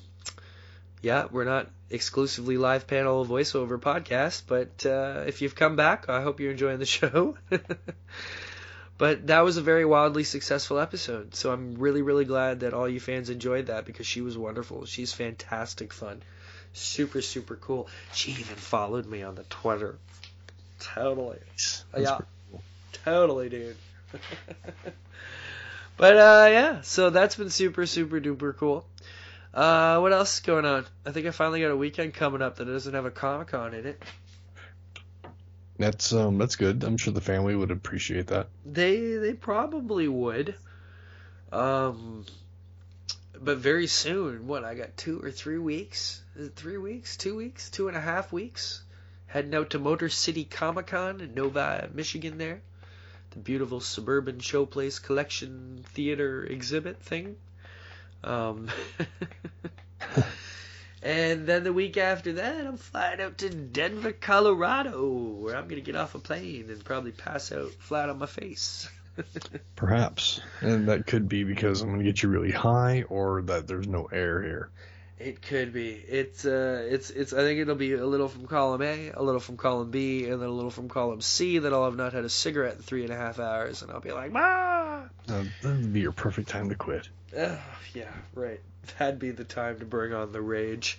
yeah, 1.01 1.27
we're 1.31 1.45
not 1.45 1.67
exclusively 1.89 2.57
live 2.57 2.87
panel 2.87 3.25
voiceover 3.25 3.79
podcast, 3.79 4.43
but 4.47 4.85
uh, 4.85 5.23
if 5.27 5.41
you've 5.41 5.55
come 5.55 5.75
back, 5.75 6.09
I 6.09 6.21
hope 6.21 6.39
you're 6.39 6.51
enjoying 6.51 6.79
the 6.79 6.85
show. 6.85 7.37
but 8.97 9.27
that 9.27 9.41
was 9.41 9.57
a 9.57 9.61
very 9.61 9.85
wildly 9.85 10.23
successful 10.23 10.79
episode, 10.79 11.35
so 11.35 11.51
I'm 11.51 11.75
really, 11.75 12.01
really 12.01 12.25
glad 12.25 12.61
that 12.61 12.73
all 12.73 12.87
you 12.87 12.99
fans 12.99 13.29
enjoyed 13.29 13.67
that 13.67 13.85
because 13.85 14.05
she 14.05 14.21
was 14.21 14.37
wonderful. 14.37 14.85
She's 14.85 15.13
fantastic 15.13 15.93
fun, 15.93 16.21
super, 16.73 17.21
super 17.21 17.55
cool. 17.55 17.87
She 18.13 18.31
even 18.31 18.55
followed 18.55 19.05
me 19.05 19.23
on 19.23 19.35
the 19.35 19.43
Twitter. 19.43 19.97
Totally. 20.79 21.39
That's 21.91 22.03
yeah, 22.03 22.19
cool. 22.51 22.61
totally, 23.03 23.49
dude. 23.49 23.77
but 25.99 26.15
uh, 26.17 26.47
yeah, 26.49 26.81
so 26.81 27.09
that's 27.09 27.35
been 27.35 27.49
super, 27.49 27.85
super 27.85 28.19
duper 28.21 28.55
cool. 28.55 28.85
Uh, 29.53 29.99
what 29.99 30.13
else 30.13 30.35
is 30.35 30.39
going 30.39 30.65
on? 30.65 30.85
I 31.05 31.11
think 31.11 31.27
I 31.27 31.31
finally 31.31 31.61
got 31.61 31.71
a 31.71 31.77
weekend 31.77 32.13
coming 32.13 32.41
up 32.41 32.55
that 32.55 32.65
doesn't 32.65 32.93
have 32.93 33.05
a 33.05 33.11
Comic 33.11 33.49
Con 33.49 33.73
in 33.73 33.85
it. 33.85 34.01
That's 35.77 36.13
um, 36.13 36.37
that's 36.37 36.55
good. 36.55 36.83
I'm 36.83 36.97
sure 36.97 37.13
the 37.13 37.21
family 37.21 37.55
would 37.55 37.71
appreciate 37.71 38.27
that. 38.27 38.47
They 38.65 39.15
they 39.15 39.33
probably 39.33 40.07
would. 40.07 40.55
Um, 41.51 42.25
but 43.41 43.57
very 43.57 43.87
soon. 43.87 44.47
What 44.47 44.63
I 44.63 44.75
got 44.75 44.97
two 44.97 45.19
or 45.21 45.31
three 45.31 45.57
weeks? 45.57 46.21
Is 46.35 46.47
it 46.47 46.55
three 46.55 46.77
weeks? 46.77 47.17
Two 47.17 47.35
weeks? 47.35 47.69
Two 47.69 47.87
and 47.87 47.97
a 47.97 48.01
half 48.01 48.31
weeks? 48.31 48.83
Heading 49.27 49.55
out 49.55 49.71
to 49.71 49.79
Motor 49.79 50.09
City 50.09 50.43
Comic 50.43 50.87
Con 50.87 51.21
in 51.21 51.33
Novi, 51.33 51.87
Michigan. 51.93 52.37
There, 52.37 52.61
the 53.31 53.39
beautiful 53.39 53.79
suburban 53.79 54.39
showplace 54.39 55.01
collection 55.01 55.83
theater 55.93 56.43
exhibit 56.43 57.01
thing. 57.01 57.37
Um, 58.23 58.69
and 61.03 61.47
then 61.47 61.63
the 61.63 61.73
week 61.73 61.97
after 61.97 62.33
that, 62.33 62.67
I'm 62.67 62.77
flying 62.77 63.21
out 63.21 63.37
to 63.39 63.49
Denver, 63.49 64.11
Colorado, 64.11 65.07
where 65.09 65.55
I'm 65.55 65.67
gonna 65.67 65.81
get 65.81 65.95
off 65.95 66.15
a 66.15 66.19
plane 66.19 66.69
and 66.69 66.83
probably 66.83 67.11
pass 67.11 67.51
out 67.51 67.71
flat 67.79 68.09
on 68.09 68.19
my 68.19 68.25
face. 68.25 68.89
Perhaps. 69.75 70.41
And 70.61 70.87
that 70.87 71.07
could 71.07 71.27
be 71.27 71.43
because 71.43 71.81
I'm 71.81 71.89
going 71.89 71.99
to 71.99 72.05
get 72.05 72.23
you 72.23 72.29
really 72.29 72.51
high 72.51 73.03
or 73.09 73.41
that 73.43 73.67
there's 73.67 73.87
no 73.87 74.05
air 74.05 74.41
here. 74.41 74.69
It 75.19 75.41
could 75.41 75.73
be. 75.73 75.89
It's 75.89 76.45
uh, 76.45 76.87
it's 76.89 77.09
it's. 77.09 77.33
I 77.33 77.39
think 77.39 77.59
it'll 77.59 77.75
be 77.75 77.93
a 77.93 78.05
little 78.05 78.29
from 78.29 78.47
column 78.47 78.81
A, 78.81 79.11
a 79.13 79.21
little 79.21 79.41
from 79.41 79.57
column 79.57 79.91
B, 79.91 80.29
and 80.29 80.41
then 80.41 80.47
a 80.47 80.51
little 80.51 80.71
from 80.71 80.87
column 80.87 81.19
C. 81.19 81.59
That 81.59 81.73
I'll 81.73 81.83
have 81.83 81.97
not 81.97 82.13
had 82.13 82.23
a 82.23 82.29
cigarette 82.29 82.77
in 82.77 82.81
three 82.81 83.03
and 83.03 83.11
a 83.11 83.17
half 83.17 83.37
hours, 83.37 83.81
and 83.81 83.91
I'll 83.91 83.99
be 83.99 84.13
like, 84.13 84.31
ah, 84.33 85.03
Uh, 85.27 85.43
that 85.61 85.69
would 85.69 85.91
be 85.91 85.99
your 85.99 86.13
perfect 86.13 86.47
time 86.47 86.69
to 86.69 86.75
quit. 86.75 87.09
Ugh, 87.37 87.59
yeah, 87.93 88.11
right. 88.33 88.61
That'd 88.97 89.19
be 89.19 89.31
the 89.31 89.43
time 89.43 89.79
to 89.79 89.85
bring 89.85 90.13
on 90.13 90.31
the 90.31 90.41
rage 90.41 90.97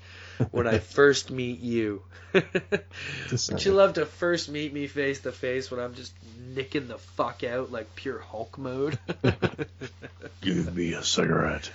when 0.51 0.67
I 0.67 0.79
first 0.97 1.31
meet 1.31 1.61
you. 1.61 2.03
Would 2.35 3.65
you 3.65 3.73
love 3.73 3.95
to 3.95 4.07
first 4.07 4.49
meet 4.49 4.73
me 4.73 4.87
face 4.87 5.21
to 5.21 5.33
face 5.33 5.71
when 5.71 5.81
I'm 5.81 5.95
just 5.95 6.13
nicking 6.55 6.87
the 6.89 6.99
fuck 6.99 7.43
out 7.43 7.73
like 7.73 7.97
pure 7.97 8.21
Hulk 8.21 8.59
mode? 8.59 8.99
Give 10.41 10.77
me 10.77 10.93
a 10.93 11.03
cigarette. 11.03 11.71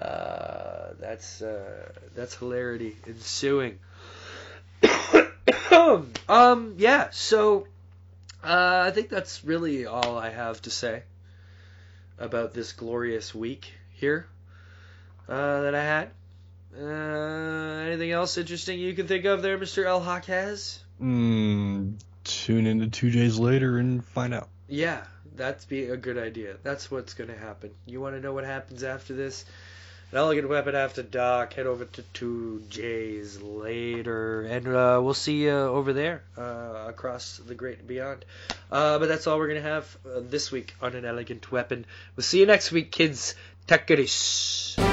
Uh, 0.00 0.92
that's 1.00 1.42
uh, 1.42 1.90
that's 2.14 2.34
hilarity 2.34 2.96
ensuing. 3.06 3.78
um, 6.28 6.74
yeah. 6.76 7.08
So, 7.10 7.66
uh, 8.44 8.84
I 8.86 8.90
think 8.92 9.08
that's 9.08 9.44
really 9.44 9.86
all 9.86 10.16
I 10.16 10.30
have 10.30 10.62
to 10.62 10.70
say 10.70 11.02
about 12.18 12.54
this 12.54 12.72
glorious 12.72 13.34
week 13.34 13.72
here 13.94 14.26
uh, 15.28 15.62
that 15.62 15.74
I 15.74 15.82
had. 15.82 16.10
Uh, 16.78 17.86
anything 17.86 18.12
else 18.12 18.36
interesting 18.36 18.78
you 18.78 18.94
can 18.94 19.08
think 19.08 19.24
of 19.24 19.42
there, 19.42 19.58
Mister 19.58 19.84
El 19.84 20.00
Has? 20.00 20.78
Mm, 21.02 21.94
tune 22.24 22.66
into 22.66 22.88
two 22.88 23.10
days 23.10 23.38
later 23.38 23.78
and 23.78 24.04
find 24.04 24.34
out. 24.34 24.48
Yeah, 24.68 25.02
that'd 25.34 25.66
be 25.68 25.86
a 25.86 25.96
good 25.96 26.18
idea. 26.18 26.56
That's 26.62 26.90
what's 26.90 27.14
going 27.14 27.30
to 27.30 27.38
happen. 27.38 27.70
You 27.86 28.00
want 28.00 28.16
to 28.16 28.20
know 28.20 28.32
what 28.32 28.44
happens 28.44 28.84
after 28.84 29.14
this? 29.14 29.44
An 30.10 30.16
elegant 30.16 30.48
weapon 30.48 30.74
after 30.74 31.02
dark. 31.02 31.52
Head 31.52 31.66
over 31.66 31.84
to 31.84 32.02
two 32.14 32.62
J's 32.70 33.42
later, 33.42 34.42
and 34.42 34.66
uh, 34.66 35.00
we'll 35.02 35.12
see 35.12 35.42
you 35.42 35.50
over 35.50 35.92
there 35.92 36.22
uh, 36.38 36.86
across 36.88 37.36
the 37.46 37.54
great 37.54 37.86
beyond. 37.86 38.24
Uh, 38.72 38.98
but 38.98 39.08
that's 39.08 39.26
all 39.26 39.36
we're 39.36 39.48
gonna 39.48 39.60
have 39.60 39.98
uh, 40.06 40.20
this 40.20 40.50
week 40.50 40.74
on 40.80 40.94
an 40.94 41.04
elegant 41.04 41.52
weapon. 41.52 41.84
We'll 42.16 42.24
see 42.24 42.40
you 42.40 42.46
next 42.46 42.72
week, 42.72 42.90
kids. 42.90 43.34
Easy. 43.70 44.87